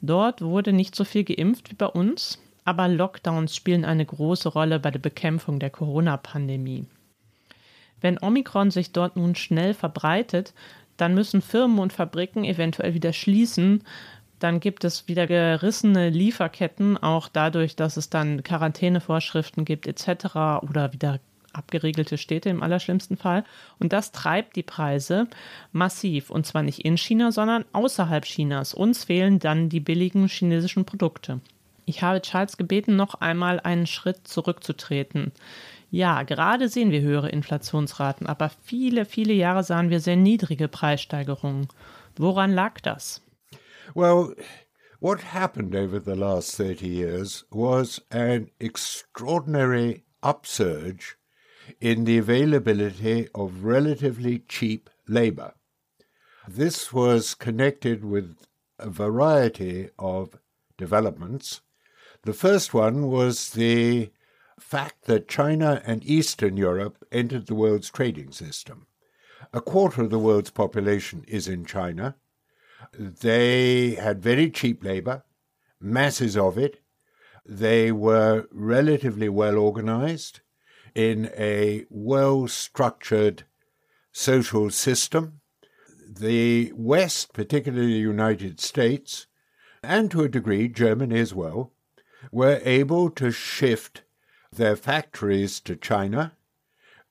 Dort 0.00 0.40
wurde 0.40 0.72
nicht 0.72 0.94
so 0.94 1.04
viel 1.04 1.24
geimpft 1.24 1.70
wie 1.70 1.74
bei 1.74 1.86
uns, 1.86 2.38
aber 2.64 2.88
Lockdowns 2.88 3.54
spielen 3.54 3.84
eine 3.84 4.06
große 4.06 4.48
Rolle 4.48 4.80
bei 4.80 4.90
der 4.90 5.00
Bekämpfung 5.00 5.58
der 5.58 5.70
Corona-Pandemie. 5.70 6.86
Wenn 8.00 8.18
Omikron 8.22 8.70
sich 8.70 8.92
dort 8.92 9.16
nun 9.16 9.34
schnell 9.34 9.74
verbreitet, 9.74 10.54
dann 10.98 11.14
müssen 11.14 11.40
Firmen 11.40 11.78
und 11.78 11.94
Fabriken 11.94 12.44
eventuell 12.44 12.92
wieder 12.92 13.14
schließen. 13.14 13.82
Dann 14.38 14.60
gibt 14.60 14.84
es 14.84 15.08
wieder 15.08 15.26
gerissene 15.26 16.10
Lieferketten, 16.10 16.98
auch 16.98 17.28
dadurch, 17.28 17.74
dass 17.74 17.96
es 17.96 18.10
dann 18.10 18.42
Quarantänevorschriften 18.42 19.64
gibt 19.64 19.86
etc. 19.86 20.62
oder 20.62 20.92
wieder 20.92 21.20
abgeriegelte 21.52 22.18
Städte 22.18 22.50
im 22.50 22.62
allerschlimmsten 22.62 23.16
Fall. 23.16 23.44
Und 23.78 23.92
das 23.92 24.12
treibt 24.12 24.56
die 24.56 24.62
Preise 24.62 25.26
massiv. 25.72 26.30
Und 26.30 26.46
zwar 26.46 26.62
nicht 26.62 26.84
in 26.84 26.96
China, 26.96 27.32
sondern 27.32 27.64
außerhalb 27.72 28.24
Chinas. 28.24 28.74
Uns 28.74 29.04
fehlen 29.04 29.38
dann 29.38 29.68
die 29.68 29.80
billigen 29.80 30.28
chinesischen 30.28 30.84
Produkte. 30.84 31.40
Ich 31.84 32.02
habe 32.02 32.20
Charles 32.20 32.58
gebeten, 32.58 32.96
noch 32.96 33.14
einmal 33.14 33.60
einen 33.60 33.86
Schritt 33.86 34.28
zurückzutreten. 34.28 35.32
Ja, 35.90 36.22
gerade 36.22 36.68
sehen 36.68 36.90
wir 36.90 37.00
höhere 37.00 37.30
Inflationsraten, 37.30 38.26
aber 38.26 38.50
viele, 38.50 39.04
viele 39.04 39.32
Jahre 39.32 39.64
sahen 39.64 39.88
wir 39.88 40.00
sehr 40.00 40.16
niedrige 40.16 40.68
Preissteigerungen. 40.68 41.68
Woran 42.16 42.52
lag 42.52 42.80
das? 42.80 43.22
Well, 43.94 44.34
what 45.00 45.32
happened 45.32 45.74
over 45.74 46.00
the 46.00 46.14
last 46.14 46.56
30 46.56 46.86
years 46.86 47.46
was 47.50 48.02
an 48.10 48.50
extraordinary 48.58 50.04
upsurge 50.22 51.16
in 51.80 52.04
the 52.04 52.18
availability 52.18 53.28
of 53.34 53.64
relatively 53.64 54.40
cheap 54.40 54.90
labor. 55.06 55.54
This 56.46 56.92
was 56.92 57.34
connected 57.34 58.04
with 58.04 58.46
a 58.78 58.90
variety 58.90 59.90
of 59.98 60.38
developments. 60.76 61.60
The 62.24 62.32
first 62.32 62.74
one 62.74 63.08
was 63.08 63.50
the 63.50 64.10
fact 64.58 65.04
that 65.04 65.28
China 65.28 65.82
and 65.84 66.04
Eastern 66.04 66.56
Europe 66.56 67.04
entered 67.12 67.46
the 67.46 67.54
world's 67.54 67.90
trading 67.90 68.32
system. 68.32 68.86
A 69.52 69.60
quarter 69.60 70.02
of 70.02 70.10
the 70.10 70.18
world's 70.18 70.50
population 70.50 71.24
is 71.26 71.48
in 71.48 71.64
China. 71.64 72.16
They 72.92 73.94
had 73.94 74.22
very 74.22 74.50
cheap 74.50 74.84
labor, 74.84 75.24
masses 75.80 76.36
of 76.36 76.58
it. 76.58 76.80
They 77.46 77.92
were 77.92 78.46
relatively 78.50 79.28
well 79.28 79.56
organized 79.56 80.40
in 80.94 81.30
a 81.36 81.86
well 81.88 82.48
structured 82.48 83.44
social 84.12 84.70
system. 84.70 85.40
The 86.06 86.72
West, 86.74 87.32
particularly 87.32 87.92
the 87.92 87.98
United 87.98 88.60
States, 88.60 89.26
and 89.82 90.10
to 90.10 90.22
a 90.22 90.28
degree 90.28 90.68
Germany 90.68 91.20
as 91.20 91.34
well, 91.34 91.72
were 92.32 92.60
able 92.64 93.10
to 93.10 93.30
shift 93.30 94.02
their 94.52 94.76
factories 94.76 95.60
to 95.60 95.76
China, 95.76 96.32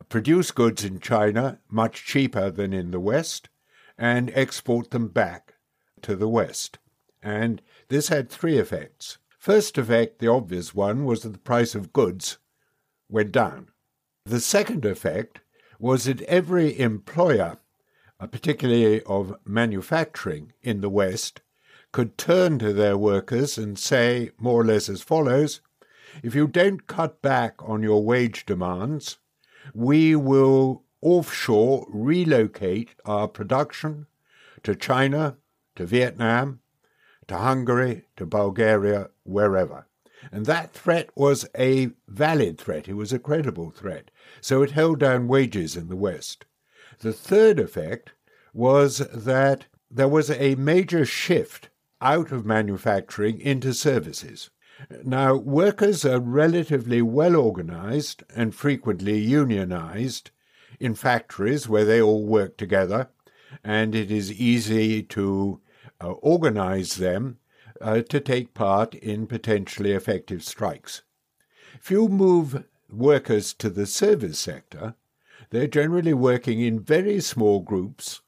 produce 0.10 0.52
goods 0.52 0.84
in 0.84 1.00
China 1.00 1.60
much 1.70 2.06
cheaper 2.06 2.50
than 2.50 2.74
in 2.74 2.92
the 2.92 3.00
West, 3.00 3.50
and 3.98 4.32
export 4.34 4.92
them 4.92 5.08
back 5.08 5.56
to 6.02 6.16
the 6.16 6.28
West. 6.28 6.80
And 7.22 7.62
this 7.90 8.10
had 8.10 8.30
three 8.30 8.58
effects. 8.58 9.18
First 9.38 9.78
effect, 9.78 10.20
the 10.20 10.28
obvious 10.28 10.76
one, 10.76 11.06
was 11.06 11.22
that 11.22 11.30
the 11.30 11.40
price 11.40 11.76
of 11.76 11.94
goods 11.94 12.38
went 13.10 13.32
down. 13.32 13.70
The 14.26 14.40
second 14.40 14.86
effect 14.86 15.40
was 15.80 16.06
that 16.06 16.22
every 16.24 16.78
employer, 16.80 17.58
uh, 18.20 18.28
particularly 18.28 19.02
of 19.04 19.38
manufacturing 19.46 20.54
in 20.62 20.82
the 20.82 20.90
West, 20.90 21.42
could 21.92 22.18
turn 22.18 22.60
to 22.60 22.74
their 22.74 22.98
workers 22.98 23.58
and 23.58 23.80
say 23.80 24.32
more 24.38 24.62
or 24.62 24.66
less 24.66 24.90
as 24.90 25.02
follows 25.02 25.62
if 26.24 26.36
you 26.36 26.47
don't 26.47 26.88
cut 26.88 27.22
back 27.22 27.55
on 27.59 27.84
your 27.84 28.03
wage 28.03 28.45
demands, 28.45 29.18
we 29.74 30.15
will 30.15 30.84
offshore 31.01 31.86
relocate 31.89 32.95
our 33.05 33.28
production 33.28 34.07
to 34.63 34.76
China, 34.76 35.38
to 35.76 35.86
Vietnam, 35.86 36.59
to 37.28 37.38
Hungary, 37.38 38.05
to 38.15 38.26
Bulgaria, 38.26 39.09
wherever. 39.24 39.86
And 40.32 40.45
that 40.45 40.74
threat 40.74 41.09
was 41.15 41.47
a 41.57 41.91
valid 42.07 42.57
threat. 42.57 42.88
It 42.88 42.95
was 42.95 43.13
a 43.13 43.20
credible 43.20 43.70
threat. 43.70 44.09
So 44.41 44.63
it 44.63 44.72
held 44.72 44.99
down 44.99 45.28
wages 45.28 45.76
in 45.76 45.89
the 45.89 45.95
West. 45.95 46.45
The 46.99 47.13
third 47.13 47.59
effect 47.59 48.13
was 48.53 48.97
that 49.13 49.65
there 49.89 50.07
was 50.07 50.32
a 50.32 50.55
major 50.55 51.05
shift 51.05 51.70
out 52.01 52.32
of 52.32 52.45
manufacturing 52.45 53.39
into 53.39 53.74
services. 53.74 54.49
Now, 55.03 55.36
workers 55.36 56.05
are 56.05 56.19
relatively 56.19 57.01
well 57.01 57.36
organized 57.36 58.23
and 58.36 58.53
frequently 58.53 59.17
unionized 59.17 60.32
in 60.80 60.93
factories 60.93 61.67
where 61.67 61.86
they 61.86 62.01
all 62.01 62.25
work 62.25 62.57
together, 62.57 63.09
and 63.63 63.95
it 63.95 64.11
is 64.11 64.32
easy 64.32 65.01
to 65.03 65.61
uh, 65.99 66.11
organize 66.11 66.95
them 66.95 67.39
uh, 67.82 68.01
to 68.01 68.19
take 68.19 68.53
part 68.53 68.93
in 68.95 69.28
potentially 69.28 69.93
effective 69.93 70.43
strikes. 70.43 71.01
If 71.75 71.91
you 71.91 72.07
move 72.07 72.63
workers 72.89 73.53
to 73.55 73.69
the 73.69 73.86
service 73.86 74.39
sector, 74.39 74.95
they're 75.49 75.67
generally 75.67 76.13
working 76.13 76.61
in 76.61 76.80
very 76.80 77.19
small 77.21 77.61
groups, 77.61 78.21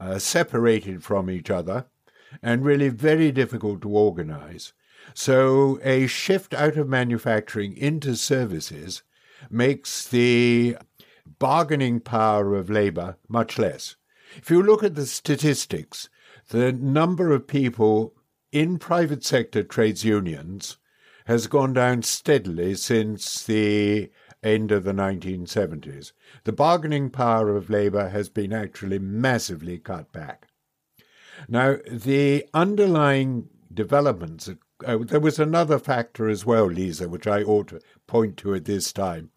uh, 0.00 0.18
separated 0.18 1.04
from 1.04 1.30
each 1.30 1.50
other, 1.50 1.86
and 2.42 2.64
really 2.64 2.88
very 2.88 3.30
difficult 3.30 3.82
to 3.82 3.90
organize. 3.90 4.72
So 5.14 5.78
a 5.82 6.06
shift 6.06 6.54
out 6.54 6.76
of 6.76 6.88
manufacturing 6.88 7.76
into 7.76 8.16
services 8.16 9.02
makes 9.50 10.06
the 10.08 10.76
bargaining 11.38 12.00
power 12.00 12.54
of 12.54 12.70
labor 12.70 13.16
much 13.28 13.58
less. 13.58 13.96
If 14.36 14.50
you 14.50 14.62
look 14.62 14.82
at 14.82 14.94
the 14.94 15.06
statistics, 15.06 16.08
the 16.48 16.72
number 16.72 17.32
of 17.32 17.46
people 17.46 18.14
in 18.50 18.78
private 18.78 19.24
sector 19.24 19.62
trades 19.62 20.04
unions 20.04 20.78
has 21.26 21.46
gone 21.46 21.72
down 21.72 22.02
steadily 22.02 22.74
since 22.74 23.44
the 23.44 24.10
end 24.42 24.72
of 24.72 24.84
the 24.84 24.92
1970s. 24.92 26.12
The 26.44 26.52
bargaining 26.52 27.10
power 27.10 27.56
of 27.56 27.70
labour 27.70 28.08
has 28.08 28.28
been 28.28 28.52
actually 28.52 28.98
massively 28.98 29.78
cut 29.78 30.12
back. 30.12 30.48
Now, 31.48 31.76
the 31.90 32.46
underlying 32.52 33.48
developments, 33.72 34.50
uh, 34.84 34.98
there 34.98 35.20
was 35.20 35.38
another 35.38 35.78
factor 35.78 36.28
as 36.28 36.44
well, 36.44 36.66
Lisa, 36.66 37.08
which 37.08 37.26
I 37.26 37.42
ought 37.42 37.68
to 37.68 37.80
point 38.06 38.36
to 38.38 38.54
at 38.54 38.64
this 38.64 38.92
time, 38.92 39.30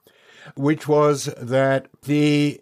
which 0.55 0.87
was 0.87 1.25
that 1.37 1.87
the 2.03 2.61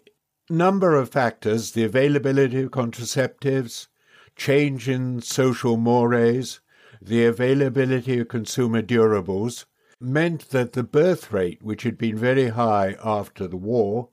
number 0.50 0.96
of 0.96 1.10
factors, 1.10 1.72
the 1.72 1.84
availability 1.84 2.62
of 2.62 2.70
contraceptives, 2.70 3.88
change 4.36 4.88
in 4.88 5.22
social 5.22 5.76
mores, 5.76 6.60
the 7.00 7.24
availability 7.24 8.18
of 8.18 8.28
consumer 8.28 8.82
durables, 8.82 9.64
meant 10.00 10.50
that 10.50 10.72
the 10.72 10.82
birth 10.82 11.32
rate, 11.32 11.62
which 11.62 11.82
had 11.82 11.96
been 11.96 12.16
very 12.16 12.48
high 12.48 12.96
after 13.02 13.46
the 13.46 13.56
war, 13.56 14.08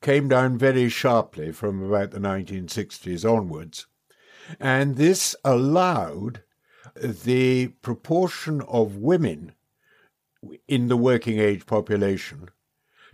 came 0.00 0.28
down 0.28 0.58
very 0.58 0.88
sharply 0.88 1.50
from 1.50 1.82
about 1.82 2.10
the 2.10 2.18
1960s 2.18 3.24
onwards. 3.24 3.86
And 4.60 4.96
this 4.96 5.34
allowed 5.44 6.42
the 6.94 7.68
proportion 7.82 8.60
of 8.62 8.96
women 8.96 9.52
in 10.68 10.88
the 10.88 10.96
working 10.96 11.38
age 11.38 11.66
population 11.66 12.50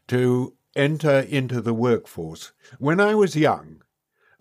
to 0.08 0.54
enter 0.76 1.20
into 1.20 1.60
the 1.60 1.74
workforce. 1.74 2.52
When 2.78 3.00
I 3.00 3.14
was 3.14 3.36
young, 3.36 3.82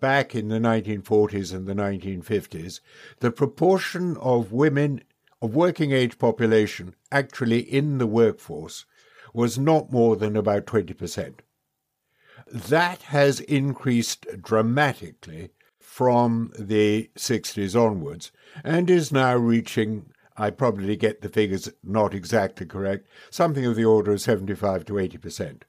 back 0.00 0.34
in 0.34 0.48
the 0.48 0.58
1940s 0.58 1.54
and 1.54 1.66
the 1.66 1.74
1950s, 1.74 2.80
the 3.20 3.30
proportion 3.30 4.16
of 4.18 4.52
women 4.52 5.02
of 5.42 5.54
working 5.54 5.92
age 5.92 6.18
population 6.18 6.94
actually 7.10 7.60
in 7.60 7.98
the 7.98 8.06
workforce 8.06 8.84
was 9.32 9.58
not 9.58 9.92
more 9.92 10.16
than 10.16 10.36
about 10.36 10.66
20%. 10.66 11.34
That 12.52 13.02
has 13.02 13.40
increased 13.40 14.26
dramatically 14.42 15.50
from 15.90 16.52
the 16.56 17.10
60s 17.16 17.74
onwards 17.74 18.30
and 18.62 18.88
is 18.88 19.10
now 19.10 19.34
reaching, 19.34 20.06
I 20.36 20.50
probably 20.50 20.94
get 20.94 21.20
the 21.20 21.28
figures 21.28 21.68
not 21.82 22.14
exactly 22.14 22.64
correct, 22.64 23.08
something 23.28 23.66
of 23.66 23.74
the 23.74 23.84
order 23.84 24.12
of 24.12 24.20
75 24.20 24.84
to 24.84 24.92
80%. 24.92 25.62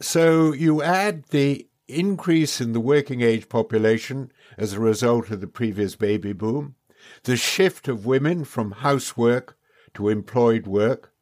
So 0.00 0.54
you 0.54 0.82
add 0.82 1.24
the 1.24 1.68
increase 1.86 2.58
in 2.58 2.72
the 2.72 2.80
working 2.80 3.20
age 3.20 3.50
population 3.50 4.32
as 4.56 4.72
a 4.72 4.80
result 4.80 5.30
of 5.30 5.42
the 5.42 5.46
previous 5.46 5.94
baby 5.94 6.32
boom, 6.32 6.76
the 7.24 7.36
shift 7.36 7.88
of 7.88 8.06
women 8.06 8.44
from 8.44 8.72
housework 8.72 9.58
to 9.92 10.08
employed 10.08 10.66
work, 10.66 11.12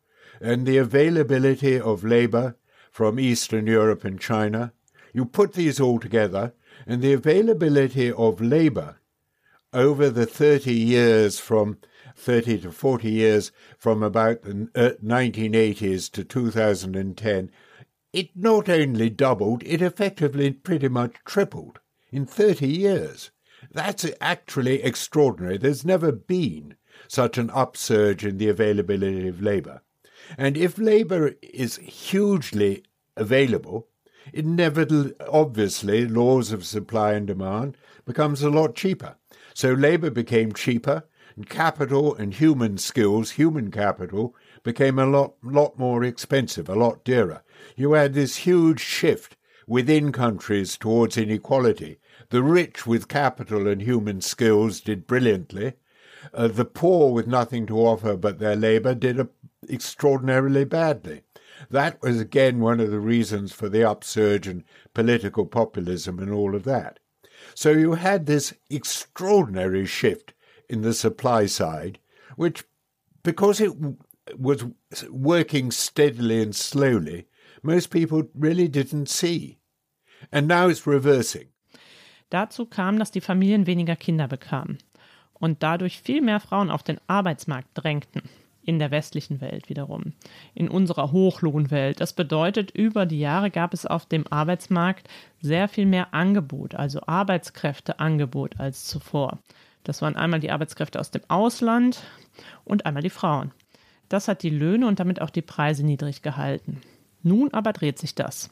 and 0.41 0.65
the 0.65 0.79
availability 0.79 1.79
of 1.79 2.05
labour 2.05 2.57
from 2.93 3.19
Eastern 3.19 3.67
Europe 3.67 4.05
and 4.05 4.21
China. 4.21 4.73
You 5.13 5.25
put 5.25 5.55
these 5.55 5.81
all 5.81 5.99
together, 5.99 6.55
and 6.87 7.03
the 7.03 7.13
availability 7.13 8.11
of 8.13 8.41
labour 8.41 8.97
over 9.73 10.11
the 10.11 10.27
30 10.27 10.73
years 10.73 11.39
from 11.39 11.79
30 12.17 12.61
to 12.61 12.73
40 12.73 13.11
years 13.11 13.53
from 13.79 14.03
about 14.03 14.43
the 14.43 14.69
1980s 15.03 16.09
uh, 16.09 16.17
to 16.17 16.25
2010, 16.25 17.51
it 18.13 18.31
not 18.35 18.69
only 18.69 19.09
doubled, 19.09 19.63
it 19.65 19.81
effectively 19.81 20.51
pretty 20.53 20.89
much 20.89 21.15
tripled 21.25 21.81
in 22.11 22.27
30 22.27 22.67
years. 22.67 23.31
That's 23.71 24.07
actually 24.21 24.83
extraordinary. 24.83 25.59
There's 25.59 25.85
never 25.85 26.11
been 26.11 26.75
such 27.09 27.39
an 27.39 27.51
upsurge 27.51 28.25
in 28.25 28.39
the 28.39 28.49
availability 28.49 29.29
of 29.29 29.43
labour. 29.43 29.83
And 30.37 30.57
if 30.57 30.79
labour 30.79 31.35
is 31.43 31.77
hugely 31.77 32.85
available, 33.17 33.89
inevitably, 34.33 35.13
obviously, 35.29 36.07
laws 36.07 36.53
of 36.53 36.65
supply 36.65 37.13
and 37.15 37.27
demand 37.27 37.77
becomes 38.05 38.43
a 38.43 38.51
lot 38.51 38.75
cheaper. 38.75 39.17
So 39.55 39.73
labour 39.73 40.11
became 40.11 40.53
cheaper, 40.53 41.05
and 41.37 41.49
capital 41.49 42.15
and 42.15 42.35
human 42.35 42.79
skills, 42.79 43.33
human 43.33 43.71
capital, 43.71 44.35
became 44.63 44.99
a 44.99 45.07
lot, 45.07 45.35
lot 45.43 45.79
more 45.79 46.05
expensive, 46.05 46.69
a 46.69 46.75
lot 46.75 47.05
dearer. 47.05 47.43
You 47.77 47.93
had 47.93 48.15
this 48.15 48.37
huge 48.37 48.81
shift 48.81 49.37
within 49.67 50.13
countries 50.13 50.77
towards 50.77 51.17
inequality. 51.17 51.99
The 52.31 52.43
rich 52.43 52.87
with 52.87 53.09
capital 53.09 53.69
and 53.69 53.81
human 53.81 54.21
skills 54.21 54.81
did 54.81 55.07
brilliantly. 55.07 55.75
Uh, 56.35 56.49
the 56.49 56.65
poor 56.65 57.13
with 57.13 57.27
nothing 57.27 57.67
to 57.67 57.79
offer 57.79 58.17
but 58.17 58.39
their 58.39 58.57
labour 58.57 58.95
did 58.95 59.19
a, 59.19 59.29
extraordinarily 59.69 60.65
badly. 60.65 61.23
That 61.69 62.01
was 62.03 62.21
again 62.21 62.61
one 62.61 62.81
of 62.81 62.91
the 62.91 63.01
reasons 63.01 63.53
for 63.53 63.69
the 63.69 63.85
upsurge 63.85 64.49
in 64.49 64.65
political 64.95 65.47
populism 65.47 66.19
and 66.19 66.33
all 66.33 66.55
of 66.55 66.65
that. 66.65 66.99
So 67.55 67.71
you 67.71 67.95
had 67.95 68.27
this 68.27 68.55
extraordinary 68.71 69.87
shift 69.87 70.35
in 70.69 70.83
the 70.83 70.95
supply 70.95 71.47
side, 71.47 71.99
which, 72.37 72.65
because 73.23 73.61
it 73.61 73.73
was 74.39 74.65
working 75.11 75.71
steadily 75.71 76.43
and 76.43 76.55
slowly, 76.55 77.27
most 77.63 77.91
people 77.91 78.25
really 78.35 78.69
didn't 78.69 79.09
see. 79.09 79.59
And 80.31 80.47
now 80.47 80.69
it's 80.69 80.87
reversing. 80.87 81.49
Dazu 82.31 82.67
kam, 82.67 82.99
dass 82.99 83.11
die 83.11 83.21
Familien 83.21 83.67
weniger 83.67 83.97
Kinder 83.97 84.29
bekamen 84.29 84.79
und 85.33 85.63
dadurch 85.63 86.01
viel 86.01 86.21
mehr 86.21 86.39
Frauen 86.39 86.71
auf 86.71 86.83
den 86.83 87.01
Arbeitsmarkt 87.09 87.71
drängten. 87.75 88.23
In 88.63 88.79
der 88.79 88.91
westlichen 88.91 89.41
Welt 89.41 89.69
wiederum. 89.69 90.13
In 90.55 90.69
unserer 90.69 91.13
Hochlohnwelt. 91.13 92.01
Das 92.01 92.13
bedeutet, 92.13 92.71
über 92.71 93.07
die 93.07 93.21
Jahre 93.21 93.51
gab 93.51 93.73
es 93.73 93.87
auf 93.87 94.07
dem 94.07 94.27
Arbeitsmarkt 94.31 95.09
sehr 95.41 95.67
viel 95.67 95.87
mehr 95.87 96.13
Angebot, 96.13 96.75
also 96.75 97.01
Arbeitskräfteangebot 97.07 98.61
als 98.61 98.85
zuvor. 98.85 99.39
Das 99.85 100.03
waren 100.03 100.17
einmal 100.17 100.41
die 100.41 100.51
Arbeitskräfte 100.51 101.01
aus 101.01 101.11
dem 101.11 101.23
Ausland 101.29 102.03
und 102.65 102.85
einmal 102.85 103.03
die 103.03 103.11
Frauen. 103.11 103.53
Das 104.11 104.29
hat 104.29 104.43
die 104.43 104.51
Löhne 104.51 104.87
und 104.87 105.01
damit 105.01 105.23
auch 105.23 105.31
die 105.31 105.43
Preise 105.43 105.85
niedrig 105.85 106.21
gehalten. 106.21 106.81
Nun 107.23 107.53
aber 107.53 107.73
dreht 107.73 107.99
sich 107.99 108.15
das. 108.15 108.51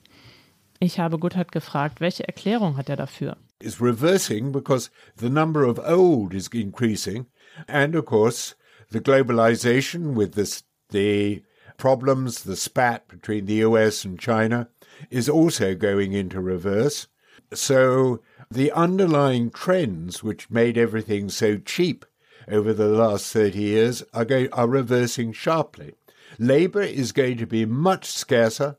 Ich 0.80 1.00
habe 1.00 1.18
Gotthard 1.18 1.52
gefragt, 1.52 2.00
welche 2.00 2.26
Erklärung 2.26 2.76
hat 2.76 2.88
er 2.88 2.96
dafür? 2.96 3.36
It's 3.60 3.80
reversing 3.80 4.52
because 4.52 4.90
the 5.16 5.28
number 5.28 5.68
of 5.68 5.80
old 5.80 6.32
is 6.32 6.46
increasing 6.48 7.26
and 7.66 7.96
of 7.96 8.04
course 8.04 8.54
the 8.90 9.00
globalization 9.00 10.14
with 10.14 10.34
this, 10.34 10.62
the 10.90 11.42
problems, 11.76 12.42
the 12.42 12.56
spat 12.56 13.08
between 13.08 13.46
the 13.46 13.54
US 13.54 14.04
and 14.04 14.18
China 14.18 14.68
is 15.10 15.28
also 15.28 15.74
going 15.74 16.12
into 16.12 16.40
reverse. 16.40 17.06
So 17.54 18.20
the 18.50 18.72
underlying 18.72 19.50
trends 19.50 20.22
which 20.22 20.50
made 20.50 20.76
everything 20.76 21.28
so 21.28 21.58
cheap 21.58 22.04
over 22.46 22.72
the 22.72 22.88
last 22.88 23.32
30 23.32 23.58
years 23.58 24.02
are, 24.12 24.24
going, 24.24 24.52
are 24.52 24.66
reversing 24.66 25.32
sharply. 25.32 25.94
Labour 26.38 26.82
is 26.82 27.12
going 27.12 27.36
to 27.38 27.46
be 27.46 27.64
much 27.64 28.06
scarcer, 28.06 28.76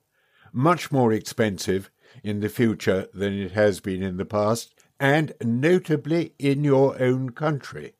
much 0.51 0.91
more 0.91 1.13
expensive 1.13 1.89
in 2.23 2.39
the 2.39 2.49
future 2.49 3.07
than 3.13 3.33
it 3.33 3.51
has 3.51 3.79
been 3.79 4.03
in 4.03 4.17
the 4.17 4.25
past, 4.25 4.73
and 4.99 5.33
notably 5.41 6.33
in 6.37 6.63
your 6.63 7.01
own 7.01 7.29
country. 7.29 7.93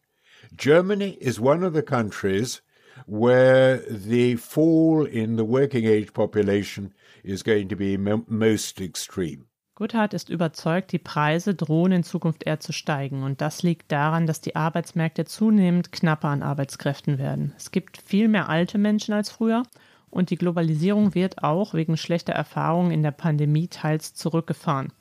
Germany 0.55 1.17
is 1.19 1.39
one 1.39 1.65
of 1.65 1.73
the 1.73 1.81
countries 1.81 2.61
where 3.05 3.81
the 3.89 4.35
fall 4.35 5.05
in 5.05 5.37
the 5.37 5.45
working 5.45 5.85
age 5.85 6.13
population 6.13 6.93
is 7.23 7.43
going 7.43 7.69
to 7.69 7.75
be 7.75 7.97
mo 7.97 8.23
most 8.27 8.81
extreme. 8.81 9.45
Gotthard 9.75 10.13
ist 10.13 10.29
überzeugt, 10.29 10.91
die 10.91 10.99
Preise 10.99 11.55
drohen 11.55 11.93
in 11.93 12.03
Zukunft 12.03 12.43
eher 12.45 12.59
zu 12.59 12.73
steigen. 12.73 13.23
Und 13.23 13.39
das 13.39 13.63
liegt 13.63 13.93
daran, 13.93 14.27
dass 14.27 14.41
die 14.41 14.57
Arbeitsmärkte 14.57 15.23
zunehmend 15.23 15.93
knapper 15.93 16.27
an 16.27 16.43
Arbeitskräften 16.43 17.17
werden. 17.17 17.53
Es 17.55 17.71
gibt 17.71 17.97
viel 17.97 18.27
mehr 18.27 18.49
alte 18.49 18.77
Menschen 18.77 19.13
als 19.13 19.29
früher. 19.29 19.63
Und 20.09 20.31
die 20.31 20.35
Globalisierung 20.35 21.15
wird 21.15 21.43
auch 21.43 21.73
wegen 21.73 21.95
schlechter 21.95 22.33
Erfahrungen 22.33 22.91
in 22.91 23.03
der 23.03 23.11
Pandemie 23.11 23.69
teils 23.69 24.13
zurückgefahren. 24.13 24.91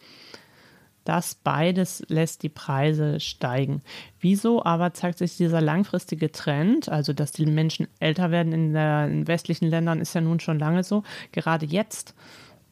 Das 1.09 1.35
beides 1.35 2.05
lässt 2.09 2.43
die 2.43 2.51
Preise 2.51 3.19
steigen. 3.19 3.81
Wieso 4.21 4.63
aber 4.63 4.93
zeigt 4.93 5.17
sich 5.17 5.39
dieser 5.39 5.63
langfristige 5.63 6.31
Trend, 6.31 6.91
also 6.91 7.15
dass 7.15 7.33
die 7.33 7.47
Menschen 7.47 7.89
älter 7.99 8.31
werden 8.31 8.53
in 8.53 8.75
den 8.75 9.27
westlichen 9.27 9.69
Ländern, 9.69 10.03
ist 10.03 10.15
ja 10.15 10.21
nun 10.21 10.39
schon 10.39 10.59
lange 10.59 10.85
so, 10.85 11.05
gerade 11.33 11.65
jetzt? 11.65 12.15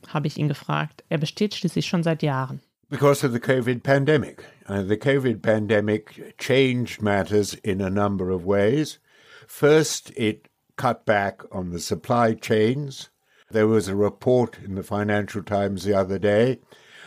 habe 0.08 0.26
ich 0.26 0.36
ihn 0.36 0.48
gefragt. 0.48 1.02
Er 1.08 1.16
besteht 1.16 1.54
schließlich 1.54 1.86
schon 1.86 2.02
seit 2.02 2.22
Jahren. 2.22 2.60
Because 2.90 3.26
of 3.26 3.32
the 3.32 3.40
COVID 3.40 3.82
pandemic. 3.82 4.44
Uh, 4.68 4.82
the 4.82 4.98
COVID 4.98 5.40
pandemic 5.40 6.36
changed 6.36 7.00
matters 7.00 7.54
in 7.54 7.80
a 7.80 7.88
number 7.88 8.30
of 8.30 8.44
ways. 8.44 9.00
First, 9.48 10.12
it 10.14 10.50
cut 10.76 11.06
back 11.06 11.42
on 11.50 11.72
the 11.72 11.80
supply 11.80 12.34
chains. 12.34 13.10
There 13.50 13.66
was 13.66 13.88
a 13.88 13.96
report 13.96 14.58
in 14.62 14.74
the 14.74 14.82
Financial 14.82 15.42
Times 15.42 15.84
the 15.84 15.94
other 15.94 16.18
day 16.18 16.58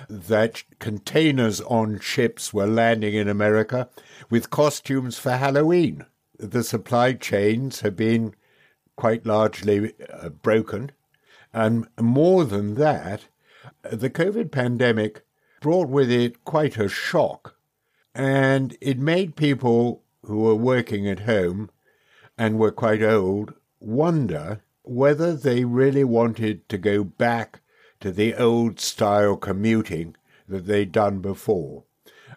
that 0.08 0.64
containers 0.80 1.62
on 1.62 2.00
ships 2.00 2.54
were 2.54 2.68
landing 2.68 3.16
in 3.16 3.28
America 3.28 3.90
with 4.30 4.50
costumes 4.50 5.18
for 5.18 5.32
Halloween. 5.32 6.06
The 6.38 6.64
supply 6.64 7.14
chains 7.14 7.82
have 7.82 7.96
been 7.96 8.34
quite 8.96 9.26
largely 9.26 9.94
uh, 10.12 10.30
broken. 10.30 10.92
And 11.54 11.88
more 12.00 12.46
than 12.46 12.76
that, 12.76 13.26
the 13.82 14.10
COVID 14.10 14.52
pandemic 14.52 15.24
brought 15.62 15.90
with 15.90 16.12
it 16.12 16.44
quite 16.46 16.78
a 16.78 16.88
shock. 16.88 17.56
And 18.14 18.78
it 18.82 19.00
made 19.00 19.36
people 19.36 20.04
who 20.24 20.40
were 20.40 20.56
working 20.56 21.08
at 21.08 21.22
home 21.22 21.70
and 22.38 22.58
were 22.58 22.72
quite 22.72 23.04
old 23.04 23.54
wonder 23.80 24.62
whether 24.84 25.34
they 25.36 25.66
really 25.66 26.04
wanted 26.04 26.68
to 26.70 26.78
go 26.78 27.04
back 27.04 27.62
to 28.00 28.12
the 28.12 28.34
old 28.36 28.80
style 28.80 29.36
commuting 29.36 30.16
that 30.48 30.66
they'd 30.66 30.92
done 30.92 31.20
before. 31.20 31.84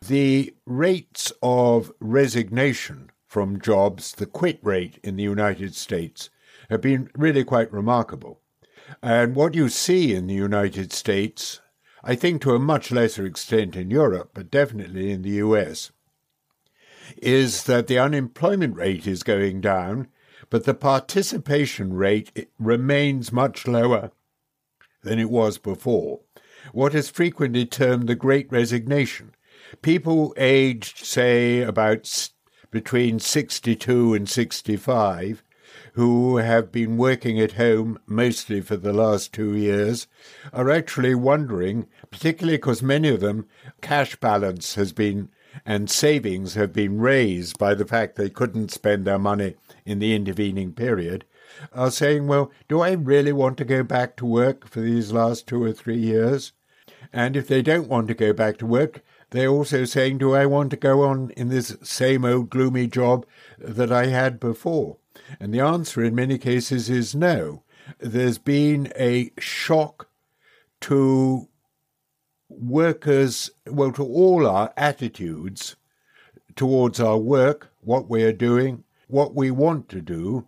The 0.06 0.54
rates 0.66 1.32
of 1.42 1.92
resignation 2.00 3.10
from 3.26 3.60
jobs, 3.60 4.12
the 4.12 4.26
quit 4.26 4.58
rate 4.62 4.98
in 5.02 5.16
the 5.16 5.22
United 5.22 5.74
States, 5.74 6.30
have 6.70 6.80
been 6.80 7.10
really 7.14 7.44
quite 7.44 7.72
remarkable. 7.72 8.40
And 9.02 9.34
what 9.34 9.54
you 9.54 9.68
see 9.68 10.14
in 10.14 10.26
the 10.26 10.34
United 10.34 10.92
States, 10.92 11.60
I 12.02 12.14
think 12.14 12.42
to 12.42 12.54
a 12.54 12.58
much 12.58 12.90
lesser 12.90 13.24
extent 13.24 13.76
in 13.76 13.90
Europe, 13.90 14.30
but 14.34 14.50
definitely 14.50 15.12
in 15.12 15.22
the 15.22 15.36
US, 15.46 15.92
is 17.16 17.64
that 17.64 17.86
the 17.86 17.98
unemployment 17.98 18.76
rate 18.76 19.06
is 19.06 19.22
going 19.22 19.60
down, 19.60 20.08
but 20.50 20.64
the 20.64 20.74
participation 20.74 21.92
rate 21.92 22.48
remains 22.58 23.32
much 23.32 23.66
lower 23.66 24.10
than 25.02 25.18
it 25.18 25.30
was 25.30 25.58
before. 25.58 26.20
What 26.72 26.94
is 26.94 27.10
frequently 27.10 27.66
termed 27.66 28.08
the 28.08 28.14
Great 28.14 28.50
Resignation. 28.50 29.34
People 29.80 30.34
aged, 30.36 31.04
say, 31.04 31.62
about 31.62 32.30
between 32.70 33.18
62 33.18 34.14
and 34.14 34.28
65 34.28 35.42
who 35.94 36.38
have 36.38 36.72
been 36.72 36.96
working 36.96 37.38
at 37.38 37.52
home 37.52 37.98
mostly 38.06 38.60
for 38.60 38.76
the 38.76 38.92
last 38.92 39.32
two 39.32 39.54
years 39.54 40.06
are 40.52 40.70
actually 40.70 41.14
wondering, 41.14 41.86
particularly 42.10 42.56
because 42.56 42.82
many 42.82 43.08
of 43.08 43.20
them 43.20 43.46
cash 43.80 44.16
balance 44.16 44.74
has 44.74 44.92
been 44.92 45.28
and 45.66 45.90
savings 45.90 46.54
have 46.54 46.72
been 46.72 46.98
raised 46.98 47.58
by 47.58 47.74
the 47.74 47.84
fact 47.84 48.16
they 48.16 48.30
couldn't 48.30 48.70
spend 48.70 49.04
their 49.04 49.18
money 49.18 49.54
in 49.84 49.98
the 49.98 50.14
intervening 50.14 50.72
period, 50.72 51.26
are 51.72 51.90
saying, 51.90 52.26
well, 52.26 52.50
do 52.68 52.80
I 52.80 52.92
really 52.92 53.32
want 53.32 53.58
to 53.58 53.64
go 53.64 53.82
back 53.82 54.16
to 54.16 54.26
work 54.26 54.68
for 54.68 54.80
these 54.80 55.12
last 55.12 55.46
two 55.46 55.62
or 55.62 55.72
three 55.72 55.98
years? 55.98 56.52
And 57.12 57.36
if 57.36 57.48
they 57.48 57.62
don't 57.62 57.88
want 57.88 58.08
to 58.08 58.14
go 58.14 58.32
back 58.32 58.56
to 58.58 58.66
work, 58.66 59.02
they're 59.30 59.48
also 59.48 59.84
saying, 59.84 60.18
do 60.18 60.34
I 60.34 60.46
want 60.46 60.70
to 60.70 60.76
go 60.76 61.02
on 61.02 61.30
in 61.30 61.48
this 61.48 61.76
same 61.82 62.24
old 62.24 62.50
gloomy 62.50 62.86
job 62.86 63.26
that 63.58 63.90
I 63.90 64.06
had 64.06 64.38
before? 64.38 64.98
And 65.40 65.52
the 65.52 65.60
answer 65.60 66.02
in 66.02 66.14
many 66.14 66.38
cases 66.38 66.90
is 66.90 67.14
no. 67.14 67.62
There's 67.98 68.38
been 68.38 68.92
a 68.98 69.30
shock 69.38 70.08
to 70.82 71.48
workers, 72.48 73.50
well, 73.66 73.92
to 73.92 74.04
all 74.04 74.46
our 74.46 74.72
attitudes 74.76 75.76
towards 76.54 77.00
our 77.00 77.18
work, 77.18 77.72
what 77.80 78.08
we 78.08 78.22
are 78.22 78.32
doing, 78.32 78.84
what 79.08 79.34
we 79.34 79.50
want 79.50 79.88
to 79.88 80.00
do 80.00 80.46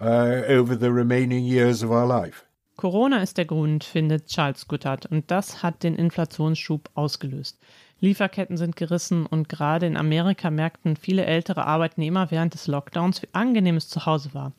uh, 0.00 0.42
over 0.60 0.78
the 0.78 0.86
remaining 0.86 1.44
years 1.44 1.82
of 1.82 1.90
our 1.90 2.06
life. 2.06 2.44
Corona 2.76 3.22
ist 3.22 3.38
der 3.38 3.44
Grund, 3.44 3.84
findet 3.84 4.26
Charles 4.26 4.66
Goodhart, 4.66 5.06
und 5.06 5.30
das 5.30 5.62
hat 5.62 5.82
den 5.84 5.94
Inflationsschub 5.94 6.90
ausgelöst. 6.94 7.58
Lieferketten 8.00 8.56
sind 8.56 8.76
gerissen 8.76 9.26
und 9.26 9.48
gerade 9.48 9.86
in 9.86 9.96
Amerika 9.96 10.50
merkten 10.50 10.96
viele 10.96 11.24
ältere 11.24 11.64
Arbeitnehmer 11.64 12.30
während 12.30 12.52
des 12.52 12.66
Lockdowns, 12.66 13.22
wie 13.22 13.28
angenehm 13.32 13.76
es 13.76 13.88
zu 13.88 14.04
Hause 14.04 14.34
war. 14.34 14.52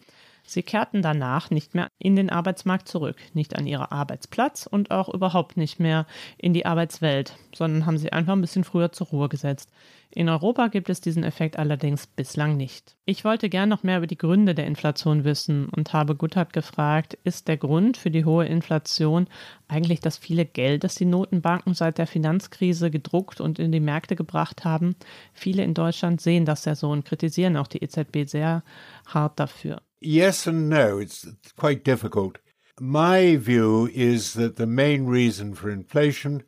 Sie 0.48 0.64
kehrten 0.64 1.02
danach 1.02 1.50
nicht 1.50 1.76
mehr 1.76 1.90
in 1.98 2.16
den 2.16 2.30
Arbeitsmarkt 2.30 2.88
zurück, 2.88 3.18
nicht 3.34 3.56
an 3.56 3.66
ihren 3.68 3.86
Arbeitsplatz 3.86 4.68
und 4.68 4.92
auch 4.92 5.10
überhaupt 5.14 5.58
nicht 5.58 5.80
mehr 5.80 6.06
in 6.38 6.54
die 6.54 6.66
Arbeitswelt, 6.66 7.36
sondern 7.54 7.86
haben 7.86 7.98
sie 7.98 8.14
einfach 8.14 8.34
ein 8.34 8.42
bisschen 8.42 8.64
früher 8.64 8.92
zur 8.92 9.08
Ruhe 9.08 9.28
gesetzt. 9.28 9.72
In 10.12 10.30
Europa 10.30 10.68
gibt 10.68 10.90
es 10.90 11.02
diesen 11.02 11.24
Effekt 11.24 11.58
allerdings 11.58 12.08
bislang 12.08 12.58
nicht. 12.58 12.96
Ich 13.06 13.26
wollte 13.26 13.50
gern 13.50 13.70
noch 13.70 13.84
mehr 13.84 13.98
über 13.98 14.08
die 14.08 14.18
Gründe 14.18 14.56
der 14.56 14.68
Inflation 14.68 15.24
wissen 15.24 15.68
und 15.70 15.94
habe 15.94 16.16
Guttert 16.16 16.54
gefragt, 16.54 17.18
ist 17.24 17.48
der 17.48 17.58
Grund 17.58 17.98
für 17.98 18.12
die 18.12 18.26
hohe 18.26 18.46
Inflation 18.46 19.28
eigentlich 19.68 20.00
das 20.00 20.18
viele 20.18 20.46
Geld, 20.46 20.84
das 20.84 20.96
die 20.96 21.06
Notenbanken 21.06 21.74
seit 21.74 21.98
der 21.98 22.08
Finanzkrise 22.08 22.92
gedruckt 22.92 23.42
und 23.42 23.60
in 23.60 23.72
die 23.72 23.80
Märkte 23.80 24.16
gebracht 24.16 24.64
haben? 24.64 24.96
Viele 25.34 25.64
in 25.64 25.74
Deutschland 25.74 26.22
sehen 26.22 26.46
das 26.46 26.66
ja 26.66 26.76
so 26.76 26.90
und 26.90 27.06
kritisieren 27.06 27.58
auch 27.58 27.68
die 27.68 27.84
EZB 27.84 28.28
sehr 28.28 28.64
hart 29.08 29.40
dafür. 29.40 29.82
Yes 30.00 30.48
and 30.48 30.70
no. 30.70 31.00
It's 31.00 31.28
quite 31.58 31.84
difficult. 31.84 32.40
My 32.80 33.38
view 33.38 33.88
is 33.88 34.34
that 34.34 34.58
the 34.58 34.66
main 34.66 35.08
reason 35.08 35.56
for 35.56 35.70
inflation 35.70 36.44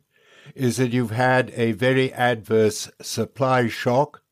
is 0.54 0.76
that 0.76 0.92
you've 0.92 1.10
had 1.10 1.50
a 1.54 1.72
very 1.72 2.12
adverse 2.12 2.90
supply 3.00 3.68
shock. 3.68 4.22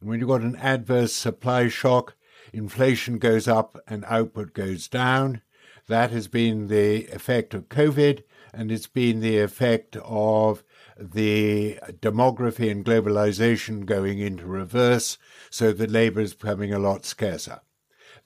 And 0.00 0.08
when 0.08 0.20
you've 0.20 0.28
got 0.28 0.42
an 0.42 0.56
adverse 0.56 1.12
supply 1.12 1.68
shock, 1.68 2.14
inflation 2.52 3.18
goes 3.18 3.48
up 3.48 3.78
and 3.86 4.04
output 4.06 4.52
goes 4.52 4.88
down. 4.88 5.42
That 5.86 6.10
has 6.10 6.28
been 6.28 6.68
the 6.68 7.06
effect 7.08 7.52
of 7.52 7.68
COVID, 7.68 8.22
and 8.52 8.72
it's 8.72 8.86
been 8.86 9.20
the 9.20 9.38
effect 9.38 9.96
of 10.02 10.62
the 10.98 11.78
demography 12.00 12.70
and 12.70 12.84
globalization 12.84 13.84
going 13.84 14.18
into 14.18 14.46
reverse, 14.46 15.18
so 15.50 15.72
that 15.72 15.90
labor 15.90 16.20
is 16.20 16.34
becoming 16.34 16.72
a 16.72 16.78
lot 16.78 17.04
scarcer. 17.04 17.60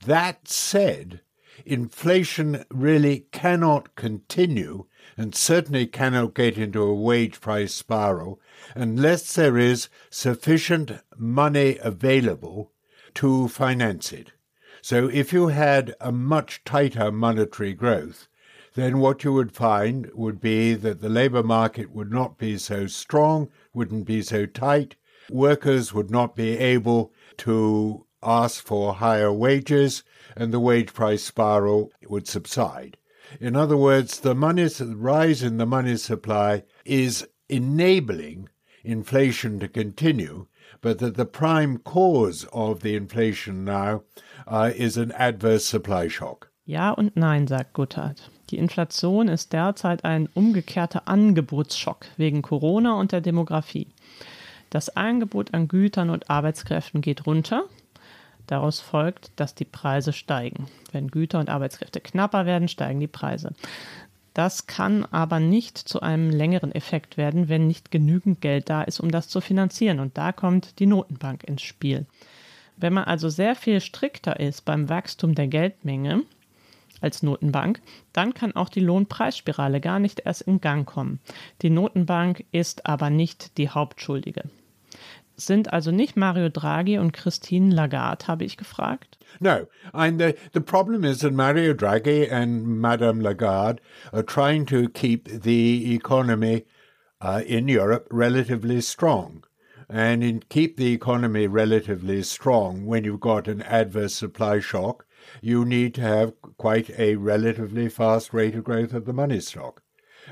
That 0.05 0.47
said, 0.47 1.23
inflation 1.65 2.65
really 2.71 3.27
cannot 3.33 3.95
continue 3.95 4.87
and 5.17 5.35
certainly 5.35 5.87
cannot 5.87 6.35
get 6.35 6.57
into 6.57 6.83
a 6.83 6.95
wage 6.95 7.41
price 7.41 7.75
spiral 7.75 8.41
unless 8.75 9.35
there 9.35 9.59
is 9.59 9.89
sufficient 10.11 10.93
money 11.17 11.79
available 11.83 12.73
to 13.15 13.49
finance 13.49 14.13
it. 14.13 14.33
So 14.81 15.09
if 15.09 15.33
you 15.33 15.49
had 15.49 15.95
a 16.01 16.13
much 16.13 16.63
tighter 16.65 17.11
monetary 17.11 17.75
growth, 17.75 18.29
then 18.75 18.99
what 18.99 19.25
you 19.25 19.33
would 19.33 19.53
find 19.53 20.09
would 20.15 20.41
be 20.41 20.75
that 20.75 21.01
the 21.01 21.09
labour 21.09 21.43
market 21.43 21.91
would 21.91 22.13
not 22.13 22.39
be 22.39 22.57
so 22.59 22.87
strong, 22.87 23.51
wouldn't 23.75 24.07
be 24.07 24.23
so 24.23 24.47
tight, 24.47 24.95
workers 25.31 25.93
would 25.93 26.11
not 26.11 26.37
be 26.37 26.57
able 26.57 27.13
to 27.39 28.07
ask 28.23 28.65
for 28.65 28.95
higher 28.95 29.33
wages, 29.33 30.05
and 30.39 30.53
the 30.53 30.61
wage 30.61 30.95
price 30.95 31.25
spiral 31.25 31.91
would 32.09 32.29
subside. 32.29 32.97
In 33.41 33.57
other 33.57 33.77
words, 33.77 34.21
the 34.21 34.35
money 34.35 34.69
rise 34.81 35.43
in 35.43 35.59
the 35.59 35.67
money 35.67 35.97
supply 35.97 36.63
is 36.85 37.27
enabling 37.49 38.49
inflation 38.85 39.59
to 39.61 39.69
continue, 39.69 40.47
but 40.81 40.99
that 40.99 41.17
the 41.17 41.27
prime 41.27 41.79
cause 41.79 42.47
of 42.53 42.81
the 42.81 42.95
inflation 42.95 43.65
now 43.65 44.03
uh, 44.47 44.71
is 44.75 44.97
an 44.97 45.13
adverse 45.13 45.67
supply 45.67 46.09
shock. 46.09 46.51
Ja 46.65 46.91
und 46.93 47.17
nein, 47.17 47.47
sagt 47.47 47.73
Guttert. 47.75 48.31
Die 48.51 48.59
Inflation 48.59 49.29
ist 49.29 49.53
derzeit 49.53 50.05
ein 50.05 50.29
umgekehrter 50.35 51.07
Angebotsschock 51.07 52.07
wegen 52.17 52.43
Corona 52.43 52.99
und 52.99 53.13
der 53.13 53.21
Demografie. 53.21 53.89
Das 54.71 54.95
Angebot 54.97 55.55
an 55.55 55.69
Gütern 55.69 56.11
und 56.11 56.31
Arbeitskräften 56.31 57.01
geht 57.01 57.27
runter, 57.27 57.65
Daraus 58.49 58.81
folgt, 58.81 59.31
dass 59.37 59.55
die 59.55 59.67
Preise 59.67 60.13
steigen. 60.13 60.67
Wenn 60.91 61.09
Güter 61.09 61.39
und 61.39 61.51
Arbeitskräfte 61.51 62.01
knapper 62.01 62.47
werden, 62.47 62.67
steigen 62.67 62.99
die 62.99 63.07
Preise. 63.07 63.53
Das 64.33 64.67
kann 64.67 65.05
aber 65.05 65.39
nicht 65.39 65.77
zu 65.77 66.01
einem 66.01 66.31
längeren 66.31 66.73
Effekt 66.73 67.19
werden, 67.19 67.49
wenn 67.49 67.67
nicht 67.67 67.91
genügend 67.91 68.41
Geld 68.41 68.71
da 68.71 68.83
ist, 68.83 69.01
um 69.01 69.11
das 69.11 69.29
zu 69.29 69.43
finanzieren. 69.43 70.01
Und 70.01 70.17
da 70.17 70.33
kommt 70.33 70.79
die 70.79 70.87
Notenbank 70.87 71.45
ins 71.45 71.63
Spiel. 71.63 72.07
Wenn 72.79 72.95
man 72.95 73.05
also 73.05 73.29
sehr 73.29 73.55
viel 73.55 73.81
strikter 73.81 74.41
ist 74.41 74.65
beim 74.65 74.89
Wachstum 74.89 75.35
der 75.35 75.49
Geldmenge 75.49 76.23
als 77.03 77.23
Notenbank, 77.23 77.83
dann 78.15 78.33
kann 78.33 78.57
auch 78.57 78.71
die 78.71 78.81
Lohnpreisspirale 78.81 79.81
gar 79.81 79.99
nicht 79.99 80.21
erst 80.21 80.43
in 80.43 80.61
Gang 80.63 80.87
kommen. 80.87 81.21
Die 81.61 81.71
Notenbank 81.71 82.45
ist 82.51 82.87
aber 82.87 83.11
nicht 83.11 83.59
die 83.59 83.69
Hauptschuldige. 83.69 84.45
Sind 85.39 85.73
also 85.73 85.91
nicht 85.91 86.17
Mario 86.17 86.49
Draghi 86.49 86.99
und 86.99 87.13
Christine 87.13 87.75
Lagarde, 87.75 88.27
habe 88.27 88.45
ich 88.45 88.57
gefragt. 88.57 89.19
No, 89.41 89.67
and 89.93 90.21
the, 90.21 90.35
the 90.53 90.61
problem 90.61 91.05
is 91.05 91.21
that 91.21 91.33
Mario 91.33 91.73
Draghi 91.75 92.31
and 92.31 92.81
Madame 92.81 93.21
Lagarde 93.21 93.81
are 94.13 94.23
trying 94.23 94.67
to 94.67 94.89
keep 94.89 95.29
the 95.29 95.95
economy 95.95 96.65
uh, 97.21 97.43
in 97.47 97.69
Europe 97.69 98.07
relatively 98.11 98.81
strong. 98.81 99.45
And 99.89 100.23
in 100.23 100.43
keep 100.51 100.77
the 100.77 100.93
economy 100.93 101.47
relatively 101.47 102.23
strong 102.23 102.85
when 102.85 103.05
you've 103.05 103.21
got 103.21 103.49
an 103.49 103.63
adverse 103.63 104.15
supply 104.15 104.61
shock, 104.61 105.07
you 105.41 105.65
need 105.65 105.95
to 105.95 106.03
have 106.03 106.35
quite 106.59 106.91
a 106.99 107.17
relatively 107.17 107.89
fast 107.89 108.35
rate 108.35 108.55
of 108.55 108.65
growth 108.65 108.93
of 108.93 109.07
the 109.07 109.13
money 109.13 109.41
stock. 109.41 109.83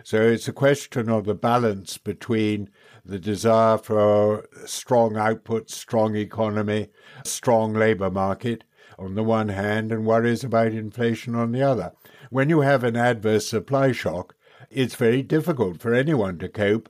So 0.05 0.21
it's 0.21 0.47
a 0.47 0.53
question 0.53 1.09
of 1.09 1.25
the 1.25 1.35
balance 1.35 1.97
between 1.97 2.69
the 3.07 3.19
desire 3.19 3.79
for 3.79 4.49
strong 4.65 5.17
output, 5.17 5.71
strong 5.71 6.17
economy, 6.17 6.89
strong 7.25 7.73
labour 7.73 8.11
market, 8.11 8.65
on 8.99 9.15
the 9.15 9.23
one 9.23 9.49
hand 9.49 9.93
and 9.93 10.07
worries 10.07 10.43
about 10.43 10.73
inflation 10.73 11.35
on 11.35 11.53
the 11.53 11.63
other. 11.63 11.93
When 12.31 12.49
you 12.49 12.61
have 12.61 12.83
an 12.83 12.97
adverse 12.97 13.47
supply 13.47 13.93
shock, 13.93 14.35
it's 14.71 14.95
very 14.95 15.23
difficult 15.23 15.81
for 15.81 15.95
anyone 15.95 16.39
to 16.39 16.49
cope. 16.49 16.89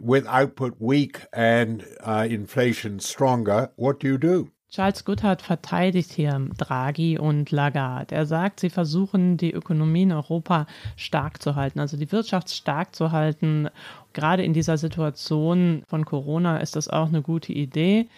With 0.00 0.26
output 0.26 0.76
weak 0.78 1.22
and 1.32 1.86
uh, 2.00 2.26
inflation 2.28 3.00
stronger, 3.00 3.70
what 3.76 4.00
do 4.00 4.06
you 4.06 4.18
do? 4.18 4.52
Charles 4.70 5.06
Goodhart 5.06 5.40
verteidigt 5.40 6.12
hier 6.12 6.46
Draghi 6.58 7.18
und 7.18 7.50
Lagarde. 7.50 8.14
Er 8.14 8.26
sagt, 8.26 8.60
sie 8.60 8.68
versuchen, 8.68 9.38
die 9.38 9.52
Ökonomie 9.52 10.02
in 10.02 10.12
Europa 10.12 10.66
stark 10.96 11.40
zu 11.42 11.56
halten, 11.56 11.80
also 11.80 11.96
die 11.96 12.12
Wirtschaft 12.12 12.50
stark 12.50 12.94
zu 12.94 13.10
halten. 13.10 13.70
Gerade 14.12 14.44
in 14.44 14.52
dieser 14.52 14.76
Situation 14.76 15.84
von 15.86 16.04
Corona 16.04 16.58
ist 16.58 16.76
das 16.76 16.88
auch 16.88 17.08
eine 17.08 17.22
gute 17.22 17.52
Idee. 17.54 18.08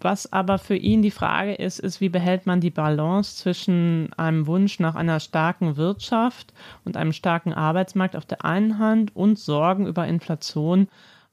Was 0.00 0.32
aber 0.32 0.58
für 0.58 0.76
ihn 0.76 1.02
die 1.02 1.10
Frage 1.10 1.54
ist, 1.54 1.80
ist, 1.80 2.00
wie 2.00 2.08
behält 2.08 2.46
man 2.46 2.60
die 2.60 2.70
Balance 2.70 3.36
zwischen 3.36 4.12
einem 4.16 4.46
Wunsch 4.46 4.78
nach 4.78 4.94
einer 4.94 5.18
starken 5.18 5.76
Wirtschaft 5.76 6.54
und 6.84 6.96
einem 6.96 7.12
starken 7.12 7.52
Arbeitsmarkt 7.52 8.14
auf 8.14 8.24
der 8.24 8.44
einen 8.44 8.78
Hand 8.78 9.14
und 9.16 9.40
Sorgen 9.40 9.88
über 9.88 10.06
Inflation 10.06 10.88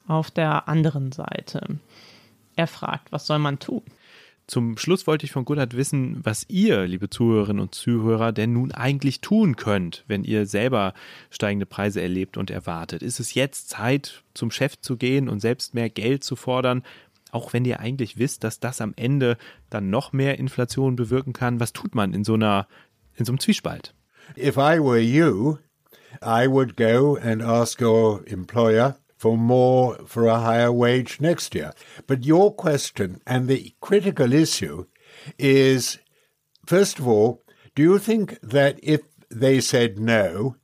auf 0.08 0.32
der 0.32 0.68
anderen 0.68 1.12
Seite. 1.12 1.78
Er 2.56 2.68
fragt, 2.68 3.12
was 3.12 3.28
soll 3.28 3.40
man 3.40 3.60
tun? 3.60 3.84
Zum 4.48 4.78
Schluss 4.78 5.08
wollte 5.08 5.26
ich 5.26 5.34
von 5.34 5.44
Gudard 5.44 5.76
wissen, 5.76 6.22
was 6.24 6.46
ihr, 6.48 6.88
liebe 6.88 7.10
Zuhörerinnen 7.10 7.62
und 7.62 7.76
Zuhörer, 7.76 8.32
denn 8.32 8.54
nun 8.54 8.72
eigentlich 8.72 9.20
tun 9.20 9.58
könnt, 9.58 10.06
wenn 10.08 10.24
ihr 10.24 10.46
selber 10.46 10.94
steigende 11.30 11.66
Preise 11.66 12.02
erlebt 12.02 12.38
und 12.38 12.50
erwartet. 12.50 13.04
Ist 13.04 13.20
es 13.20 13.34
jetzt 13.34 13.68
Zeit, 13.68 14.24
zum 14.34 14.50
Chef 14.50 14.80
zu 14.80 14.96
gehen 14.96 15.28
und 15.28 15.42
selbst 15.42 15.74
mehr 15.74 15.90
Geld 15.90 16.24
zu 16.24 16.38
fordern, 16.38 16.84
auch 17.32 17.52
wenn 17.52 17.66
ihr 17.66 17.82
eigentlich 17.82 18.20
wisst, 18.20 18.46
dass 18.46 18.62
das 18.62 18.80
am 18.80 18.94
Ende 18.96 19.38
dann 19.70 19.90
noch 19.90 20.14
mehr 20.14 20.40
Inflation 20.40 20.96
bewirken 20.96 21.34
kann? 21.34 21.60
Was 21.60 21.74
tut 21.74 21.94
man 21.94 22.14
in 22.14 22.24
so 22.24 22.36
einer, 22.36 22.68
in 23.16 23.26
so 23.26 23.34
einem 23.34 23.42
Zwiespalt? 23.42 23.94
If 24.38 24.56
I 24.56 24.80
were 24.80 24.98
you, 24.98 25.58
I 26.24 26.48
would 26.48 26.78
go 26.78 27.18
and 27.18 27.42
ask 27.42 27.82
your 27.82 28.26
employer 28.26 28.96
for 29.18 29.38
more, 29.38 29.96
for 30.06 30.28
a 30.28 30.40
higher 30.40 30.72
wage 30.72 31.20
next 31.20 31.54
year. 31.56 31.74
But 32.06 32.26
your 32.26 32.54
question 32.54 33.22
and 33.26 33.48
the 33.48 33.74
critical 33.82 34.32
issue 34.32 34.86
is 35.38 35.98
first 36.66 37.00
of 37.00 37.08
all, 37.08 37.44
do 37.76 37.82
you 37.82 38.00
think 38.00 38.40
that 38.42 38.80
if 38.84 39.02
they 39.30 39.60
said 39.60 40.00
no 40.00 40.56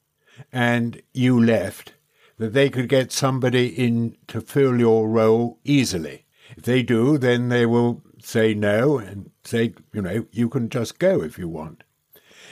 and 0.52 1.02
you 1.14 1.44
left, 1.44 1.94
that 2.38 2.54
they 2.54 2.70
could 2.70 2.90
get 2.90 3.12
somebody 3.12 3.68
in 3.68 4.18
to 4.28 4.42
fill 4.42 4.80
your 4.80 5.10
role 5.10 5.60
easily? 5.64 6.26
If 6.56 6.64
they 6.64 6.84
do, 6.84 7.18
then 7.18 7.50
they 7.50 7.66
will 7.66 8.04
say 8.22 8.54
no 8.54 8.98
and 9.00 9.32
say, 9.44 9.74
you 9.94 10.02
know, 10.02 10.26
you 10.32 10.50
can 10.50 10.70
just 10.70 11.00
go 11.00 11.22
if 11.22 11.38
you 11.38 11.48
want. 11.48 11.84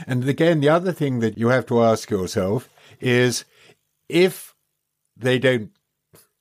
And 0.08 0.28
again, 0.28 0.60
the 0.60 0.70
other 0.70 0.91
thing 0.91 1.20
that 1.20 1.38
you 1.38 1.49
have 1.49 1.66
to 1.68 1.84
ask 1.84 2.10
yourself 2.10 2.70
is 2.99 3.45
if 4.10 4.56
they 5.16 5.38
don't 5.38 5.72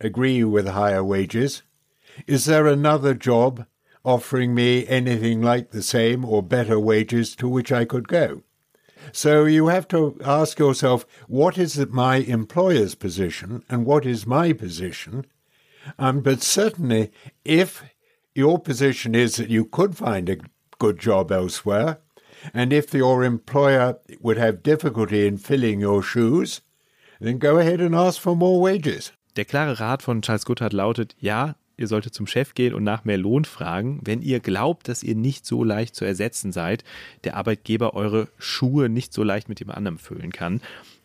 agree 0.00 0.44
with 0.44 0.68
higher 0.68 1.04
wages? 1.04 1.62
Is 2.26 2.46
there 2.46 2.66
another 2.66 3.14
job 3.14 3.66
offering 4.04 4.54
me 4.54 4.86
anything 4.86 5.42
like 5.42 5.70
the 5.70 5.82
same 5.82 6.24
or 6.24 6.42
better 6.42 6.78
wages 6.78 7.36
to 7.36 7.48
which 7.48 7.70
I 7.70 7.84
could 7.84 8.08
go? 8.08 8.42
So 9.12 9.44
you 9.44 9.68
have 9.68 9.88
to 9.88 10.18
ask 10.24 10.58
yourself, 10.58 11.06
what 11.26 11.58
is 11.58 11.78
my 11.88 12.16
employer's 12.16 12.94
position 12.94 13.64
and 13.68 13.86
what 13.86 14.06
is 14.06 14.26
my 14.26 14.52
position? 14.52 15.26
Um, 15.98 16.20
but 16.20 16.42
certainly, 16.42 17.10
if 17.44 17.82
your 18.34 18.58
position 18.58 19.14
is 19.14 19.36
that 19.36 19.50
you 19.50 19.64
could 19.64 19.96
find 19.96 20.28
a 20.28 20.38
good 20.78 20.98
job 20.98 21.32
elsewhere, 21.32 21.98
and 22.54 22.72
if 22.72 22.94
your 22.94 23.24
employer 23.24 23.98
would 24.20 24.38
have 24.38 24.62
difficulty 24.62 25.26
in 25.26 25.36
filling 25.38 25.80
your 25.80 26.02
shoes, 26.02 26.60
then 27.20 27.38
go 27.38 27.58
ahead 27.58 27.80
and 27.80 27.94
ask 27.94 28.20
for 28.20 28.36
more 28.36 28.60
wages. 28.60 29.12
Der 29.36 29.44
klare 29.44 29.80
Rat 29.80 30.02
von 30.02 30.22
Charles 30.22 30.44
Goodhart 30.44 30.72
lautet, 30.72 31.14
ja, 31.20 31.54
ihr 31.76 31.86
solltet 31.86 32.14
zum 32.14 32.26
Chef 32.26 32.54
gehen 32.54 32.74
und 32.74 32.84
nach 32.84 33.04
mehr 33.04 33.18
Lohn 33.18 33.44
fragen, 33.44 34.00
wenn 34.04 34.22
ihr 34.22 34.40
glaubt, 34.40 34.88
dass 34.88 35.02
ihr 35.02 35.14
nicht 35.14 35.46
so 35.46 35.64
leicht 35.64 35.94
zu 35.94 36.04
ersetzen 36.04 36.52
seid, 36.52 36.84
der 37.24 37.36
Arbeitgeber 37.36 37.94
eure 37.94 38.28
Schuhe 38.38 38.88
nicht 38.88 39.12
so 39.12 39.22
leicht 39.22 39.48
mit 39.48 39.60
dem 39.60 39.70
anderen 39.70 39.98
füllen 39.98 40.32
kann 40.32 40.60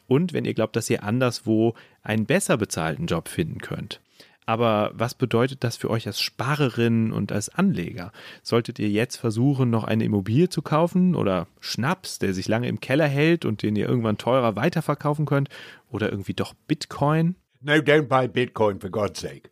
und 0.07 0.33
wenn 0.33 0.45
ihr 0.45 0.53
glaubt, 0.53 0.75
dass 0.75 0.89
ihr 0.89 1.03
anderswo 1.03 1.73
einen 2.03 2.25
besser 2.25 2.57
bezahlten 2.57 3.07
Job 3.07 3.27
finden 3.27 3.59
könnt. 3.59 4.01
Aber 4.47 4.91
was 4.93 5.15
bedeutet 5.15 5.63
das 5.63 5.75
für 5.75 5.89
euch 5.89 6.05
als 6.05 6.21
Sparerin 6.21 7.11
und 7.11 7.31
als 7.31 7.49
Anleger? 7.49 8.11
Solltet 8.43 8.77
ihr 8.77 8.89
jetzt 8.89 9.17
versuchen, 9.17 9.71
noch 9.71 9.85
eine 9.85 10.03
Immobilie 10.03 10.49
zu 10.49 10.61
kaufen 10.61 11.15
oder 11.15 11.47
Schnaps, 11.59 12.19
der 12.19 12.35
sich 12.35 12.47
lange 12.47 12.67
im 12.67 12.79
Keller 12.79 13.07
hält 13.07 13.43
und 13.43 13.63
den 13.63 13.75
ihr 13.75 13.89
irgendwann 13.89 14.19
teurer 14.19 14.55
weiterverkaufen 14.55 15.25
könnt 15.25 15.49
oder 15.89 16.11
irgendwie 16.11 16.35
doch 16.35 16.53
Bitcoin? 16.67 17.35
No, 17.65 17.81
don't 17.81 18.07
buy 18.07 18.27
Bitcoin 18.27 18.79
for 18.79 18.89
God's 18.89 19.19
sake. 19.19 19.49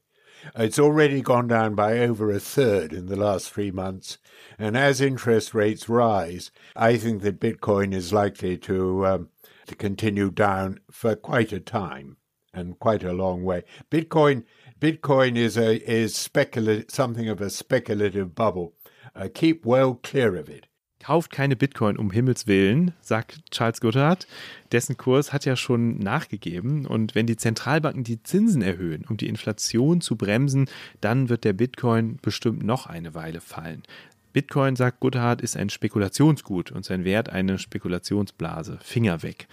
It's 0.56 0.78
already 0.78 1.20
gone 1.20 1.48
down 1.48 1.74
by 1.74 1.98
over 1.98 2.30
a 2.30 2.40
third 2.40 2.94
in 2.94 3.08
the 3.08 3.16
last 3.16 3.52
three 3.52 3.72
months. 3.72 4.20
And 4.60 4.78
as 4.78 5.02
interest 5.02 5.56
rates 5.56 5.90
rise, 5.90 6.52
I 6.76 6.98
think 6.98 7.24
that 7.24 7.40
Bitcoin 7.40 7.92
is 7.92 8.14
likely 8.14 8.56
to, 8.60 9.08
um, 9.08 9.30
to 9.66 9.74
continue 9.74 10.30
down 10.30 10.80
for 10.92 11.16
quite 11.16 11.52
a 11.52 11.60
time 11.60 12.18
and 12.54 12.78
quite 12.78 13.04
a 13.04 13.14
long 13.14 13.44
way. 13.44 13.64
Bitcoin, 13.90 14.44
Bitcoin 14.80 15.36
is 15.36 15.58
a, 15.58 15.78
is 15.92 16.16
something 16.90 17.28
of 17.28 17.42
a 17.42 17.50
speculative 17.50 18.36
bubble. 18.36 18.76
Uh, 19.16 19.28
keep 19.34 19.66
well 19.66 19.96
clear 19.96 20.36
of 20.36 20.50
it. 20.50 20.68
Kauft 21.04 21.32
keine 21.32 21.58
Bitcoin 21.58 21.98
um 21.98 22.12
Himmels 22.12 22.48
Willen, 22.48 22.94
sagt 23.02 23.52
Charles 23.52 23.82
Goodhart. 23.82 24.26
Dessen 24.72 24.96
Kurs 24.96 25.34
hat 25.34 25.44
ja 25.44 25.58
schon 25.58 26.00
nachgegeben. 26.00 26.86
Und 26.86 27.14
wenn 27.14 27.26
die 27.26 27.36
Zentralbanken 27.36 28.06
die 28.06 28.24
Zinsen 28.24 28.62
erhöhen, 28.62 29.04
um 29.10 29.18
die 29.18 29.28
Inflation 29.28 30.00
zu 30.00 30.16
bremsen, 30.16 30.70
dann 31.02 31.28
wird 31.28 31.44
der 31.44 31.52
Bitcoin 31.52 32.20
bestimmt 32.22 32.64
noch 32.64 32.88
eine 32.88 33.14
Weile 33.16 33.42
fallen. 33.42 33.84
Bitcoin, 34.32 34.78
sagt 34.78 35.02
Goodhart, 35.02 35.42
ist 35.42 35.58
ein 35.58 35.70
Spekulationsgut 35.70 36.72
und 36.72 36.86
sein 36.86 37.04
Wert 37.04 37.28
eine 37.28 37.60
Spekulationsblase. 37.60 38.80
Finger 38.82 39.24
weg. 39.24 39.50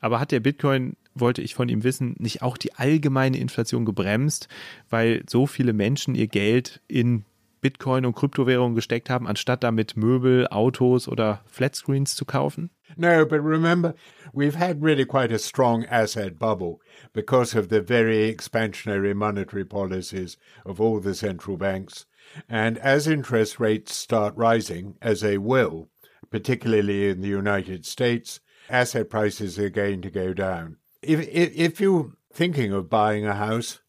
Aber 0.00 0.20
hat 0.20 0.32
der 0.32 0.40
Bitcoin, 0.40 0.96
wollte 1.14 1.42
ich 1.42 1.54
von 1.54 1.68
ihm 1.68 1.84
wissen, 1.84 2.16
nicht 2.18 2.40
auch 2.40 2.56
die 2.56 2.74
allgemeine 2.76 3.36
Inflation 3.36 3.84
gebremst, 3.84 4.48
weil 4.88 5.22
so 5.28 5.46
viele 5.46 5.74
Menschen 5.74 6.14
ihr 6.14 6.28
Geld 6.28 6.80
in 6.88 7.26
Bitcoin 7.64 8.04
und 8.04 8.14
Kryptowährungen 8.14 8.74
gesteckt 8.74 9.08
haben, 9.08 9.26
anstatt 9.26 9.64
damit 9.64 9.96
Möbel, 9.96 10.46
Autos 10.50 11.08
oder 11.08 11.40
Flatscreens 11.46 12.14
zu 12.14 12.26
kaufen? 12.26 12.68
No, 12.94 13.24
but 13.24 13.40
remember, 13.42 13.94
we've 14.34 14.58
had 14.58 14.82
really 14.82 15.06
quite 15.06 15.32
a 15.32 15.38
strong 15.38 15.86
asset 15.86 16.38
bubble 16.38 16.80
because 17.14 17.54
of 17.54 17.70
the 17.70 17.80
very 17.80 18.30
expansionary 18.30 19.14
monetary 19.14 19.64
policies 19.64 20.36
of 20.66 20.78
all 20.78 21.00
the 21.00 21.14
central 21.14 21.56
banks. 21.56 22.04
And 22.50 22.76
as 22.76 23.08
interest 23.08 23.58
rates 23.58 23.96
start 23.96 24.36
rising, 24.36 24.98
as 25.00 25.22
they 25.22 25.38
will, 25.38 25.88
particularly 26.30 27.08
in 27.08 27.22
the 27.22 27.28
United 27.28 27.86
States, 27.86 28.40
asset 28.68 29.08
prices 29.08 29.58
are 29.58 29.70
going 29.70 30.02
to 30.02 30.10
go 30.10 30.34
down. 30.34 30.76
If, 31.00 31.20
if, 31.28 31.56
if 31.56 31.80
you're 31.80 32.12
thinking 32.30 32.74
of 32.74 32.90
buying 32.90 33.24
a 33.24 33.34
house, 33.34 33.80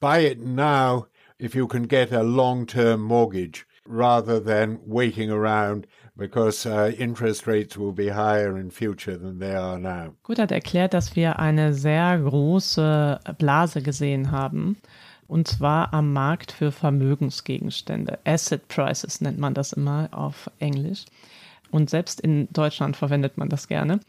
buy 0.00 0.20
it 0.20 0.40
now 0.40 1.07
if 1.38 1.54
you 1.54 1.66
can 1.66 1.84
get 1.84 2.12
a 2.12 2.22
long 2.22 2.66
term 2.66 3.00
mortgage 3.02 3.66
rather 3.86 4.38
than 4.40 4.78
waiting 4.84 5.30
around 5.30 5.86
because 6.16 6.66
uh, 6.66 6.92
interest 6.98 7.46
rates 7.46 7.76
will 7.76 7.92
be 7.92 8.08
higher 8.08 8.58
in 8.58 8.70
future 8.70 9.16
than 9.16 9.38
they 9.38 9.54
are 9.54 9.78
now. 9.78 10.14
Gut 10.24 10.38
hat 10.38 10.52
erklärt, 10.52 10.92
dass 10.92 11.14
wir 11.16 11.38
eine 11.38 11.72
sehr 11.72 12.18
große 12.18 13.20
Blase 13.38 13.82
gesehen 13.82 14.30
haben. 14.30 14.76
Und 15.28 15.46
zwar 15.46 15.92
am 15.92 16.12
Markt 16.12 16.52
für 16.52 16.72
Vermögensgegenstände. 16.72 18.18
Asset 18.24 18.66
Prices 18.68 19.20
nennt 19.20 19.38
man 19.38 19.54
das 19.54 19.74
immer 19.74 20.08
auf 20.10 20.50
Englisch. 20.58 21.04
Und 21.70 21.90
selbst 21.90 22.20
in 22.20 22.48
Deutschland 22.52 22.96
verwendet 22.96 23.36
man 23.36 23.48
das 23.48 23.68
gerne. 23.68 24.00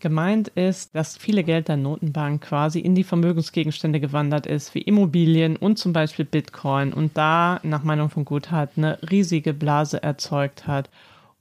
Gemeint 0.00 0.48
ist, 0.48 0.94
dass 0.94 1.16
viele 1.16 1.44
Geld 1.44 1.68
der 1.68 1.76
Notenbank 1.76 2.42
quasi 2.42 2.80
in 2.80 2.94
die 2.94 3.04
Vermögensgegenstände 3.04 4.00
gewandert 4.00 4.46
ist, 4.46 4.74
wie 4.74 4.82
Immobilien 4.82 5.56
und 5.56 5.78
zum 5.78 5.92
Beispiel 5.92 6.26
Bitcoin 6.26 6.92
und 6.92 7.16
da, 7.16 7.60
nach 7.62 7.82
Meinung 7.82 8.10
von 8.10 8.24
Guthart, 8.24 8.72
eine 8.76 8.98
riesige 9.10 9.54
Blase 9.54 10.02
erzeugt 10.02 10.66
hat. 10.66 10.90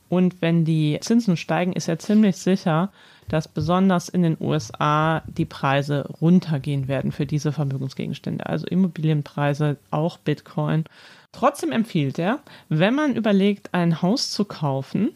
Und 0.07 0.41
wenn 0.41 0.65
die 0.65 0.97
Zinsen 1.01 1.35
steigen, 1.35 1.73
ist 1.73 1.87
er 1.87 1.99
ziemlich 1.99 2.37
sicher, 2.37 2.91
dass 3.27 3.47
besonders 3.47 4.07
in 4.07 4.21
den 4.21 4.37
USA 4.39 5.23
die 5.27 5.45
Preise 5.45 6.07
runtergehen 6.21 6.87
werden 6.87 7.11
für 7.11 7.25
diese 7.25 7.51
Vermögensgegenstände, 7.51 8.45
also 8.45 8.67
Immobilienpreise, 8.67 9.77
auch 9.89 10.17
Bitcoin. 10.17 10.85
Trotzdem 11.31 11.71
empfiehlt 11.71 12.19
er, 12.19 12.39
wenn 12.69 12.95
man 12.95 13.15
überlegt, 13.15 13.73
ein 13.73 14.01
Haus 14.01 14.31
zu 14.31 14.45
kaufen, 14.45 15.11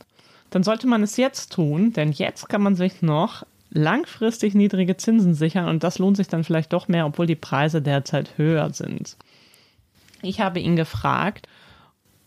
dann 0.50 0.64
sollte 0.64 0.88
man 0.88 1.04
es 1.04 1.18
jetzt 1.18 1.54
tun, 1.54 1.94
denn 1.94 2.12
jetzt 2.12 2.50
kann 2.50 2.62
man 2.62 2.76
sich 2.76 3.02
noch 3.02 3.46
langfristig 3.72 4.56
niedrige 4.56 4.98
Zinsen 4.98 5.34
sichern 5.34 5.68
und 5.68 5.84
das 5.84 6.00
lohnt 6.00 6.18
sich 6.18 6.28
dann 6.28 6.44
vielleicht 6.44 6.74
doch 6.74 6.88
mehr, 6.88 7.06
obwohl 7.06 7.28
die 7.28 7.36
Preise 7.36 7.82
derzeit 7.82 8.38
höher 8.38 8.72
sind. 8.74 9.16
Ich 10.22 10.42
habe 10.42 10.60
ihn 10.60 10.76
gefragt, 10.76 11.48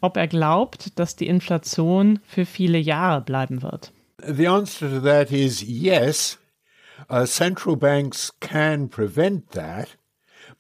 ob 0.01 0.17
er 0.17 0.29
glaubt, 0.29 0.99
dass 0.99 1.17
die 1.17 1.27
Inflation 1.27 2.21
für 2.25 2.47
viele 2.47 2.79
Jahre 2.79 3.21
bleiben 3.21 3.63
wird. 3.63 3.93
The 4.25 4.49
answer 4.49 4.89
to 4.89 5.01
that 5.01 5.31
is 5.33 5.63
yes. 5.63 6.39
Uh, 7.11 7.27
central 7.27 7.77
banks 7.77 8.33
can 8.41 8.89
prevent 8.89 9.51
that, 9.51 9.97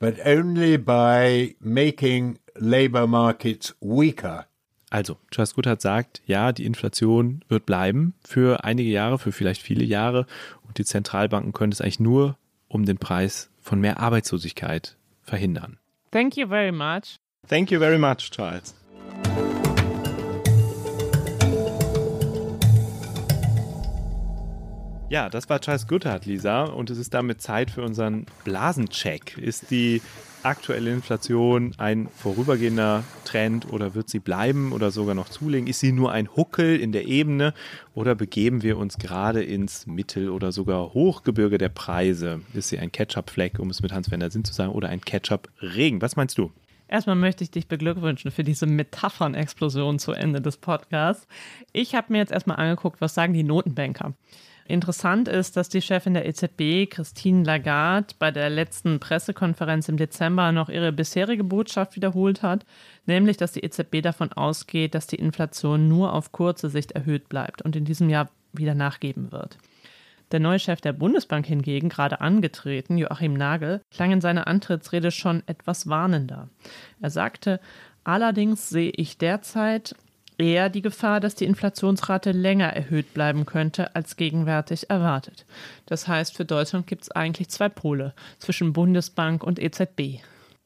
but 0.00 0.14
only 0.26 0.76
by 0.76 1.54
making 1.60 2.38
labor 2.56 3.06
markets 3.06 3.74
weaker. 3.80 4.46
Also, 4.93 5.16
Charles 5.30 5.55
Goodhart 5.55 5.80
sagt, 5.80 6.20
ja, 6.26 6.53
die 6.53 6.66
Inflation 6.66 7.43
wird 7.49 7.64
bleiben 7.64 8.12
für 8.22 8.62
einige 8.62 8.90
Jahre, 8.90 9.18
für 9.18 9.32
vielleicht 9.32 9.62
viele 9.62 9.84
Jahre. 9.84 10.26
Und 10.68 10.76
die 10.76 10.84
Zentralbanken 10.84 11.55
können 11.55 11.72
es 11.72 11.80
eigentlich 11.80 11.99
nur 11.99 12.36
um 12.68 12.84
den 12.84 12.99
Preis 12.99 13.49
von 13.62 13.80
mehr 13.80 14.01
Arbeitslosigkeit 14.01 14.99
verhindern. 15.22 15.78
Thank 16.11 16.36
you 16.36 16.47
very 16.47 16.72
much. 16.72 17.16
Thank 17.49 17.70
you 17.70 17.78
very 17.78 17.97
much, 17.97 18.30
Charles. 18.30 18.74
Ja, 25.12 25.28
das 25.28 25.50
war 25.50 25.60
Charles 25.60 25.88
Goodhart, 25.88 26.24
Lisa. 26.24 26.64
Und 26.64 26.88
es 26.88 26.96
ist 26.96 27.12
damit 27.12 27.42
Zeit 27.42 27.70
für 27.70 27.82
unseren 27.82 28.24
Blasencheck. 28.44 29.36
Ist 29.36 29.70
die 29.70 30.00
aktuelle 30.42 30.90
Inflation 30.90 31.74
ein 31.76 32.08
vorübergehender 32.08 33.04
Trend 33.26 33.70
oder 33.70 33.94
wird 33.94 34.08
sie 34.08 34.20
bleiben 34.20 34.72
oder 34.72 34.90
sogar 34.90 35.14
noch 35.14 35.28
zulegen? 35.28 35.66
Ist 35.66 35.80
sie 35.80 35.92
nur 35.92 36.12
ein 36.12 36.34
Huckel 36.34 36.80
in 36.80 36.92
der 36.92 37.06
Ebene 37.08 37.52
oder 37.92 38.14
begeben 38.14 38.62
wir 38.62 38.78
uns 38.78 38.96
gerade 38.96 39.42
ins 39.42 39.86
Mittel- 39.86 40.30
oder 40.30 40.50
sogar 40.50 40.94
Hochgebirge 40.94 41.58
der 41.58 41.68
Preise? 41.68 42.40
Ist 42.54 42.70
sie 42.70 42.78
ein 42.78 42.90
Ketchup-Fleck, 42.90 43.58
um 43.58 43.68
es 43.68 43.82
mit 43.82 43.92
Hans-Werner 43.92 44.30
Sinn 44.30 44.46
zu 44.46 44.54
sagen, 44.54 44.72
oder 44.72 44.88
ein 44.88 45.02
Ketchup-Regen? 45.02 46.00
Was 46.00 46.16
meinst 46.16 46.38
du? 46.38 46.50
Erstmal 46.88 47.16
möchte 47.16 47.44
ich 47.44 47.50
dich 47.50 47.68
beglückwünschen 47.68 48.30
für 48.30 48.44
diese 48.44 48.64
Metaphern-Explosion 48.64 49.98
zu 49.98 50.12
Ende 50.12 50.40
des 50.40 50.56
Podcasts. 50.56 51.26
Ich 51.74 51.94
habe 51.94 52.14
mir 52.14 52.18
jetzt 52.20 52.32
erstmal 52.32 52.56
angeguckt, 52.56 53.02
was 53.02 53.12
sagen 53.12 53.34
die 53.34 53.42
Notenbanker. 53.42 54.14
Interessant 54.66 55.28
ist, 55.28 55.56
dass 55.56 55.68
die 55.68 55.82
Chefin 55.82 56.14
der 56.14 56.26
EZB, 56.26 56.88
Christine 56.88 57.44
Lagarde, 57.44 58.14
bei 58.18 58.30
der 58.30 58.48
letzten 58.48 59.00
Pressekonferenz 59.00 59.88
im 59.88 59.96
Dezember 59.96 60.52
noch 60.52 60.68
ihre 60.68 60.92
bisherige 60.92 61.44
Botschaft 61.44 61.96
wiederholt 61.96 62.42
hat, 62.42 62.64
nämlich, 63.06 63.36
dass 63.36 63.52
die 63.52 63.64
EZB 63.64 64.02
davon 64.02 64.32
ausgeht, 64.32 64.94
dass 64.94 65.06
die 65.06 65.16
Inflation 65.16 65.88
nur 65.88 66.12
auf 66.12 66.32
kurze 66.32 66.68
Sicht 66.70 66.92
erhöht 66.92 67.28
bleibt 67.28 67.62
und 67.62 67.74
in 67.76 67.84
diesem 67.84 68.08
Jahr 68.08 68.30
wieder 68.52 68.74
nachgeben 68.74 69.32
wird. 69.32 69.58
Der 70.30 70.40
neue 70.40 70.58
Chef 70.58 70.80
der 70.80 70.94
Bundesbank 70.94 71.46
hingegen, 71.46 71.90
gerade 71.90 72.22
angetreten, 72.22 72.96
Joachim 72.96 73.34
Nagel, 73.34 73.82
klang 73.90 74.12
in 74.12 74.22
seiner 74.22 74.46
Antrittsrede 74.46 75.10
schon 75.10 75.42
etwas 75.46 75.88
warnender. 75.88 76.48
Er 77.02 77.10
sagte, 77.10 77.60
allerdings 78.02 78.70
sehe 78.70 78.92
ich 78.96 79.18
derzeit 79.18 79.94
eher 80.43 80.68
die 80.68 80.82
Gefahr, 80.82 81.20
dass 81.20 81.36
die 81.36 81.45
Inflationsrate 81.45 82.32
länger 82.32 82.66
erhöht 82.66 83.14
bleiben 83.14 83.47
könnte 83.47 83.95
als 83.95 84.16
gegenwärtig 84.16 84.90
erwartet. 84.90 85.47
Das 85.86 86.09
heißt, 86.09 86.36
für 86.36 86.45
Deutschland 86.45 86.86
gibt 86.86 87.03
es 87.03 87.11
eigentlich 87.12 87.49
zwei 87.49 87.68
Pole 87.68 88.12
zwischen 88.38 88.72
Bundesbank 88.72 89.45
und 89.45 89.59
EZB. 89.61 90.20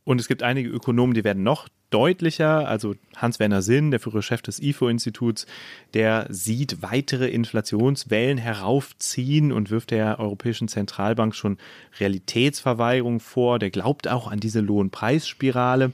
Und 0.05 0.21
es 0.21 0.29
gibt 0.29 0.43
einige 0.43 0.71
Ökonomen, 0.71 1.15
die 1.15 1.25
werden 1.25 1.43
noch 1.43 1.69
deutlicher. 1.91 2.69
Also 2.69 2.95
Hans-Werner 3.17 3.61
Sinn, 3.63 3.91
der 3.91 4.01
frühere 4.01 4.23
Chef 4.23 4.41
des 4.41 4.61
IFO-Instituts, 4.61 5.47
der 5.95 6.27
sieht 6.31 6.83
weitere 6.83 7.29
Inflationswellen 7.29 8.39
heraufziehen 8.39 9.53
und 9.53 9.71
wirft 9.71 9.91
der 9.91 10.19
Europäischen 10.19 10.69
Zentralbank 10.69 11.35
schon 11.35 11.59
Realitätsverweigerung 11.99 13.21
vor. 13.21 13.59
Der 13.59 13.71
glaubt 13.71 14.09
auch 14.09 14.31
an 14.31 14.41
diese 14.41 14.61
Lohnpreisspirale. 14.61 15.93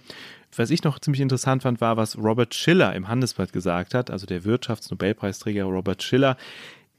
Was 0.55 0.71
ich 0.71 0.83
noch 0.85 0.99
ziemlich 0.99 1.21
interessant 1.21 1.63
fand, 1.63 1.81
war, 1.81 1.97
was 1.97 2.19
Robert 2.19 2.55
Schiller 2.55 2.95
im 2.95 3.09
Handelsblatt 3.09 3.53
gesagt 3.53 3.95
hat, 3.95 4.11
also 4.11 4.27
der 4.27 4.45
Wirtschaftsnobelpreisträger 4.45 5.65
Robert 5.65 6.03
Schiller, 6.03 6.37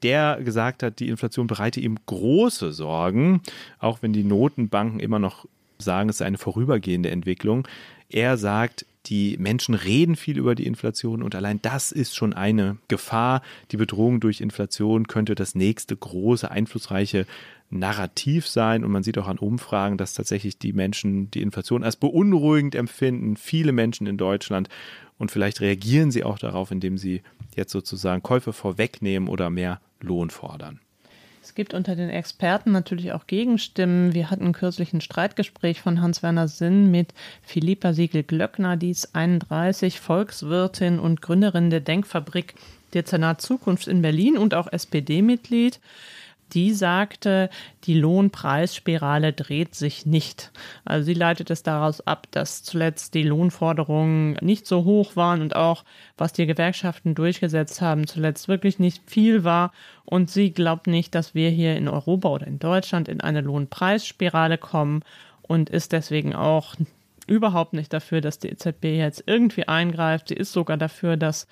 der 0.02 0.40
gesagt 0.44 0.84
hat, 0.84 1.00
die 1.00 1.08
Inflation 1.08 1.48
bereite 1.48 1.80
ihm 1.80 1.98
große 2.06 2.74
Sorgen, 2.74 3.42
auch 3.80 4.00
wenn 4.02 4.12
die 4.12 4.24
Notenbanken 4.24 5.00
immer 5.00 5.20
noch 5.20 5.46
sagen, 5.78 6.10
es 6.10 6.18
sei 6.18 6.26
eine 6.26 6.38
vorübergehende 6.38 7.10
Entwicklung. 7.10 7.68
Er 8.10 8.38
sagt, 8.38 8.86
die 9.08 9.38
Menschen 9.38 9.76
reden 9.76 10.16
viel 10.16 10.38
über 10.38 10.56
die 10.56 10.66
Inflation 10.66 11.24
und 11.24 11.36
allein 11.36 11.62
das 11.62 11.92
ist 11.92 12.16
schon 12.16 12.34
eine 12.34 12.78
Gefahr. 12.88 13.42
Die 13.72 13.78
Bedrohung 13.78 14.20
durch 14.20 14.40
Inflation 14.40 15.08
könnte 15.08 15.36
das 15.36 15.56
nächste 15.56 15.96
große, 15.96 16.50
einflussreiche 16.50 17.26
Narrativ 17.70 18.48
sein. 18.48 18.84
Und 18.84 18.92
man 18.92 19.04
sieht 19.04 19.18
auch 19.18 19.28
an 19.28 19.40
Umfragen, 19.40 19.98
dass 19.98 20.14
tatsächlich 20.14 20.58
die 20.58 20.74
Menschen 20.74 21.30
die 21.32 21.42
Inflation 21.42 21.84
als 21.84 21.96
beunruhigend 21.96 22.76
empfinden. 22.76 23.36
Viele 23.36 23.72
Menschen 23.72 24.08
in 24.08 24.18
Deutschland. 24.18 24.70
Und 25.18 25.32
vielleicht 25.32 25.62
reagieren 25.62 26.12
sie 26.12 26.24
auch 26.24 26.40
darauf, 26.40 26.72
indem 26.72 26.98
sie 26.98 27.22
jetzt 27.56 27.72
sozusagen 27.72 28.24
Käufe 28.24 28.54
vorwegnehmen 28.54 29.28
oder 29.28 29.50
mehr 29.50 29.82
Lohn 30.00 30.30
fordern. 30.30 30.80
Es 31.44 31.56
gibt 31.56 31.74
unter 31.74 31.98
den 31.98 32.10
Experten 32.10 32.72
natürlich 32.72 33.12
auch 33.12 33.28
Gegenstimmen. 33.28 34.14
Wir 34.14 34.32
hatten 34.32 34.54
kürzlich 34.54 34.94
ein 34.94 35.02
Streitgespräch 35.02 35.82
von 35.82 36.02
Hans-Werner 36.02 36.48
Sinn 36.48 36.90
mit 36.90 37.14
Philippa 37.42 37.92
Siegel-Glöckner, 37.92 38.78
die 38.78 38.92
ist 38.92 39.14
31, 39.14 40.00
Volkswirtin 40.00 41.00
und 41.00 41.22
Gründerin 41.22 41.70
der 41.70 41.82
Denkfabrik 41.82 42.56
Dezernat 42.94 43.42
Zukunft 43.42 43.90
in 43.90 44.02
Berlin 44.02 44.38
und 44.38 44.54
auch 44.54 44.72
SPD-Mitglied 44.72 45.82
die 46.54 46.74
sagte, 46.74 47.50
die 47.86 47.96
Lohnpreisspirale 47.96 49.34
dreht 49.34 49.76
sich 49.76 50.06
nicht. 50.06 50.52
Also 50.86 51.06
sie 51.06 51.14
leitet 51.14 51.50
es 51.50 51.64
daraus 51.64 52.02
ab, 52.02 52.28
dass 52.32 52.64
zuletzt 52.64 53.14
die 53.14 53.24
Lohnforderungen 53.24 54.38
nicht 54.42 54.68
so 54.68 54.84
hoch 54.84 55.16
waren 55.16 55.42
und 55.42 55.56
auch, 55.56 55.84
was 56.18 56.34
die 56.34 56.46
Gewerkschaften 56.46 57.16
durchgesetzt 57.16 57.82
haben, 57.82 58.08
zuletzt 58.08 58.48
wirklich 58.48 58.80
nicht 58.80 59.10
viel 59.10 59.44
war. 59.44 59.72
Und 60.06 60.30
sie 60.30 60.52
glaubt 60.52 60.88
nicht, 60.88 61.16
dass 61.16 61.34
wir 61.36 61.50
hier 61.50 61.76
in 61.76 61.88
Europa 61.88 62.30
oder 62.30 62.48
in 62.48 62.60
Deutschland 62.60 63.08
in 63.08 63.22
eine 63.22 63.42
Lohnpreisspirale 63.42 64.58
kommen 64.58 65.04
und 65.42 65.70
ist 65.70 65.92
deswegen 65.92 66.36
auch 66.36 66.76
überhaupt 67.28 67.74
nicht 67.74 67.94
dafür, 67.94 68.22
dass 68.22 68.40
die 68.40 68.50
EZB 68.50 68.86
jetzt 68.86 69.24
irgendwie 69.26 69.68
eingreift. 69.68 70.30
Sie 70.30 70.36
ist 70.36 70.52
sogar 70.52 70.78
dafür, 70.78 71.18
dass 71.18 71.48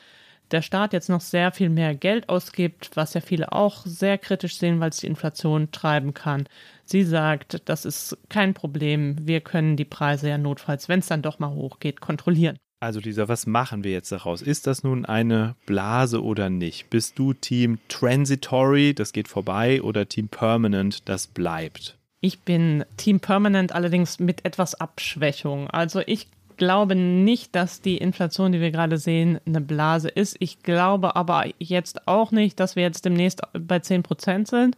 der 0.52 0.62
Staat 0.62 0.94
jetzt 0.94 1.10
noch 1.10 1.22
sehr 1.22 1.52
viel 1.52 1.70
mehr 1.70 1.96
Geld 1.96 2.30
ausgibt, 2.30 2.92
was 2.96 3.14
ja 3.14 3.22
viele 3.22 3.52
auch 3.52 3.86
sehr 3.86 4.18
kritisch 4.18 4.58
sehen, 4.58 4.80
weil 4.80 4.90
es 4.90 4.98
die 4.98 5.08
Inflation 5.08 5.72
treiben 5.72 6.14
kann. 6.14 6.48
Sie 6.84 7.04
sagt, 7.04 7.62
das 7.66 7.86
ist 7.86 8.18
kein 8.30 8.54
Problem. 8.54 9.16
Wir 9.26 9.42
können 9.42 9.78
die 9.78 9.86
Preise 9.86 10.30
ja 10.30 10.38
notfalls, 10.38 10.90
wenn 10.90 11.00
es 11.00 11.08
dann 11.08 11.22
doch 11.22 11.40
mal 11.40 11.52
hochgeht, 11.52 12.02
kontrollieren. 12.02 12.58
Also 12.82 13.00
Lisa, 13.00 13.28
was 13.28 13.46
machen 13.46 13.84
wir 13.84 13.92
jetzt 13.92 14.12
daraus? 14.12 14.42
Ist 14.42 14.66
das 14.66 14.84
nun 14.84 15.06
eine 15.06 15.56
Blase 15.68 16.24
oder 16.24 16.50
nicht? 16.50 16.90
Bist 16.90 17.20
du 17.20 17.34
Team 17.34 17.78
Transitory, 17.88 18.96
das 18.96 19.14
geht 19.14 19.28
vorbei, 19.28 19.84
oder 19.84 20.10
Team 20.10 20.30
Permanent, 20.30 21.08
das 21.08 21.28
bleibt? 21.28 22.00
Ich 22.22 22.40
bin 22.40 22.84
Team 22.98 23.20
Permanent 23.20 23.72
allerdings 23.72 24.20
mit 24.20 24.46
etwas 24.46 24.74
Abschwächung. 24.74 25.70
Also 25.70 26.02
ich 26.06 26.28
glaube 26.62 26.94
nicht, 26.94 27.56
dass 27.56 27.82
die 27.82 27.98
Inflation, 27.98 28.52
die 28.52 28.62
wir 28.62 28.70
gerade 28.70 29.00
sehen, 29.00 29.40
eine 29.48 29.62
Blase 29.62 30.10
ist. 30.10 30.36
Ich 30.40 30.62
glaube 30.62 31.16
aber 31.16 31.46
jetzt 31.58 32.08
auch 32.08 32.30
nicht, 32.30 32.60
dass 32.60 32.76
wir 32.76 32.84
jetzt 32.84 33.04
demnächst 33.04 33.42
bei 33.54 33.80
10 33.80 34.04
Prozent 34.04 34.48
sind. 34.48 34.78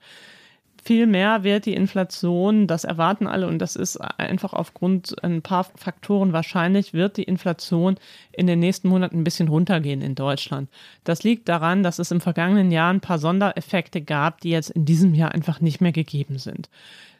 Vielmehr 0.82 1.44
wird 1.44 1.66
die 1.66 1.74
Inflation, 1.74 2.68
das 2.68 2.86
erwarten 2.86 3.28
alle 3.28 3.48
und 3.48 3.60
das 3.60 3.76
ist 3.76 3.98
einfach 3.98 4.54
aufgrund 4.54 5.22
ein 5.26 5.42
paar 5.42 5.66
Faktoren 5.76 6.32
wahrscheinlich, 6.32 6.94
wird 6.94 7.18
die 7.18 7.24
Inflation 7.24 7.96
in 8.32 8.48
den 8.48 8.60
nächsten 8.60 8.88
Monaten 8.88 9.18
ein 9.18 9.26
bisschen 9.26 9.50
runtergehen 9.50 10.02
in 10.02 10.16
Deutschland. 10.16 10.70
Das 11.04 11.24
liegt 11.24 11.50
daran, 11.50 11.84
dass 11.84 12.00
es 12.00 12.12
im 12.12 12.22
vergangenen 12.22 12.72
Jahr 12.72 12.94
ein 12.94 13.02
paar 13.02 13.20
Sondereffekte 13.20 14.00
gab, 14.00 14.40
die 14.40 14.52
jetzt 14.52 14.70
in 14.70 14.86
diesem 14.86 15.14
Jahr 15.14 15.34
einfach 15.34 15.60
nicht 15.60 15.82
mehr 15.82 15.92
gegeben 15.92 16.38
sind. 16.38 16.70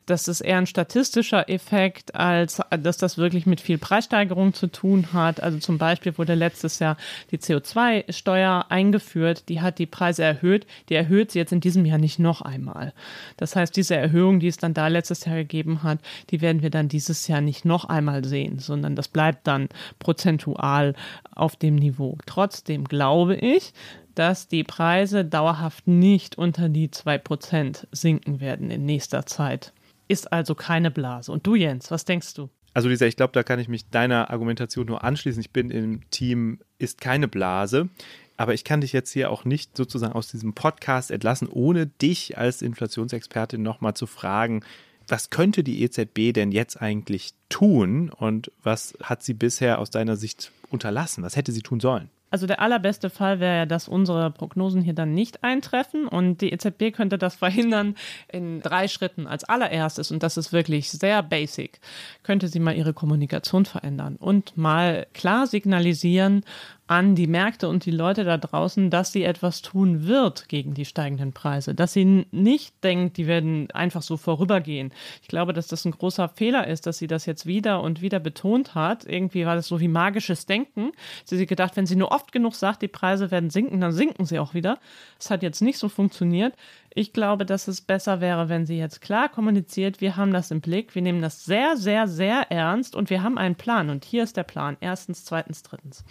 Das 0.06 0.28
ist 0.28 0.42
eher 0.42 0.58
ein 0.58 0.66
statistischer 0.66 1.50
Effekt, 1.50 2.14
als 2.16 2.62
dass 2.78 2.98
das 2.98 3.18
wirklich 3.18 3.46
mit 3.46 3.62
viel 3.62 3.78
Preissteigerung 3.78 4.54
zu 4.54 4.68
tun 4.68 5.14
hat. 5.14 5.42
Also 5.42 5.60
zum 5.60 5.78
Beispiel 5.78 6.18
wurde 6.18 6.36
letztes 6.36 6.80
Jahr 6.80 6.98
die 7.32 7.38
CO2-Steuer 7.38 8.66
eingeführt, 8.70 9.48
die 9.48 9.62
hat 9.62 9.80
die 9.80 9.86
Preise 9.86 10.24
erhöht, 10.24 10.68
die 10.90 10.96
erhöht 10.96 11.32
sie 11.32 11.40
jetzt 11.40 11.54
in 11.54 11.62
diesem 11.62 11.86
Jahr 11.86 12.00
nicht 12.00 12.20
noch 12.20 12.42
einmal. 12.42 12.94
Das 13.38 13.56
heißt, 13.56 13.76
diese 13.78 13.96
Erhöhung, 13.96 14.42
die 14.42 14.50
es 14.50 14.58
dann 14.58 14.74
da 14.74 14.88
letztes 14.90 15.24
Jahr 15.24 15.38
gegeben 15.38 15.84
hat, 15.84 16.00
die 16.32 16.42
werden 16.42 16.62
wir 16.62 16.70
dann 16.70 16.90
dieses 16.90 17.28
Jahr 17.30 17.42
nicht 17.42 17.64
noch 17.64 17.86
einmal 17.86 18.26
sehen, 18.26 18.60
sondern 18.60 18.98
das 18.98 19.08
bleibt 19.08 19.48
dann 19.48 19.70
prozentual 20.00 20.96
auf 21.34 21.56
dem 21.56 21.76
Niveau. 21.76 22.18
Trotzdem 22.26 22.84
glaube 22.86 23.36
ich, 23.36 23.74
dass 24.16 24.48
die 24.48 24.64
Preise 24.64 25.24
dauerhaft 25.24 25.88
nicht 25.88 26.38
unter 26.38 26.68
die 26.68 26.90
2% 26.90 27.88
sinken 27.92 28.42
werden 28.42 28.70
in 28.70 28.86
nächster 28.86 29.26
Zeit 29.26 29.72
ist 30.14 30.32
also 30.32 30.56
keine 30.56 30.92
Blase. 30.92 31.32
Und 31.32 31.46
du, 31.46 31.56
Jens, 31.56 31.92
was 31.92 32.06
denkst 32.06 32.36
du? 32.36 32.50
Also 32.74 32.90
Lisa, 32.90 33.06
ich 33.06 33.16
glaube, 33.16 33.34
da 33.34 33.44
kann 33.44 33.60
ich 33.60 33.68
mich 33.68 33.90
deiner 33.90 34.30
Argumentation 34.30 34.86
nur 34.86 35.04
anschließen. 35.04 35.42
Ich 35.42 35.52
bin 35.52 35.70
im 35.70 36.10
Team 36.10 36.60
ist 36.80 37.02
keine 37.02 37.28
Blase. 37.28 37.90
Aber 38.38 38.54
ich 38.54 38.64
kann 38.64 38.82
dich 38.82 38.94
jetzt 38.94 39.12
hier 39.12 39.30
auch 39.30 39.46
nicht 39.46 39.78
sozusagen 39.78 40.14
aus 40.14 40.28
diesem 40.28 40.54
Podcast 40.54 41.12
entlassen, 41.12 41.48
ohne 41.48 41.86
dich 41.86 42.38
als 42.38 42.62
Inflationsexpertin 42.62 43.62
nochmal 43.62 43.94
zu 43.94 44.08
fragen, 44.08 44.64
was 45.08 45.30
könnte 45.30 45.64
die 45.64 45.84
EZB 45.84 46.34
denn 46.34 46.52
jetzt 46.52 46.82
eigentlich 46.82 47.34
tun 47.50 48.10
und 48.10 48.52
was 48.64 48.96
hat 49.04 49.22
sie 49.22 49.34
bisher 49.34 49.80
aus 49.80 49.90
deiner 49.90 50.16
Sicht 50.16 50.52
unterlassen? 50.70 51.24
Was 51.24 51.36
hätte 51.36 51.52
sie 51.52 51.62
tun 51.62 51.80
sollen? 51.80 52.10
Also 52.34 52.48
der 52.48 52.62
allerbeste 52.62 53.12
Fall 53.12 53.40
wäre 53.40 53.58
ja, 53.58 53.66
dass 53.68 53.88
unsere 53.88 54.32
Prognosen 54.32 54.82
hier 54.82 54.96
dann 54.96 55.14
nicht 55.14 55.44
eintreffen 55.44 56.08
und 56.08 56.42
die 56.42 56.52
EZB 56.52 56.92
könnte 56.92 57.20
das 57.20 57.36
verhindern 57.44 57.94
in 58.28 58.60
drei 58.60 58.88
Schritten. 58.88 59.28
Als 59.28 59.44
allererstes, 59.44 60.10
und 60.10 60.24
das 60.24 60.36
ist 60.36 60.52
wirklich 60.52 60.90
sehr 60.90 61.22
basic, 61.22 61.80
könnte 62.24 62.48
sie 62.48 62.60
mal 62.60 62.76
ihre 62.76 62.96
Kommunikation 62.96 63.66
verändern 63.66 64.16
und 64.16 64.58
mal 64.58 65.06
klar 65.14 65.46
signalisieren, 65.46 66.44
an 66.88 67.16
die 67.16 67.28
Märkte 67.28 67.70
und 67.70 67.86
die 67.86 67.92
Leute 67.92 68.26
da 68.26 68.38
draußen, 68.38 68.90
dass 68.90 69.14
sie 69.14 69.24
etwas 69.24 69.62
tun 69.62 70.06
wird 70.06 70.50
gegen 70.50 70.74
die 70.74 70.84
steigenden 70.84 71.32
Preise, 71.32 71.74
dass 71.74 71.94
sie 71.94 72.26
nicht 72.32 72.84
denkt, 72.84 73.16
die 73.16 73.26
werden 73.26 73.72
einfach 73.72 74.02
so 74.02 74.18
vorübergehen. 74.18 74.92
Ich 75.22 75.30
glaube, 75.30 75.54
dass 75.54 75.68
das 75.68 75.86
ein 75.86 75.92
großer 75.92 76.28
Fehler 76.28 76.68
ist, 76.68 76.86
dass 76.86 76.98
sie 76.98 77.08
das 77.08 77.26
jetzt 77.26 77.46
wieder 77.46 77.82
und 77.82 78.02
wieder 78.02 78.20
betont 78.20 78.76
hat. 78.76 79.06
Irgendwie 79.06 79.46
war 79.46 79.56
das 79.56 79.68
so 79.68 79.80
wie 79.80 79.88
magisches 79.88 80.46
Denken. 80.46 80.92
Sie 81.24 81.40
hat 81.40 81.48
gedacht, 81.48 81.78
wenn 81.78 81.86
sie 81.86 81.96
nur 81.96 82.12
oft 82.12 82.34
genug 82.34 82.56
sagt, 82.56 82.82
die 82.82 82.90
Preise 82.90 83.32
werden 83.32 83.50
sinken, 83.50 83.80
dann 83.80 83.94
sinken 83.94 84.26
sie 84.26 84.40
auch 84.40 84.54
wieder. 84.54 84.78
Es 85.20 85.30
hat 85.30 85.42
jetzt 85.42 85.62
nicht 85.62 85.78
so 85.78 85.88
funktioniert. 85.88 86.54
Ich 86.96 87.12
glaube, 87.12 87.46
dass 87.46 87.68
es 87.68 87.82
besser 87.82 88.22
wäre, 88.22 88.50
wenn 88.50 88.68
sie 88.68 88.78
jetzt 88.78 89.02
klar 89.02 89.28
kommuniziert, 89.28 90.00
wir 90.00 90.16
haben 90.16 90.32
das 90.32 90.52
im 90.52 90.62
Blick, 90.62 90.94
wir 90.94 91.02
nehmen 91.02 91.24
das 91.24 91.44
sehr, 91.44 91.76
sehr, 91.76 92.08
sehr 92.08 92.52
ernst 92.52 92.96
und 92.96 93.10
wir 93.10 93.24
haben 93.24 93.40
einen 93.40 93.56
Plan. 93.56 93.90
Und 93.90 94.06
hier 94.06 94.24
ist 94.24 94.38
der 94.38 94.44
Plan. 94.44 94.78
Erstens, 94.80 95.26
zweitens, 95.26 95.64
drittens. 95.64 96.06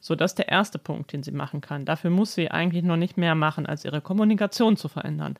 So, 0.00 0.16
das 0.16 0.32
ist 0.32 0.38
der 0.38 0.48
erste 0.48 0.78
Punkt, 0.78 1.12
den 1.12 1.22
sie 1.22 1.30
machen 1.30 1.60
kann. 1.60 1.84
Dafür 1.84 2.10
muss 2.10 2.34
sie 2.34 2.50
eigentlich 2.50 2.82
noch 2.82 2.96
nicht 2.96 3.16
mehr 3.16 3.36
machen, 3.36 3.64
als 3.64 3.84
ihre 3.84 4.00
Kommunikation 4.00 4.76
zu 4.76 4.88
verändern. 4.88 5.38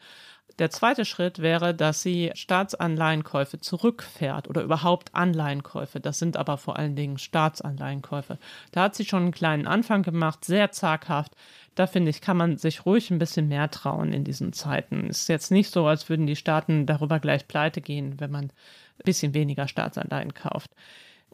Der 0.61 0.71
zweite 0.71 1.05
Schritt 1.05 1.41
wäre, 1.41 1.75
dass 1.75 2.03
sie 2.03 2.31
Staatsanleihenkäufe 2.35 3.59
zurückfährt 3.59 4.49
oder 4.49 4.63
überhaupt 4.63 5.13
Anleihenkäufe. 5.13 5.99
Das 5.99 6.21
sind 6.21 6.37
aber 6.37 6.59
vor 6.59 6.79
allen 6.79 6.95
Dingen 6.95 7.19
Staatsanleihenkäufe. 7.19 8.39
Da 8.71 8.83
hat 8.83 8.95
sie 8.95 9.05
schon 9.05 9.25
einen 9.25 9.33
kleinen 9.33 9.67
Anfang 9.67 10.03
gemacht, 10.03 10.45
sehr 10.45 10.71
zaghaft. 10.71 11.35
Da 11.75 11.87
finde 11.87 12.11
ich, 12.11 12.21
kann 12.21 12.37
man 12.37 12.57
sich 12.57 12.87
ruhig 12.87 13.11
ein 13.11 13.19
bisschen 13.19 13.49
mehr 13.49 13.71
trauen 13.71 14.13
in 14.13 14.25
diesen 14.25 14.53
Zeiten. 14.53 15.09
Es 15.09 15.23
ist 15.23 15.29
jetzt 15.29 15.51
nicht 15.51 15.71
so, 15.71 15.87
als 15.87 16.09
würden 16.09 16.27
die 16.27 16.37
Staaten 16.37 16.87
darüber 16.87 17.19
gleich 17.19 17.49
pleite 17.49 17.81
gehen, 17.81 18.21
wenn 18.21 18.31
man 18.31 18.45
ein 18.45 19.05
bisschen 19.05 19.35
weniger 19.35 19.67
Staatsanleihen 19.67 20.35
kauft. 20.35 20.71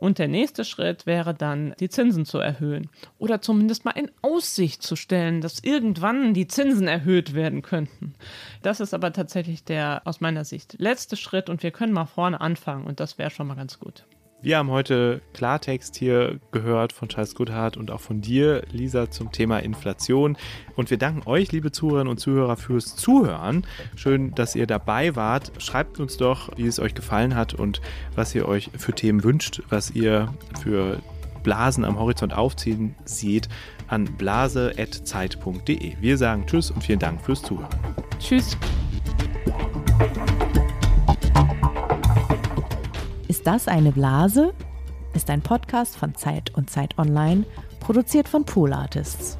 Und 0.01 0.19
der 0.19 0.29
nächste 0.29 0.65
Schritt 0.65 1.05
wäre 1.05 1.35
dann, 1.35 1.75
die 1.79 1.91
Zinsen 1.91 2.25
zu 2.25 2.39
erhöhen 2.39 2.89
oder 3.19 3.43
zumindest 3.43 3.85
mal 3.85 3.91
in 3.91 4.11
Aussicht 4.23 4.83
zu 4.83 4.97
stellen, 4.97 5.43
dass 5.43 5.63
irgendwann 5.63 6.33
die 6.33 6.49
Zinsen 6.49 6.89
erhöht 6.89 7.35
werden 7.35 7.61
könnten. 7.61 8.15
Das 8.63 8.81
ist 8.81 8.95
aber 8.95 9.13
tatsächlich 9.13 9.63
der 9.63 10.01
aus 10.07 10.23
meiner 10.23 10.47
Sicht 10.47 10.77
letzte 10.79 11.17
Schritt 11.17 11.51
und 11.51 11.63
wir 11.63 11.71
können 11.71 11.93
mal 11.93 12.07
vorne 12.07 12.41
anfangen 12.41 12.87
und 12.87 12.99
das 12.99 13.19
wäre 13.19 13.29
schon 13.29 13.47
mal 13.47 13.57
ganz 13.57 13.79
gut. 13.79 14.07
Wir 14.43 14.57
haben 14.57 14.71
heute 14.71 15.21
Klartext 15.35 15.97
hier 15.97 16.41
gehört 16.51 16.95
von 16.95 17.09
Charles 17.09 17.35
Goodhart 17.35 17.77
und 17.77 17.91
auch 17.91 18.01
von 18.01 18.23
dir, 18.23 18.63
Lisa, 18.73 19.11
zum 19.11 19.33
Thema 19.33 19.59
Inflation. 19.59 20.39
Und 20.77 20.89
wir 20.89 20.97
danken 20.97 21.29
euch, 21.29 21.53
liebe 21.53 21.73
Zuhörerinnen 21.73 22.11
und 22.11 22.19
Zuhörer, 22.19 22.57
fürs 22.57 22.97
Zuhören. 22.97 23.67
Schön, 23.97 24.35
dass 24.35 24.57
ihr 24.57 24.67
dabei 24.67 25.15
wart. 25.15 25.53
Schreibt 25.59 26.01
uns 26.01 26.17
doch, 26.17 26.57
wie 26.57 26.67
es 26.67 26.81
euch 26.81 26.95
gefallen 26.95 27.37
hat 27.37 27.53
und 27.53 27.83
was 28.15 28.35
ihr 28.35 28.49
euch 28.49 28.71
für 28.79 28.95
Themen 28.95 29.23
wünscht, 29.25 29.63
was 29.69 29.91
ihr 29.91 30.33
für 30.63 31.01
Blasen 31.43 31.85
am 31.85 31.99
Horizont 31.99 32.33
aufziehen 32.33 32.95
seht, 33.05 33.49
an 33.89 34.05
blase.zeit.de. 34.05 35.97
Wir 36.01 36.17
sagen 36.17 36.47
Tschüss 36.47 36.71
und 36.71 36.83
vielen 36.83 36.99
Dank 36.99 37.21
fürs 37.21 37.43
Zuhören. 37.43 37.69
Tschüss. 38.19 38.57
Ist 43.41 43.47
das 43.47 43.69
eine 43.69 43.91
Blase? 43.91 44.53
Ist 45.15 45.31
ein 45.31 45.41
Podcast 45.41 45.97
von 45.97 46.15
Zeit 46.15 46.55
und 46.59 46.69
Zeit 46.69 46.99
Online, 46.99 47.47
produziert 47.81 48.29
von 48.29 48.45
Pool 48.45 48.75
Artists. 48.75 49.39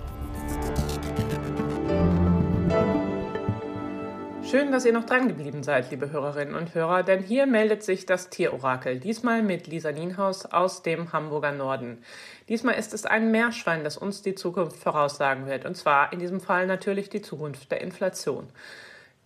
Schön, 4.43 4.73
dass 4.73 4.87
ihr 4.87 4.95
noch 4.95 5.05
dran 5.05 5.29
geblieben 5.29 5.63
seid, 5.63 5.91
liebe 5.91 6.11
Hörerinnen 6.11 6.55
und 6.55 6.75
Hörer, 6.75 7.03
denn 7.03 7.23
hier 7.23 7.45
meldet 7.45 7.83
sich 7.83 8.07
das 8.07 8.31
Tierorakel, 8.31 9.01
diesmal 9.01 9.43
mit 9.43 9.67
Lisa 9.67 9.93
Nienhaus 9.93 10.47
aus 10.47 10.83
dem 10.83 11.13
Hamburger 11.13 11.53
Norden. 11.53 12.03
Diesmal 12.49 12.77
ist 12.77 12.95
es 12.95 13.05
ein 13.05 13.31
Meerschwein, 13.31 13.85
das 13.85 13.99
uns 13.99 14.23
die 14.23 14.35
Zukunft 14.35 14.79
voraussagen 14.79 15.45
wird, 15.45 15.67
und 15.67 15.77
zwar 15.77 16.11
in 16.15 16.21
diesem 16.21 16.41
Fall 16.41 16.67
natürlich 16.67 17.11
die 17.11 17.21
Zukunft 17.21 17.71
der 17.71 17.83
Inflation. 17.83 18.49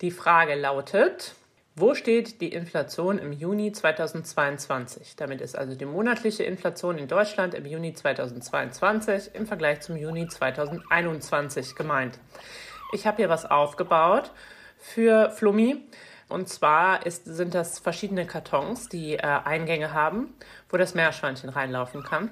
Die 0.01 0.11
Frage 0.11 0.55
lautet, 0.55 1.33
wo 1.77 1.93
steht 1.93 2.39
die 2.39 2.53
Inflation 2.53 3.17
im 3.17 3.33
Juni 3.33 3.73
2022? 3.73 5.17
Damit 5.17 5.41
ist 5.41 5.57
also 5.57 5.75
die 5.75 5.85
monatliche 5.85 6.43
Inflation 6.43 6.97
in 6.97 7.09
Deutschland 7.09 7.53
im 7.53 7.65
Juni 7.65 7.93
2022 7.93 9.35
im 9.35 9.45
Vergleich 9.45 9.81
zum 9.81 9.97
Juni 9.97 10.25
2021 10.25 11.75
gemeint. 11.75 12.17
Ich 12.93 13.05
habe 13.05 13.17
hier 13.17 13.27
was 13.27 13.45
aufgebaut 13.45 14.31
für 14.79 15.29
Flummi. 15.31 15.83
Und 16.29 16.47
zwar 16.47 17.05
ist, 17.05 17.25
sind 17.25 17.53
das 17.53 17.79
verschiedene 17.79 18.25
Kartons, 18.25 18.87
die 18.87 19.15
äh, 19.15 19.21
Eingänge 19.21 19.93
haben, 19.93 20.33
wo 20.69 20.77
das 20.77 20.95
Meerschweinchen 20.95 21.49
reinlaufen 21.49 22.03
kann. 22.03 22.29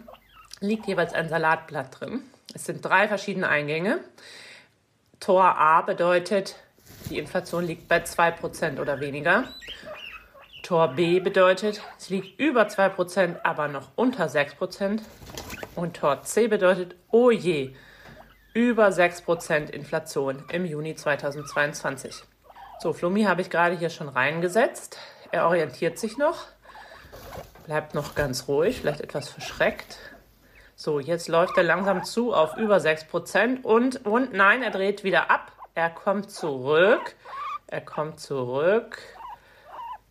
Liegt 0.62 0.88
jeweils 0.88 1.14
ein 1.14 1.28
Salatblatt 1.28 2.00
drin. 2.00 2.22
Es 2.54 2.64
sind 2.66 2.84
drei 2.84 3.10
verschiedene 3.10 3.50
Eingänge. 3.50 4.00
Tor 5.20 5.58
A 5.58 5.82
bedeutet 5.82 6.56
die 7.10 7.20
Inflation 7.20 7.66
liegt 7.66 7.88
bei 7.88 7.98
2% 8.04 8.80
oder 8.80 9.00
weniger. 9.00 9.46
Tor 10.64 10.90
B 10.90 11.20
bedeutet, 11.20 11.82
es 11.98 12.10
liegt 12.10 12.40
über 12.40 12.64
2%, 12.64 13.38
aber 13.44 13.68
noch 13.68 13.90
unter 13.96 14.28
6%. 14.28 15.02
Und 15.76 15.98
Tor 15.98 16.24
C 16.24 16.48
bedeutet, 16.48 16.96
oh 17.12 17.32
je, 17.32 17.76
über 18.54 18.88
6% 18.88 19.70
Inflation 19.72 20.44
im 20.50 20.66
Juni 20.66 20.96
2022. 20.96 22.24
So, 22.80 22.94
Flummi 22.94 23.24
habe 23.24 23.42
ich 23.42 23.50
gerade 23.50 23.78
hier 23.78 23.90
schon 23.90 24.10
reingesetzt. 24.10 24.98
Er 25.32 25.48
orientiert 25.48 25.98
sich 25.98 26.18
noch, 26.18 26.46
bleibt 27.66 27.96
noch 27.96 28.14
ganz 28.16 28.48
ruhig, 28.48 28.82
vielleicht 28.82 29.02
etwas 29.02 29.30
verschreckt. 29.30 29.98
So, 30.76 31.00
jetzt 31.00 31.28
läuft 31.28 31.58
er 31.58 31.64
langsam 31.64 32.04
zu 32.04 32.34
auf 32.34 32.58
über 32.58 32.78
6% 32.78 33.64
und, 33.64 34.06
und 34.06 34.34
nein, 34.34 34.64
er 34.64 34.72
dreht 34.72 35.04
wieder 35.04 35.32
ab. 35.32 35.52
Er 35.76 35.90
kommt 35.90 36.30
zurück. 36.30 37.16
Er 37.68 37.82
kommt 37.82 38.20
zurück. 38.20 39.00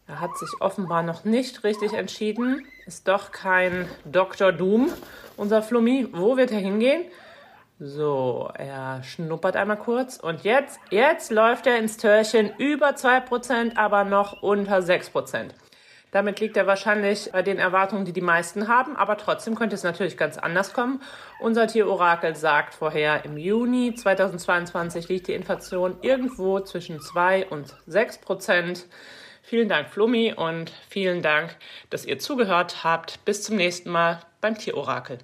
Er 0.08 0.20
hat 0.20 0.36
sich 0.36 0.50
offenbar 0.60 1.04
noch 1.04 1.24
nicht 1.24 1.62
richtig 1.62 1.92
entschieden. 1.92 2.66
Ist 2.86 3.06
doch 3.06 3.30
kein 3.30 3.88
Dr. 4.04 4.50
Doom, 4.52 4.92
unser 5.36 5.62
Flummi. 5.62 6.08
Wo 6.12 6.36
wird 6.36 6.50
er 6.50 6.58
hingehen? 6.58 7.04
So, 7.78 8.50
er 8.54 9.02
schnuppert 9.04 9.56
einmal 9.56 9.78
kurz 9.78 10.16
und 10.16 10.44
jetzt, 10.44 10.78
jetzt 10.90 11.30
läuft 11.30 11.66
er 11.66 11.78
ins 11.78 11.96
Törchen 11.96 12.52
über 12.58 12.90
2%, 12.90 13.76
aber 13.76 14.04
noch 14.04 14.42
unter 14.42 14.78
6%. 14.78 15.50
Damit 16.12 16.40
liegt 16.40 16.58
er 16.58 16.66
wahrscheinlich 16.66 17.30
bei 17.32 17.42
den 17.42 17.58
Erwartungen, 17.58 18.04
die 18.04 18.12
die 18.12 18.20
meisten 18.20 18.68
haben, 18.68 18.96
aber 18.96 19.16
trotzdem 19.16 19.54
könnte 19.54 19.74
es 19.74 19.82
natürlich 19.82 20.18
ganz 20.18 20.36
anders 20.36 20.74
kommen. 20.74 21.00
Unser 21.40 21.66
Tierorakel 21.66 22.36
sagt 22.36 22.74
vorher, 22.74 23.24
im 23.24 23.38
Juni 23.38 23.94
2022 23.94 25.08
liegt 25.08 25.28
die 25.28 25.32
Inflation 25.32 25.96
irgendwo 26.02 26.60
zwischen 26.60 27.00
2 27.00 27.46
und 27.46 27.74
6 27.86 28.18
Prozent. 28.18 28.86
Vielen 29.42 29.70
Dank, 29.70 29.88
Flummi, 29.88 30.34
und 30.34 30.70
vielen 30.88 31.22
Dank, 31.22 31.56
dass 31.88 32.04
ihr 32.04 32.18
zugehört 32.18 32.84
habt. 32.84 33.24
Bis 33.24 33.42
zum 33.42 33.56
nächsten 33.56 33.90
Mal 33.90 34.20
beim 34.42 34.56
Tierorakel. 34.56 35.18